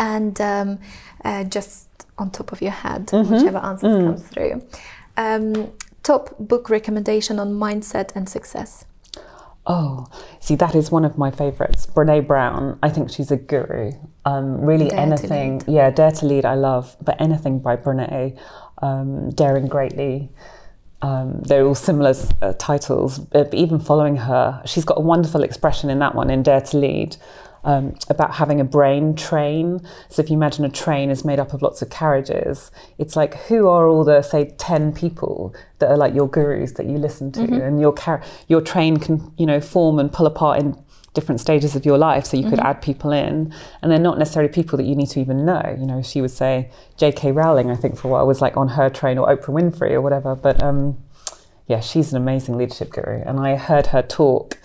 and 0.00 0.38
um, 0.40 0.78
uh, 1.24 1.44
just 1.44 1.88
on 2.18 2.30
top 2.32 2.50
of 2.50 2.60
your 2.60 2.72
head, 2.72 3.06
Mm-hmm. 3.06 3.32
whichever 3.34 3.58
answers 3.58 3.92
Mm. 3.92 4.06
comes 4.06 4.22
through. 4.32 4.62
Um, 5.16 5.72
top 6.02 6.34
book 6.40 6.68
recommendation 6.70 7.38
on 7.38 7.52
mindset 7.52 8.10
and 8.16 8.28
success. 8.28 8.84
Oh, 9.70 10.06
see, 10.40 10.54
that 10.56 10.74
is 10.74 10.90
one 10.90 11.04
of 11.04 11.18
my 11.18 11.30
favourites. 11.30 11.86
Brene 11.86 12.26
Brown. 12.26 12.78
I 12.82 12.88
think 12.88 13.10
she's 13.10 13.30
a 13.30 13.36
guru. 13.36 13.92
Um, 14.24 14.62
really, 14.62 14.88
Dare 14.88 15.00
anything. 15.00 15.62
Yeah, 15.66 15.90
Dare 15.90 16.10
to 16.10 16.26
Lead. 16.26 16.46
I 16.46 16.54
love, 16.54 16.96
but 17.02 17.20
anything 17.20 17.58
by 17.58 17.76
Brene. 17.76 18.38
Um, 18.80 19.30
Daring 19.30 19.66
Greatly. 19.66 20.30
Um, 21.02 21.40
they're 21.42 21.64
all 21.64 21.74
similar 21.74 22.14
uh, 22.42 22.54
titles, 22.58 23.18
but 23.18 23.52
even 23.54 23.78
following 23.78 24.16
her, 24.16 24.60
she's 24.64 24.84
got 24.84 24.98
a 24.98 25.02
wonderful 25.02 25.42
expression 25.42 25.90
in 25.90 25.98
that 26.00 26.14
one 26.14 26.30
in 26.30 26.42
Dare 26.42 26.60
to 26.62 26.78
Lead 26.78 27.16
um, 27.64 27.94
about 28.08 28.34
having 28.34 28.60
a 28.60 28.64
brain 28.64 29.14
train. 29.14 29.80
So 30.08 30.22
if 30.22 30.30
you 30.30 30.36
imagine 30.36 30.64
a 30.64 30.70
train 30.70 31.10
is 31.10 31.24
made 31.24 31.40
up 31.40 31.52
of 31.52 31.62
lots 31.62 31.82
of 31.82 31.90
carriages, 31.90 32.70
it's 32.98 33.16
like 33.16 33.34
who 33.34 33.68
are 33.68 33.86
all 33.86 34.04
the 34.04 34.22
say 34.22 34.54
ten 34.58 34.92
people 34.92 35.54
that 35.78 35.90
are 35.90 35.96
like 35.96 36.14
your 36.14 36.28
gurus 36.28 36.72
that 36.72 36.86
you 36.86 36.98
listen 36.98 37.32
to, 37.32 37.42
and 37.42 37.80
your 37.80 37.92
car- 37.92 38.22
your 38.48 38.60
train 38.60 38.98
can 38.98 39.32
you 39.36 39.46
know 39.46 39.60
form 39.60 39.98
and 39.98 40.12
pull 40.12 40.26
apart 40.26 40.60
in 40.60 40.76
different 41.18 41.40
stages 41.40 41.74
of 41.74 41.84
your 41.84 41.98
life. 41.98 42.26
So 42.26 42.36
you 42.36 42.48
could 42.48 42.60
add 42.60 42.80
people 42.80 43.10
in. 43.10 43.52
And 43.82 43.90
they're 43.90 43.98
not 43.98 44.18
necessarily 44.18 44.52
people 44.52 44.76
that 44.76 44.84
you 44.84 44.94
need 44.94 45.08
to 45.10 45.20
even 45.20 45.44
know. 45.44 45.76
You 45.78 45.86
know 45.86 46.00
she 46.00 46.20
would 46.20 46.30
say 46.30 46.70
jk 46.98 47.34
rowling 47.34 47.70
i 47.70 47.76
think 47.76 47.96
for 47.96 48.08
a 48.08 48.10
while 48.12 48.26
was 48.26 48.40
like 48.40 48.56
on 48.56 48.68
her 48.68 48.88
train 48.88 49.18
or 49.18 49.26
oprah 49.26 49.48
winfrey 49.48 49.92
or 49.92 50.00
whatever. 50.00 50.36
But 50.36 50.62
um 50.62 50.98
yeah 51.66 51.80
she's 51.80 52.12
an 52.12 52.22
amazing 52.22 52.56
leadership 52.56 52.90
guru. 52.90 53.22
And 53.26 53.40
i 53.40 53.56
heard 53.56 53.88
her 53.88 54.02
talk 54.02 54.58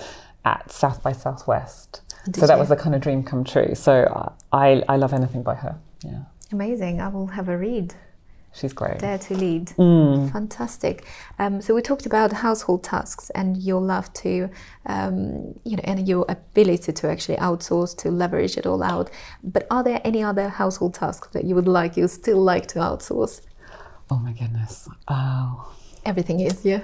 at 0.45 0.71
south 0.71 1.01
by 1.01 1.13
southwest 1.13 2.01
Did 2.25 2.35
so 2.37 2.47
that 2.47 2.53
you? 2.55 2.59
was 2.59 2.69
the 2.69 2.75
kind 2.75 2.95
of 2.95 3.01
dream 3.01 3.23
come 3.23 3.43
true 3.43 3.75
so 3.75 4.33
i 4.51 4.83
i 4.87 4.95
love 4.97 5.13
anything 5.13 5.43
by 5.43 5.55
her 5.55 5.75
yeah 6.03 6.23
Amazing. 6.51 7.01
I 7.01 7.07
will 7.07 7.27
have 7.27 7.49
a 7.49 7.57
read. 7.57 7.95
she's 8.53 8.73
great 8.73 8.99
Dare 8.99 9.17
to 9.17 9.33
lead. 9.33 9.65
Mm. 9.69 10.31
Fantastic. 10.31 11.03
Um, 11.39 11.61
so 11.63 11.73
we 11.73 11.81
talked 11.81 12.05
about 12.05 12.31
household 12.31 12.83
tasks 12.83 13.31
and 13.31 13.57
your 13.57 13.81
love 13.81 14.13
to, 14.21 14.49
um, 14.85 15.55
you 15.65 15.75
know, 15.77 15.83
and 15.83 16.07
your 16.07 16.25
ability 16.29 16.91
to 16.93 17.09
actually 17.09 17.37
outsource 17.37 17.97
to 17.97 18.11
leverage 18.11 18.55
it 18.59 18.67
all 18.67 18.83
out. 18.83 19.09
But 19.43 19.65
are 19.71 19.83
there 19.83 19.99
any 20.03 20.21
other 20.21 20.47
household 20.49 20.93
tasks 20.93 21.29
that 21.33 21.43
you 21.45 21.55
would 21.55 21.67
like, 21.67 21.97
you 21.97 22.07
still 22.07 22.41
like 22.43 22.67
to 22.67 22.79
outsource? 22.79 23.41
oh 24.11 24.17
my 24.19 24.33
goodness 24.33 24.87
oh 25.07 25.73
Everything 26.05 26.39
is, 26.41 26.63
yeah. 26.65 26.81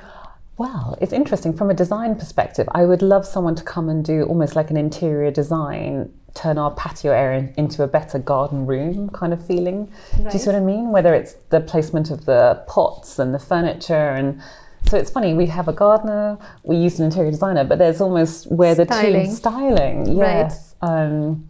Well, 0.59 0.97
it's 0.99 1.13
interesting 1.13 1.53
from 1.53 1.69
a 1.69 1.73
design 1.73 2.15
perspective. 2.15 2.67
I 2.73 2.83
would 2.83 3.01
love 3.01 3.25
someone 3.25 3.55
to 3.55 3.63
come 3.63 3.87
and 3.87 4.03
do 4.03 4.23
almost 4.23 4.57
like 4.57 4.69
an 4.69 4.75
interior 4.75 5.31
design, 5.31 6.11
turn 6.33 6.57
our 6.57 6.71
patio 6.71 7.13
area 7.13 7.53
into 7.55 7.81
a 7.81 7.87
better 7.87 8.19
garden 8.19 8.65
room 8.65 9.09
kind 9.11 9.31
of 9.31 9.43
feeling. 9.47 9.89
Do 10.17 10.23
you 10.33 10.37
see 10.37 10.47
what 10.47 10.55
I 10.55 10.59
mean? 10.59 10.91
Whether 10.91 11.13
it's 11.13 11.35
the 11.49 11.61
placement 11.61 12.11
of 12.11 12.25
the 12.25 12.61
pots 12.67 13.19
and 13.19 13.33
the 13.33 13.39
furniture 13.39 14.09
and 14.09 14.41
so 14.85 14.97
it's 14.97 15.09
funny, 15.09 15.33
we 15.33 15.45
have 15.45 15.69
a 15.69 15.73
gardener, 15.73 16.37
we 16.63 16.75
use 16.75 16.99
an 16.99 17.05
interior 17.05 17.31
designer, 17.31 17.63
but 17.63 17.79
there's 17.79 18.01
almost 18.01 18.51
where 18.51 18.75
the 18.75 18.85
two 18.85 19.27
styling. 19.27 20.17
Right. 20.17 20.39
Yes. 20.43 20.75
Um, 20.81 21.47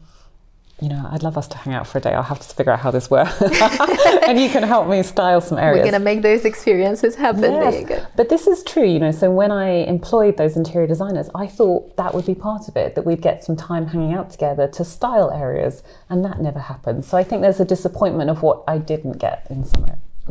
you 0.82 0.88
know, 0.90 1.08
I'd 1.12 1.24
love 1.24 1.38
us 1.38 1.48
to 1.50 1.58
hang 1.58 1.74
out 1.74 1.88
for 1.88 1.98
a 1.98 2.02
day. 2.02 2.14
I'll 2.14 2.24
have 2.24 2.40
to 2.40 2.56
figure 2.56 2.72
out 2.72 2.80
how 2.80 2.92
this 2.92 3.10
works. 3.10 3.42
and 4.28 4.40
you 4.40 4.50
can 4.50 4.64
help 4.64 4.88
me 4.88 5.04
style 5.04 5.42
some 5.42 5.58
areas. 5.58 5.78
We're 5.78 5.92
going 5.92 6.00
to 6.00 6.06
make 6.06 6.22
those 6.22 6.46
experiences 6.46 7.16
happen. 7.16 7.52
Yes, 7.54 7.90
you. 7.90 7.98
But 8.16 8.30
this 8.30 8.48
is 8.48 8.64
true, 8.64 8.86
you 8.86 9.00
know. 9.00 9.12
So 9.12 9.30
when 9.30 9.52
I 9.52 9.70
employed 9.70 10.38
those 10.38 10.56
interior 10.56 10.88
designers, 10.88 11.30
I 11.36 11.48
thought 11.48 11.98
that 11.98 12.14
would 12.14 12.26
be 12.26 12.36
part 12.36 12.68
of 12.70 12.78
it, 12.78 12.96
that 12.96 13.06
we'd 13.06 13.22
get 13.22 13.44
some 13.44 13.58
time 13.58 13.88
hanging 13.88 14.14
out 14.14 14.30
together 14.30 14.68
to 14.70 14.86
style 14.86 15.32
areas, 15.32 15.84
and 16.10 16.24
that 16.24 16.42
never 16.42 16.60
happened. 16.60 17.04
So 17.04 17.18
I 17.18 17.24
think 17.24 17.42
there's 17.42 17.60
a 17.60 17.66
disappointment 17.66 18.30
of 18.30 18.42
what 18.42 18.64
I 18.68 18.78
didn't 18.78 19.18
get 19.18 19.48
in 19.50 19.66
some, 19.66 19.86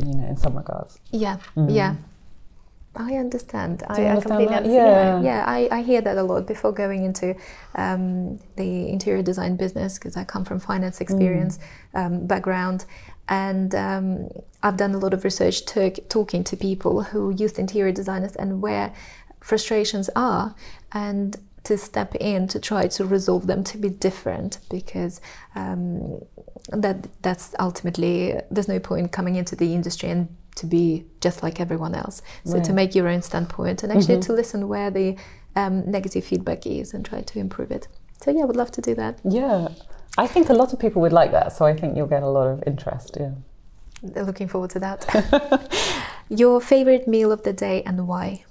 you 0.05 0.15
know, 0.15 0.27
in 0.27 0.37
some 0.37 0.57
regards. 0.57 0.99
Yeah, 1.11 1.39
mm. 1.57 1.75
yeah. 1.75 1.97
I 2.99 3.15
understand. 3.15 3.85
I, 3.89 4.01
you 4.01 4.07
I 4.07 4.11
understand 4.11 4.23
completely 4.23 4.55
that? 4.55 4.63
understand. 4.65 5.25
Yeah, 5.25 5.39
Yeah. 5.39 5.45
I, 5.47 5.69
I 5.79 5.83
hear 5.83 6.01
that 6.01 6.19
a 6.19 6.23
lot 6.23 6.47
before 6.47 6.73
going 6.73 7.05
into 7.05 7.37
um, 7.77 8.39
the 8.57 8.89
interior 8.89 9.23
design 9.23 9.57
business 9.57 9.99
because 9.99 10.17
I 10.17 10.25
come 10.25 10.45
from 10.45 10.59
finance 10.59 11.01
experience 11.01 11.61
um, 11.95 12.27
background, 12.27 12.85
and 13.29 13.73
um, 13.75 14.29
I've 14.63 14.77
done 14.77 14.95
a 14.95 14.99
lot 14.99 15.15
of 15.15 15.23
research 15.23 15.65
talking 15.65 16.43
to 16.45 16.57
people 16.57 17.03
who 17.05 17.31
used 17.31 17.59
interior 17.59 17.93
designers 17.93 18.35
and 18.35 18.61
where 18.61 18.93
frustrations 19.41 20.11
are, 20.17 20.57
and 20.93 21.37
to 21.65 21.79
step 21.79 22.15
in 22.17 22.49
to 22.49 22.59
try 22.59 22.89
to 22.89 23.05
resolve 23.05 23.47
them 23.47 23.63
to 23.63 23.79
be 23.79 23.91
different 23.91 24.59
because 24.71 25.21
um, 25.55 26.21
that 26.71 27.07
that's 27.23 27.55
ultimately 27.61 28.41
there's 28.51 28.69
no 28.69 28.81
point 28.81 29.13
coming 29.13 29.37
into 29.37 29.55
the 29.55 29.75
industry 29.75 30.09
and 30.09 30.29
to 30.59 30.67
be 30.67 31.05
just 31.21 31.43
like 31.43 31.61
everyone 31.61 31.95
else. 31.95 32.23
So 32.45 32.61
to 32.61 32.73
make 32.73 32.95
your 32.95 33.09
own 33.09 33.23
standpoint 33.23 33.83
and 33.83 33.93
actually 33.93 34.21
to 34.21 34.33
listen 34.33 34.69
where 34.69 34.91
the 34.91 35.17
um, 35.57 35.91
negative 35.91 36.25
feedback 36.25 36.67
is 36.67 36.95
and 36.95 37.05
try 37.05 37.23
to 37.23 37.39
improve 37.39 37.71
it. 37.71 37.89
So 38.23 38.31
yeah, 38.31 38.43
I 38.43 38.45
would 38.45 38.57
love 38.57 38.71
to 38.73 38.81
do 38.81 38.95
that. 38.97 39.19
Yeah, 39.25 39.69
I 40.17 40.27
think 40.27 40.49
a 40.49 40.55
lot 40.55 40.73
of 40.73 40.79
people 40.79 41.03
would 41.03 41.13
like 41.13 41.31
that. 41.33 41.53
So 41.53 41.65
I 41.65 41.75
think 41.75 41.97
you'll 41.97 42.07
get 42.17 42.23
a 42.23 42.29
lot 42.29 42.47
of 42.49 42.63
interest. 42.67 43.17
Yeah. 43.19 43.33
Looking 44.03 44.49
forward 44.49 44.71
to 44.71 44.81
that. 44.81 44.99
your 46.29 46.61
favorite 46.61 47.09
meal 47.09 47.33
of 47.33 47.43
the 47.43 47.53
day 47.53 47.83
and 47.85 48.07
why? 48.07 48.45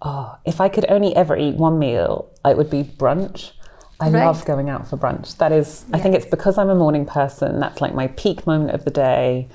Oh, 0.00 0.36
if 0.44 0.60
I 0.60 0.68
could 0.68 0.86
only 0.88 1.14
ever 1.16 1.36
eat 1.36 1.56
one 1.56 1.78
meal, 1.78 2.30
it 2.44 2.56
would 2.56 2.70
be 2.70 2.84
brunch. 2.84 3.52
I 4.00 4.10
Right. 4.10 4.24
love 4.26 4.44
going 4.44 4.68
out 4.70 4.86
for 4.88 4.96
brunch. 4.96 5.36
That 5.38 5.50
is, 5.50 5.84
I 5.92 5.98
think 5.98 6.14
it's 6.14 6.26
because 6.26 6.56
I'm 6.56 6.70
a 6.70 6.74
morning 6.76 7.04
person. 7.04 7.58
That's 7.58 7.80
like 7.80 7.94
my 7.94 8.06
peak 8.08 8.46
moment 8.46 8.70
of 8.70 8.84
the 8.84 8.92
day. 8.92 9.48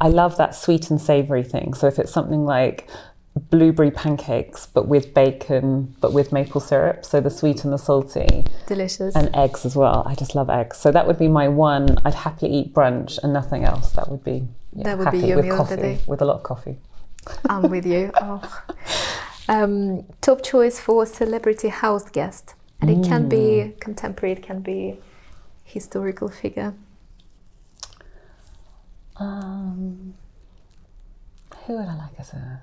I 0.00 0.08
love 0.08 0.36
that 0.38 0.54
sweet 0.54 0.90
and 0.90 1.00
savory 1.00 1.42
thing. 1.44 1.74
So 1.74 1.86
if 1.86 1.98
it's 1.98 2.12
something 2.12 2.44
like 2.44 2.88
blueberry 3.50 3.90
pancakes, 3.90 4.66
but 4.66 4.88
with 4.88 5.14
bacon, 5.14 5.94
but 6.00 6.12
with 6.12 6.32
maple 6.32 6.60
syrup, 6.60 7.04
so 7.04 7.20
the 7.20 7.30
sweet 7.30 7.64
and 7.64 7.72
the 7.72 7.78
salty, 7.78 8.44
Delicious. 8.66 9.14
and 9.14 9.34
eggs 9.36 9.64
as 9.64 9.76
well. 9.76 10.02
I 10.06 10.14
just 10.14 10.34
love 10.34 10.50
eggs. 10.50 10.78
So 10.78 10.90
that 10.90 11.06
would 11.06 11.18
be 11.18 11.28
my 11.28 11.48
one. 11.48 11.96
I'd 12.04 12.14
happily 12.14 12.52
eat 12.52 12.74
brunch 12.74 13.18
and 13.22 13.32
nothing 13.32 13.64
else. 13.64 13.92
That 13.92 14.10
would 14.10 14.24
be 14.24 14.48
yeah, 14.74 14.84
That 14.84 14.98
would 14.98 15.10
be 15.12 15.18
your 15.18 15.36
with 15.36 15.44
meal 15.46 15.56
coffee, 15.56 15.76
day. 15.76 15.98
with 16.06 16.22
a 16.22 16.24
lot 16.24 16.36
of 16.36 16.42
coffee. 16.42 16.78
I'm 17.48 17.70
with 17.70 17.86
you. 17.86 18.10
Oh. 18.20 18.62
Um, 19.48 20.04
top 20.20 20.42
choice 20.44 20.78
for 20.78 21.04
celebrity 21.06 21.68
house 21.68 22.08
guest, 22.08 22.54
and 22.80 22.88
it 22.88 23.02
can 23.08 23.28
be 23.28 23.74
contemporary. 23.80 24.34
It 24.34 24.42
can 24.44 24.60
be 24.60 24.98
historical 25.64 26.28
figure. 26.28 26.72
Um, 29.20 30.14
who 31.66 31.76
would 31.76 31.86
I 31.86 31.94
like 31.94 32.18
as 32.18 32.32
a? 32.32 32.62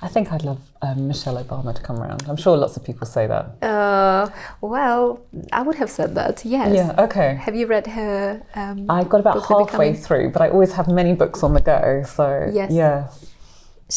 I 0.00 0.08
think 0.08 0.32
I'd 0.32 0.42
love 0.42 0.58
um, 0.80 1.06
Michelle 1.06 1.36
Obama 1.42 1.72
to 1.74 1.80
come 1.82 2.00
around. 2.00 2.24
I'm 2.28 2.36
sure 2.36 2.56
lots 2.56 2.76
of 2.76 2.82
people 2.84 3.06
say 3.06 3.26
that. 3.28 3.62
Uh, 3.62 4.28
well, 4.60 5.20
I 5.52 5.62
would 5.62 5.76
have 5.76 5.90
said 5.90 6.14
that. 6.16 6.44
Yes. 6.44 6.74
Yeah. 6.74 7.04
Okay. 7.04 7.36
Have 7.36 7.54
you 7.54 7.66
read 7.66 7.86
her? 7.86 8.42
Um, 8.56 8.90
I 8.90 9.04
got 9.04 9.20
about 9.20 9.34
halfway 9.46 9.64
Becoming? 9.92 9.94
through, 9.96 10.30
but 10.30 10.42
I 10.42 10.48
always 10.48 10.72
have 10.72 10.88
many 10.88 11.14
books 11.14 11.44
on 11.44 11.54
the 11.54 11.60
go. 11.60 12.02
So 12.04 12.50
Yes. 12.52 12.72
yes, 12.72 13.31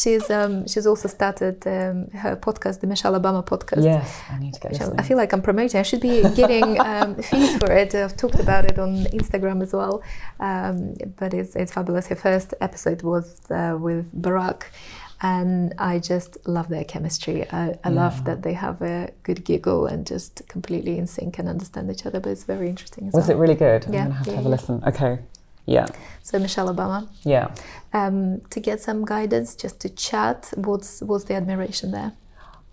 She's 0.02 0.28
um, 0.38 0.66
she's 0.70 0.86
also 0.86 1.08
started 1.08 1.56
um, 1.66 1.96
her 2.22 2.36
podcast, 2.46 2.80
the 2.80 2.86
Michelle 2.86 3.14
Obama 3.20 3.42
podcast. 3.52 3.82
yes, 3.82 4.08
I 4.30 4.38
need 4.38 4.52
to 4.54 4.60
get 4.60 4.72
which 4.72 4.80
I- 5.00 5.02
feel 5.08 5.16
like 5.22 5.32
I'm 5.32 5.42
promoting. 5.42 5.80
I 5.80 5.84
should 5.90 6.02
be 6.10 6.16
getting 6.40 6.78
um, 6.80 7.14
fees 7.30 7.56
for 7.60 7.70
it. 7.72 7.94
I've 7.94 8.16
talked 8.22 8.38
about 8.46 8.64
it 8.70 8.78
on 8.78 8.92
Instagram 9.20 9.62
as 9.62 9.72
well. 9.72 10.02
Um, 10.38 10.94
but 11.20 11.32
it's, 11.32 11.56
it's 11.56 11.72
fabulous. 11.72 12.04
Her 12.08 12.16
first 12.28 12.48
episode 12.60 13.00
was 13.02 13.26
uh, 13.50 13.76
with 13.86 14.04
Barack. 14.24 14.64
and 15.22 15.72
I 15.78 15.98
just 15.98 16.30
love 16.46 16.68
their 16.68 16.84
chemistry. 16.84 17.38
I, 17.50 17.78
I 17.82 17.88
love 17.88 18.24
that 18.28 18.42
they 18.42 18.52
have 18.52 18.82
a 18.82 19.10
good 19.22 19.40
giggle 19.44 19.86
and 19.86 20.06
just 20.06 20.46
completely 20.54 20.98
in 20.98 21.06
sync 21.06 21.38
and 21.38 21.48
understand 21.48 21.90
each 21.90 22.04
other. 22.04 22.20
But 22.20 22.30
it's 22.34 22.44
very 22.44 22.68
interesting. 22.68 23.02
As 23.08 23.14
Was 23.14 23.28
well. 23.28 23.36
it 23.38 23.40
really 23.40 23.54
good? 23.54 23.86
Yeah, 23.90 24.02
I'm 24.04 24.08
gonna 24.08 24.14
have 24.14 24.26
yeah, 24.26 24.32
to 24.32 24.36
have 24.36 24.46
a 24.46 24.48
listen. 24.56 24.82
Okay. 24.86 25.18
Yeah. 25.66 25.86
So 26.22 26.38
Michelle 26.38 26.74
Obama. 26.74 27.08
Yeah. 27.24 27.54
Um, 27.92 28.40
to 28.50 28.60
get 28.60 28.80
some 28.80 29.04
guidance, 29.04 29.54
just 29.54 29.80
to 29.80 29.88
chat. 29.88 30.52
What's 30.56 31.02
what's 31.02 31.24
the 31.24 31.34
admiration 31.34 31.90
there? 31.90 32.12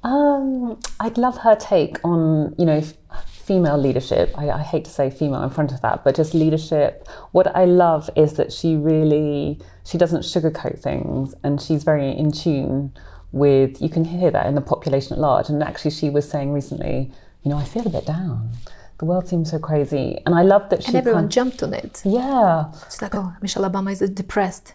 Um, 0.04 0.80
I'd 1.00 1.18
love 1.18 1.38
her 1.40 1.56
take 1.56 1.98
on, 2.04 2.56
you 2.58 2.66
know, 2.66 2.82
female 3.26 3.78
leadership. 3.78 4.34
I, 4.38 4.50
I 4.50 4.62
hate 4.62 4.86
to 4.86 4.92
say 4.92 5.10
female 5.10 5.44
in 5.44 5.50
front 5.50 5.72
of 5.72 5.82
that, 5.82 6.04
but 6.04 6.16
just 6.16 6.34
leadership. 6.34 7.08
What 7.32 7.56
I 7.56 7.66
love 7.66 8.10
is 8.16 8.34
that 8.34 8.52
she 8.52 8.76
really, 8.76 9.60
she 9.86 9.98
doesn't 9.98 10.22
sugarcoat 10.22 10.80
things 10.80 11.34
and 11.44 11.62
she's 11.62 11.84
very 11.84 12.12
in 12.12 12.32
tune 12.32 12.94
with, 13.32 13.82
you 13.82 13.90
can 13.90 14.06
hear 14.06 14.30
that 14.32 14.46
in 14.46 14.56
the 14.56 14.62
population 14.62 15.14
at 15.14 15.20
large. 15.20 15.50
And 15.50 15.64
actually 15.64 15.92
she 15.92 16.10
was 16.10 16.30
saying 16.30 16.54
recently, 16.54 17.12
you 17.44 17.52
know, 17.52 17.58
I 17.58 17.64
feel 17.64 17.86
a 17.86 17.90
bit 17.90 18.06
down. 18.06 18.52
The 19.00 19.06
world 19.06 19.28
seems 19.28 19.52
so 19.52 19.60
crazy. 19.60 20.22
And 20.26 20.36
I 20.36 20.44
love 20.44 20.70
that 20.70 20.84
she 20.84 20.88
And 20.90 20.96
everyone 20.98 21.30
jumped 21.30 21.64
on 21.64 21.74
it. 21.74 22.02
yeah, 22.06 22.72
It's 22.86 23.02
like, 23.02 23.16
oh, 23.16 23.34
Michelle 23.42 23.70
Obama 23.70 23.92
is 23.92 24.00
depressed. 24.10 24.74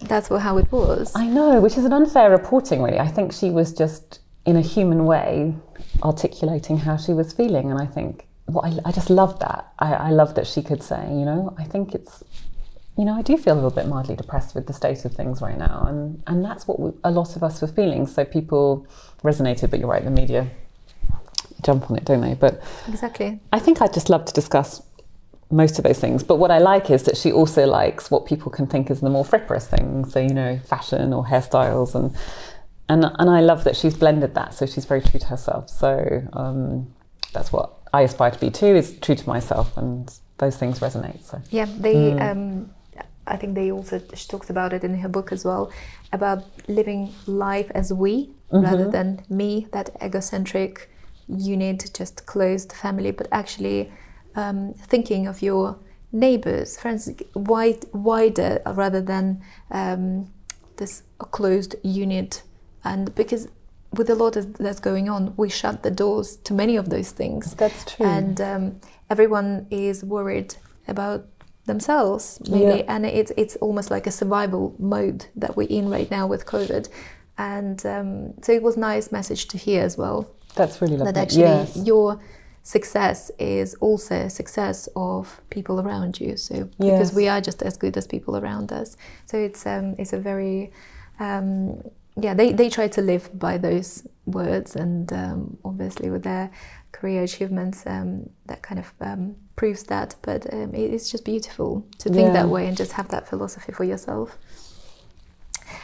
That's 0.00 0.30
what, 0.30 0.40
how 0.40 0.56
it 0.58 0.72
was. 0.72 1.12
I 1.14 1.26
know, 1.26 1.60
which 1.60 1.76
is 1.76 1.84
an 1.84 1.92
unfair 1.92 2.30
reporting, 2.30 2.82
really. 2.82 2.98
I 2.98 3.08
think 3.08 3.32
she 3.32 3.50
was 3.50 3.72
just, 3.72 4.20
in 4.46 4.56
a 4.56 4.62
human 4.62 5.04
way, 5.04 5.54
articulating 6.02 6.78
how 6.78 6.96
she 6.96 7.12
was 7.12 7.32
feeling. 7.32 7.70
And 7.70 7.78
I 7.80 7.86
think, 7.86 8.26
well, 8.46 8.64
I, 8.64 8.88
I 8.88 8.92
just 8.92 9.10
love 9.10 9.38
that. 9.40 9.72
I, 9.78 9.92
I 9.94 10.10
love 10.10 10.34
that 10.36 10.46
she 10.46 10.62
could 10.62 10.82
say, 10.82 11.02
you 11.10 11.24
know, 11.26 11.54
I 11.58 11.64
think 11.64 11.94
it's, 11.94 12.24
you 12.96 13.04
know, 13.04 13.14
I 13.14 13.22
do 13.22 13.36
feel 13.36 13.52
a 13.54 13.56
little 13.56 13.70
bit 13.70 13.86
mildly 13.86 14.16
depressed 14.16 14.54
with 14.54 14.66
the 14.66 14.72
state 14.72 15.04
of 15.04 15.12
things 15.12 15.40
right 15.42 15.58
now. 15.58 15.84
And, 15.86 16.22
and 16.26 16.44
that's 16.44 16.66
what 16.66 16.80
we, 16.80 16.92
a 17.04 17.10
lot 17.10 17.36
of 17.36 17.42
us 17.42 17.60
were 17.60 17.68
feeling. 17.68 18.06
So 18.06 18.24
people 18.24 18.86
resonated, 19.22 19.70
but 19.70 19.78
you're 19.80 19.88
right, 19.88 20.02
the 20.04 20.10
media 20.10 20.50
jump 21.60 21.90
on 21.90 21.96
it, 21.96 22.04
don't 22.04 22.20
they? 22.20 22.34
But 22.34 22.62
exactly. 22.88 23.40
I 23.52 23.58
think 23.58 23.80
I'd 23.80 23.92
just 23.92 24.10
love 24.10 24.24
to 24.26 24.32
discuss 24.32 24.82
most 25.50 25.78
of 25.78 25.84
those 25.84 25.98
things. 25.98 26.22
But 26.22 26.36
what 26.36 26.50
I 26.50 26.58
like 26.58 26.90
is 26.90 27.02
that 27.04 27.16
she 27.16 27.32
also 27.32 27.66
likes 27.66 28.10
what 28.10 28.26
people 28.26 28.50
can 28.52 28.66
think 28.66 28.90
is 28.90 29.00
the 29.00 29.10
more 29.10 29.24
frivolous 29.24 29.66
things. 29.66 30.12
So, 30.12 30.20
you 30.20 30.34
know, 30.34 30.58
fashion 30.64 31.12
or 31.12 31.24
hairstyles. 31.24 31.94
And, 31.94 32.16
and, 32.88 33.04
and 33.18 33.30
I 33.30 33.40
love 33.40 33.64
that 33.64 33.76
she's 33.76 33.96
blended 33.96 34.34
that. 34.34 34.54
So 34.54 34.66
she's 34.66 34.84
very 34.84 35.00
true 35.00 35.20
to 35.20 35.26
herself. 35.26 35.68
So 35.68 36.22
um, 36.32 36.92
that's 37.32 37.52
what 37.52 37.72
I 37.92 38.02
aspire 38.02 38.30
to 38.30 38.38
be 38.38 38.50
too, 38.50 38.76
is 38.76 38.98
true 39.00 39.16
to 39.16 39.28
myself. 39.28 39.76
And 39.76 40.12
those 40.38 40.56
things 40.56 40.78
resonate. 40.80 41.24
So 41.24 41.40
Yeah, 41.50 41.66
they. 41.78 42.12
Um, 42.18 42.70
I 43.26 43.36
think 43.36 43.54
they 43.54 43.70
also 43.70 44.02
she 44.14 44.26
talks 44.26 44.50
about 44.50 44.72
it 44.72 44.82
in 44.82 44.98
her 44.98 45.08
book 45.08 45.30
as 45.30 45.44
well 45.44 45.70
about 46.12 46.42
living 46.66 47.14
life 47.26 47.70
as 47.76 47.92
we 47.92 48.30
rather 48.50 48.90
than 48.90 49.22
me, 49.28 49.66
that 49.72 49.90
egocentric 50.02 50.89
unit, 51.38 51.90
just 51.94 52.26
closed 52.26 52.72
family, 52.72 53.10
but 53.10 53.28
actually 53.32 53.92
um, 54.34 54.74
thinking 54.74 55.26
of 55.26 55.42
your 55.42 55.78
neighbors, 56.12 56.78
friends, 56.78 57.08
wide, 57.34 57.84
wider 57.92 58.60
rather 58.66 59.00
than 59.00 59.42
um, 59.70 60.30
this 60.76 61.02
closed 61.18 61.74
unit. 61.82 62.42
And 62.84 63.14
because 63.14 63.48
with 63.92 64.08
a 64.10 64.14
lot 64.14 64.36
of 64.36 64.54
that's 64.58 64.80
going 64.80 65.08
on, 65.08 65.34
we 65.36 65.48
shut 65.48 65.82
the 65.82 65.90
doors 65.90 66.36
to 66.44 66.54
many 66.54 66.76
of 66.76 66.90
those 66.90 67.10
things. 67.10 67.54
That's 67.54 67.84
true. 67.94 68.06
And 68.06 68.40
um, 68.40 68.80
everyone 69.08 69.66
is 69.70 70.04
worried 70.04 70.54
about 70.88 71.26
themselves 71.66 72.40
mainly, 72.48 72.78
Yeah. 72.78 72.94
and 72.94 73.06
it's 73.06 73.32
it's 73.36 73.56
almost 73.56 73.90
like 73.90 74.06
a 74.06 74.10
survival 74.10 74.74
mode 74.78 75.26
that 75.36 75.56
we're 75.56 75.68
in 75.68 75.88
right 75.88 76.10
now 76.10 76.26
with 76.26 76.46
COVID. 76.46 76.88
And 77.38 77.84
um, 77.86 78.34
so 78.42 78.52
it 78.52 78.62
was 78.62 78.76
nice 78.76 79.12
message 79.12 79.46
to 79.48 79.58
hear 79.58 79.82
as 79.82 79.96
well 79.96 80.28
that's 80.54 80.80
really 80.82 80.96
lovely. 80.96 81.12
that 81.12 81.20
actually 81.22 81.42
yes. 81.42 81.76
your 81.76 82.20
success 82.62 83.30
is 83.38 83.74
also 83.80 84.14
a 84.14 84.30
success 84.30 84.88
of 84.94 85.40
people 85.50 85.80
around 85.80 86.20
you. 86.20 86.36
So 86.36 86.68
because 86.78 87.12
we 87.14 87.28
are 87.28 87.40
just 87.40 87.62
as 87.62 87.76
good 87.76 87.96
as 87.96 88.06
people 88.06 88.36
around 88.36 88.72
us. 88.72 88.96
So 89.26 89.38
it's 89.38 89.66
um, 89.66 89.94
it's 89.98 90.12
a 90.12 90.18
very 90.18 90.72
um, 91.18 91.82
yeah 92.16 92.34
they, 92.34 92.52
they 92.52 92.68
try 92.68 92.88
to 92.88 93.00
live 93.02 93.30
by 93.38 93.56
those 93.58 94.06
words 94.26 94.76
and 94.76 95.12
um, 95.12 95.56
obviously 95.64 96.10
with 96.10 96.22
their 96.22 96.50
career 96.92 97.22
achievements 97.22 97.86
um, 97.86 98.28
that 98.46 98.62
kind 98.62 98.78
of 98.78 98.92
um, 99.00 99.36
proves 99.56 99.84
that. 99.84 100.14
But 100.22 100.52
um, 100.52 100.74
it, 100.74 100.92
it's 100.92 101.10
just 101.10 101.24
beautiful 101.24 101.86
to 101.98 102.08
think 102.08 102.26
Yeah. 102.28 102.32
that 102.32 102.48
way 102.48 102.66
and 102.66 102.76
just 102.76 102.92
have 102.92 103.08
that 103.08 103.26
philosophy 103.28 103.72
for 103.72 103.84
yourself. 103.84 104.36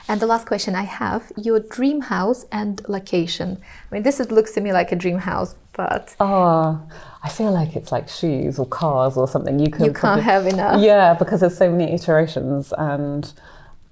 And 0.08 0.20
the 0.20 0.26
last 0.26 0.46
question 0.46 0.74
I 0.74 0.82
have 0.84 1.32
your 1.36 1.60
dream 1.60 2.00
house 2.02 2.46
and 2.52 2.80
location. 2.88 3.58
I 3.90 3.94
mean, 3.94 4.02
this 4.02 4.20
is, 4.20 4.30
looks 4.30 4.52
to 4.52 4.60
me 4.60 4.72
like 4.72 4.92
a 4.92 4.96
dream 4.96 5.18
house, 5.18 5.54
but 5.72 6.14
Oh, 6.20 6.80
I 7.22 7.28
feel 7.28 7.50
like 7.52 7.74
it's 7.76 7.90
like 7.90 8.08
shoes 8.08 8.58
or 8.58 8.66
cars 8.66 9.16
or 9.16 9.26
something. 9.26 9.58
You 9.58 9.70
can 9.70 9.84
you 9.84 9.92
can't 9.92 10.22
have 10.22 10.46
enough. 10.46 10.80
Yeah, 10.80 11.14
because 11.14 11.40
there's 11.40 11.56
so 11.58 11.70
many 11.70 11.92
iterations, 11.92 12.72
and 12.78 13.32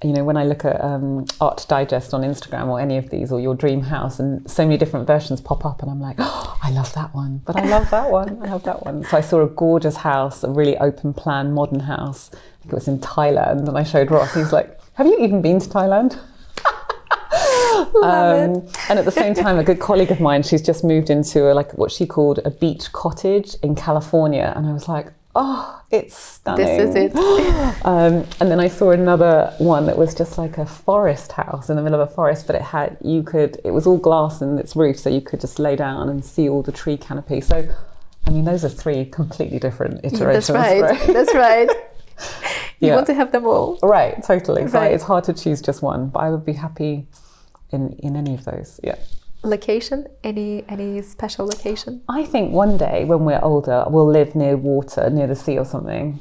you 0.02 0.12
know 0.12 0.22
when 0.24 0.36
I 0.36 0.44
look 0.44 0.64
at 0.64 0.80
um, 0.82 1.26
Art 1.40 1.66
Digest 1.68 2.14
on 2.14 2.22
Instagram 2.22 2.68
or 2.68 2.80
any 2.80 2.96
of 2.96 3.10
these 3.10 3.32
or 3.32 3.40
your 3.40 3.54
dream 3.56 3.82
house, 3.82 4.20
and 4.20 4.48
so 4.48 4.64
many 4.64 4.76
different 4.78 5.06
versions 5.06 5.40
pop 5.40 5.64
up, 5.66 5.82
and 5.82 5.90
I'm 5.90 6.00
like, 6.00 6.16
oh, 6.20 6.58
I 6.62 6.70
love 6.70 6.94
that 6.94 7.12
one, 7.14 7.42
but 7.44 7.56
I 7.56 7.64
love 7.66 7.90
that 7.90 8.10
one, 8.10 8.40
I 8.42 8.50
love 8.50 8.62
that 8.64 8.84
one. 8.84 9.04
So 9.04 9.16
I 9.16 9.20
saw 9.20 9.42
a 9.42 9.48
gorgeous 9.48 9.96
house, 9.96 10.44
a 10.44 10.50
really 10.50 10.78
open 10.78 11.12
plan, 11.12 11.52
modern 11.52 11.80
house. 11.80 12.30
I 12.32 12.36
think 12.60 12.72
it 12.72 12.76
was 12.76 12.88
in 12.88 13.00
Thailand, 13.00 13.68
and 13.68 13.76
I 13.76 13.82
showed 13.82 14.10
Ross. 14.10 14.32
He's 14.32 14.52
like, 14.52 14.78
Have 14.94 15.06
you 15.06 15.18
even 15.18 15.42
been 15.42 15.58
to 15.58 15.68
Thailand? 15.68 16.18
Love 17.94 17.94
Um, 17.94 18.68
and 18.88 18.98
at 18.98 19.04
the 19.04 19.10
same 19.10 19.34
time, 19.34 19.58
a 19.58 19.64
good 19.64 19.80
colleague 19.80 20.12
of 20.12 20.20
mine, 20.20 20.44
she's 20.44 20.62
just 20.62 20.84
moved 20.84 21.10
into 21.10 21.50
a, 21.50 21.52
like 21.52 21.72
what 21.76 21.90
she 21.90 22.06
called 22.06 22.38
a 22.44 22.50
beach 22.50 22.92
cottage 22.92 23.56
in 23.62 23.74
California, 23.74 24.52
and 24.54 24.66
I 24.66 24.72
was 24.72 24.88
like, 24.88 25.08
oh, 25.34 25.82
it's 25.90 26.16
stunning. 26.16 26.64
This 26.64 26.88
is 26.88 26.94
it. 26.94 27.12
Um, 27.84 28.24
and 28.40 28.50
then 28.50 28.60
I 28.60 28.68
saw 28.68 28.92
another 28.92 29.52
one 29.58 29.84
that 29.86 29.98
was 29.98 30.14
just 30.14 30.38
like 30.38 30.56
a 30.56 30.64
forest 30.64 31.32
house 31.32 31.68
in 31.68 31.76
the 31.76 31.82
middle 31.82 32.00
of 32.00 32.08
a 32.08 32.14
forest, 32.14 32.46
but 32.46 32.56
it 32.56 32.62
had 32.62 32.96
you 33.02 33.22
could 33.22 33.60
it 33.62 33.72
was 33.72 33.86
all 33.86 33.98
glass 33.98 34.40
in 34.40 34.58
its 34.58 34.74
roof, 34.74 34.98
so 34.98 35.10
you 35.10 35.20
could 35.20 35.40
just 35.40 35.58
lay 35.58 35.76
down 35.76 36.08
and 36.08 36.24
see 36.24 36.48
all 36.48 36.62
the 36.62 36.72
tree 36.72 36.96
canopy. 36.96 37.40
So, 37.42 37.68
I 38.26 38.30
mean, 38.30 38.44
those 38.44 38.64
are 38.64 38.70
three 38.70 39.04
completely 39.04 39.58
different 39.58 40.02
iterations. 40.02 40.46
That's 40.46 40.50
right. 40.50 41.06
That's 41.08 41.34
right. 41.34 41.68
You 42.80 42.88
Yeah. 42.88 42.96
want 42.96 43.06
to 43.06 43.14
have 43.14 43.30
them 43.32 43.46
all. 43.46 43.78
Right, 43.82 44.22
totally. 44.22 44.66
So 44.68 44.80
it's 44.82 45.04
hard 45.04 45.24
to 45.24 45.32
choose 45.32 45.62
just 45.62 45.80
one, 45.82 46.08
but 46.08 46.18
I 46.20 46.30
would 46.30 46.44
be 46.44 46.52
happy 46.54 47.06
in 47.70 47.92
in 48.00 48.16
any 48.16 48.34
of 48.34 48.44
those. 48.44 48.80
Yeah. 48.82 48.96
Location? 49.42 50.06
Any 50.22 50.64
any 50.68 51.00
special 51.02 51.46
location? 51.46 52.02
I 52.08 52.24
think 52.24 52.52
one 52.52 52.76
day 52.76 53.04
when 53.04 53.24
we're 53.24 53.40
older, 53.42 53.84
we'll 53.88 54.10
live 54.10 54.34
near 54.34 54.56
water, 54.56 55.08
near 55.10 55.26
the 55.26 55.36
sea 55.36 55.56
or 55.58 55.64
something. 55.64 56.18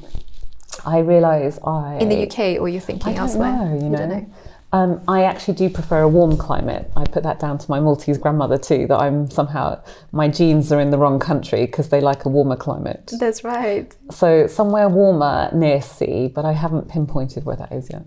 I 0.86 0.98
realise 0.98 1.58
I 1.64 1.96
In 2.00 2.08
the 2.08 2.22
UK, 2.26 2.60
or 2.60 2.68
you're 2.68 2.80
thinking 2.80 3.08
I 3.12 3.14
don't 3.14 3.22
elsewhere? 3.22 3.52
know. 3.52 3.74
You 3.84 3.88
know. 3.90 3.98
don't 3.98 4.08
know. 4.10 4.26
Um, 4.74 5.00
I 5.06 5.22
actually 5.22 5.54
do 5.54 5.70
prefer 5.70 6.00
a 6.00 6.08
warm 6.08 6.36
climate. 6.36 6.90
I 6.96 7.04
put 7.04 7.22
that 7.22 7.38
down 7.38 7.58
to 7.58 7.70
my 7.70 7.78
Maltese 7.78 8.18
grandmother 8.18 8.58
too. 8.58 8.88
That 8.88 8.98
I'm 8.98 9.30
somehow 9.30 9.80
my 10.10 10.26
genes 10.26 10.72
are 10.72 10.80
in 10.80 10.90
the 10.90 10.98
wrong 10.98 11.20
country 11.20 11.64
because 11.64 11.90
they 11.90 12.00
like 12.00 12.24
a 12.24 12.28
warmer 12.28 12.56
climate. 12.56 13.12
That's 13.20 13.44
right. 13.44 13.94
So 14.10 14.48
somewhere 14.48 14.88
warmer 14.88 15.48
near 15.54 15.80
sea, 15.80 16.26
but 16.26 16.44
I 16.44 16.50
haven't 16.50 16.88
pinpointed 16.88 17.44
where 17.44 17.54
that 17.54 17.70
is 17.70 17.88
yet. 17.88 18.02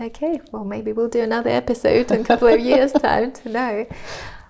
Okay, 0.00 0.40
well, 0.50 0.64
maybe 0.64 0.92
we'll 0.92 1.10
do 1.10 1.20
another 1.20 1.50
episode 1.50 2.10
in 2.10 2.22
a 2.22 2.24
couple 2.24 2.48
of 2.48 2.58
years' 2.58 2.92
time 3.08 3.32
to 3.32 3.48
know. 3.50 3.86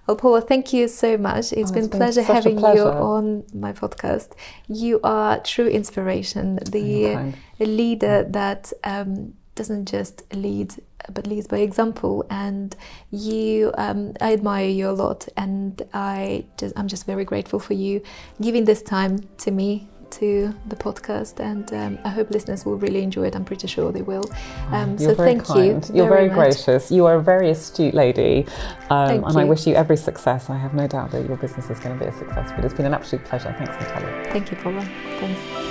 Well, 0.06 0.16
Paula, 0.16 0.42
thank 0.42 0.72
you 0.72 0.86
so 0.86 1.18
much. 1.18 1.52
It's 1.52 1.54
Oh, 1.54 1.60
it's 1.60 1.70
been 1.72 1.88
pleasure 1.88 2.22
such 2.22 2.30
a 2.30 2.34
having 2.34 2.58
you 2.58 2.82
on 2.84 3.42
my 3.52 3.72
podcast. 3.72 4.28
You 4.68 5.00
are 5.02 5.40
true 5.40 5.66
inspiration, 5.66 6.60
the 6.70 7.34
leader 7.58 8.22
that 8.30 8.72
um, 8.84 9.34
doesn't 9.58 9.86
just 9.86 10.22
lead 10.34 10.74
but 11.12 11.26
leads 11.26 11.46
by 11.46 11.58
example. 11.58 12.26
And 12.30 12.74
you, 13.10 13.72
um, 13.76 14.14
I 14.20 14.32
admire 14.32 14.68
you 14.68 14.88
a 14.88 14.96
lot, 15.04 15.28
and 15.36 15.80
I 15.92 16.44
just, 16.56 16.78
I'm 16.78 16.88
just 16.88 17.06
very 17.06 17.24
grateful 17.24 17.60
for 17.60 17.74
you 17.74 18.02
giving 18.40 18.64
this 18.64 18.82
time 18.82 19.28
to 19.38 19.50
me. 19.50 19.88
To 20.12 20.54
the 20.66 20.74
podcast, 20.74 21.38
and 21.38 21.70
um, 21.74 21.98
I 22.02 22.08
hope 22.08 22.30
listeners 22.30 22.64
will 22.64 22.76
really 22.76 23.02
enjoy 23.02 23.26
it. 23.26 23.36
I'm 23.36 23.44
pretty 23.44 23.66
sure 23.66 23.92
they 23.92 24.00
will. 24.00 24.24
Um, 24.70 24.96
so 24.96 25.14
very 25.14 25.28
thank 25.28 25.44
kind. 25.44 25.86
you. 25.86 25.96
You're 25.96 26.08
very, 26.08 26.28
much. 26.28 26.38
gracious. 26.38 26.90
You 26.90 27.04
are 27.04 27.16
a 27.16 27.22
very 27.22 27.50
astute 27.50 27.92
lady, 27.92 28.46
um, 28.88 29.22
and 29.22 29.36
I 29.36 29.44
wish 29.44 29.66
you 29.66 29.74
every 29.74 29.98
success. 29.98 30.48
I 30.48 30.56
have 30.56 30.72
no 30.72 30.86
doubt 30.86 31.10
that 31.10 31.28
your 31.28 31.36
business 31.36 31.68
is 31.68 31.78
going 31.78 31.98
to 31.98 32.02
be 32.02 32.08
a 32.08 32.16
success. 32.16 32.50
But 32.56 32.64
it's 32.64 32.72
been 32.72 32.86
an 32.86 32.94
absolute 32.94 33.22
pleasure. 33.26 33.54
Thanks, 33.58 33.74
Natalia. 33.78 34.32
Thank 34.32 34.50
you, 34.50 34.56
Paula. 34.56 34.82
Thanks. 35.20 35.67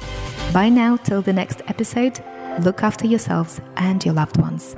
Bye 0.53 0.69
now, 0.69 0.97
till 0.97 1.23
the 1.23 1.33
next 1.33 1.61
episode. 1.67 2.21
Look 2.61 2.85
after 2.85 3.09
yourselves 3.09 3.61
and 3.77 4.05
your 4.05 4.15
loved 4.15 4.37
ones. 4.37 4.77